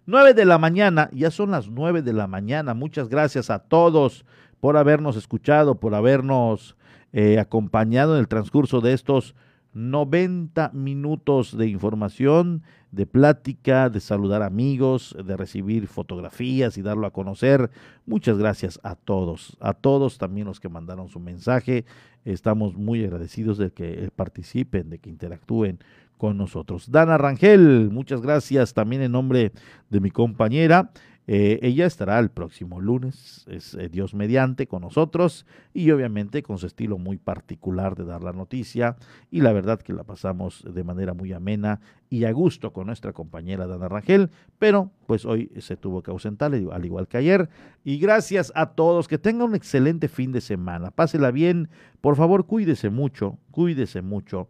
9 0.05 0.35
de 0.35 0.45
la 0.45 0.59
mañana, 0.59 1.09
ya 1.13 1.31
son 1.31 1.53
las 1.53 1.69
9 1.69 2.03
de 2.03 2.13
la 2.13 2.27
mañana. 2.27 2.75
Muchas 2.75 3.09
gracias 3.09 3.51
a 3.51 3.61
todos 3.61 4.27
por 4.61 4.77
habernos 4.77 5.17
escuchado, 5.17 5.77
por 5.77 5.95
habernos 5.95 6.77
eh, 7.13 7.39
acompañado 7.39 8.15
en 8.15 8.21
el 8.21 8.29
transcurso 8.29 8.81
de 8.81 8.93
estos 8.93 9.35
90 9.75 10.71
minutos 10.75 11.57
de 11.57 11.67
información, 11.69 12.63
de 12.91 13.07
plática, 13.07 13.89
de 13.89 14.01
saludar 14.01 14.43
amigos, 14.43 15.17
de 15.25 15.37
recibir 15.37 15.87
fotografías 15.87 16.77
y 16.77 16.83
darlo 16.83 17.07
a 17.07 17.13
conocer. 17.13 17.71
Muchas 18.05 18.37
gracias 18.37 18.79
a 18.83 18.95
todos, 18.95 19.57
a 19.61 19.73
todos 19.73 20.19
también 20.19 20.47
los 20.47 20.61
que 20.61 20.69
mandaron 20.69 21.09
su 21.09 21.21
mensaje. 21.21 21.85
Estamos 22.25 22.75
muy 22.75 23.03
agradecidos 23.03 23.59
de 23.59 23.71
que 23.71 24.11
participen, 24.15 24.91
de 24.91 24.99
que 24.99 25.11
interactúen 25.11 25.79
con 26.19 26.37
nosotros. 26.37 26.91
Dana 26.91 27.19
Rangel, 27.19 27.91
muchas 27.91 28.21
gracias 28.21 28.75
también 28.75 29.03
en 29.03 29.13
nombre 29.13 29.53
de 29.91 30.01
mi 30.01 30.11
compañera. 30.11 30.91
Eh, 31.29 31.61
ella 31.63 31.87
estará 31.87 32.19
el 32.19 32.31
próximo 32.31 32.81
lunes, 32.81 33.45
es 33.49 33.75
eh, 33.75 33.89
Dios 33.89 34.13
mediante, 34.13 34.67
con 34.67 34.83
nosotros 34.83 35.47
y 35.73 35.91
obviamente 35.93 36.43
con 36.43 36.59
su 36.59 36.67
estilo 36.67 36.99
muy 36.99 37.17
particular 37.17 37.95
de 37.95 38.05
dar 38.05 38.25
la 38.25 38.33
noticia 38.33 38.97
y 39.31 39.41
la 39.41 39.53
verdad 39.53 39.81
que 39.81 39.93
la 39.93 40.03
pasamos 40.03 40.65
de 40.69 40.83
manera 40.83 41.15
muy 41.15 41.33
amena 41.33 41.81
y 42.11 42.25
a 42.25 42.33
gusto 42.33 42.73
con 42.73 42.89
nuestra 42.89 43.13
compañera 43.13 43.69
Dana 43.69 43.89
Rangel, 43.89 44.31
pero 44.59 44.91
pues 45.07 45.25
hoy 45.25 45.53
se 45.61 45.77
tuvo 45.77 46.03
que 46.03 46.11
ausentar 46.11 46.53
al 46.53 46.85
igual 46.85 47.07
que 47.07 47.19
ayer 47.19 47.49
y 47.85 47.99
gracias 47.99 48.53
a 48.57 48.71
todos, 48.71 49.07
que 49.07 49.19
tengan 49.19 49.51
un 49.51 49.55
excelente 49.55 50.09
fin 50.09 50.33
de 50.33 50.41
semana, 50.41 50.91
pásela 50.91 51.31
bien, 51.31 51.69
por 52.01 52.17
favor 52.17 52.47
cuídese 52.47 52.91
mucho, 52.91 53.39
cuídese 53.53 54.03
mucho, 54.03 54.49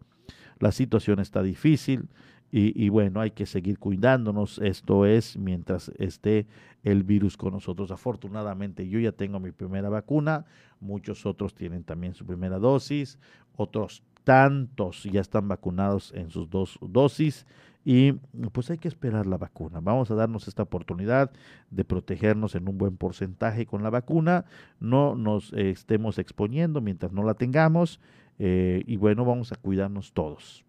la 0.59 0.71
situación 0.71 1.19
está 1.19 1.43
difícil. 1.43 2.07
Y, 2.55 2.89
bueno, 2.89 3.19
hay 3.19 3.31
que 3.31 3.47
seguir 3.47 3.79
cuidándonos. 3.79 4.59
Esto 4.59 5.07
es 5.07 5.37
mientras 5.37 5.91
esté 5.97 6.45
el 6.83 7.01
virus 7.01 7.35
con 7.35 7.53
nosotros. 7.53 7.89
Afortunadamente 7.89 8.87
yo 8.87 8.99
ya 8.99 9.11
tengo 9.11 9.39
mi 9.39 9.51
primera 9.51 9.89
vacuna, 9.89 10.45
muchos 10.79 11.25
otros 11.25 11.55
tienen 11.55 11.83
también 11.83 12.13
su 12.13 12.27
primera 12.27 12.59
dosis, 12.59 13.17
otros 13.55 14.03
tantos 14.23 15.03
ya 15.05 15.21
están 15.21 15.47
vacunados 15.47 16.13
en 16.13 16.29
sus 16.29 16.47
dos 16.47 16.77
dosis 16.79 17.47
y 17.83 18.11
pues 18.51 18.69
hay 18.69 18.77
que 18.77 18.87
esperar 18.87 19.25
la 19.25 19.37
vacuna. 19.37 19.79
Vamos 19.81 20.11
a 20.11 20.15
darnos 20.15 20.47
esta 20.47 20.61
oportunidad 20.61 21.31
de 21.71 21.83
protegernos 21.83 22.53
en 22.53 22.69
un 22.69 22.77
buen 22.77 22.97
porcentaje 22.97 23.65
con 23.65 23.81
la 23.81 23.89
vacuna, 23.89 24.45
no 24.79 25.15
nos 25.15 25.53
eh, 25.53 25.71
estemos 25.71 26.19
exponiendo 26.19 26.81
mientras 26.81 27.13
no 27.13 27.23
la 27.23 27.33
tengamos 27.33 27.99
eh, 28.37 28.83
y 28.85 28.97
bueno, 28.97 29.25
vamos 29.25 29.51
a 29.51 29.55
cuidarnos 29.55 30.13
todos. 30.13 30.63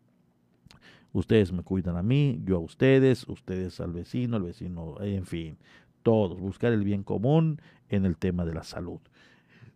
Ustedes 1.15 1.53
me 1.53 1.63
cuidan 1.63 1.97
a 1.97 2.03
mí, 2.03 2.41
yo 2.45 2.57
a 2.57 2.59
ustedes, 2.59 3.27
ustedes 3.29 3.81
al 3.81 3.93
vecino, 3.93 4.37
el 4.37 4.43
vecino, 4.43 4.97
en 5.01 5.25
fin, 5.25 5.57
todos. 6.03 6.41
Buscar 6.41 6.73
el 6.73 6.83
bien 6.83 7.05
común 7.05 7.63
en 7.89 8.05
el 8.05 8.17
tema 8.17 8.45
de 8.45 8.53
la 8.53 8.65
salud. 8.65 8.99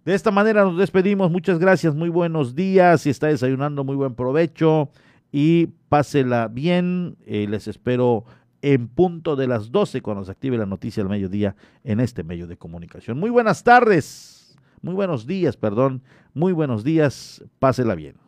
De 0.05 0.15
esta 0.15 0.32
manera 0.32 0.65
nos 0.65 0.77
despedimos. 0.77 1.31
Muchas 1.31 1.60
gracias, 1.60 1.94
muy 1.94 2.09
buenos 2.09 2.56
días. 2.56 3.02
Si 3.02 3.10
está 3.10 3.28
desayunando, 3.28 3.85
muy 3.85 3.94
buen 3.94 4.16
provecho 4.16 4.90
y 5.31 5.69
pásela 5.89 6.48
bien. 6.48 7.16
Eh, 7.24 7.47
les 7.48 7.69
espero 7.69 8.24
en 8.60 8.89
punto 8.89 9.36
de 9.36 9.47
las 9.47 9.70
12 9.70 10.02
cuando 10.02 10.24
se 10.24 10.32
active 10.32 10.59
la 10.59 10.66
noticia 10.66 11.05
del 11.05 11.10
mediodía 11.10 11.55
en 11.85 12.01
este 12.01 12.24
medio 12.24 12.48
de 12.48 12.56
comunicación. 12.56 13.16
Muy 13.16 13.31
buenas 13.31 13.62
tardes, 13.62 14.56
muy 14.82 14.94
buenos 14.94 15.24
días, 15.24 15.56
perdón, 15.56 16.02
muy 16.35 16.52
buenos 16.52 16.82
días. 16.82 17.44
Pásela 17.60 17.94
bien. 17.94 18.28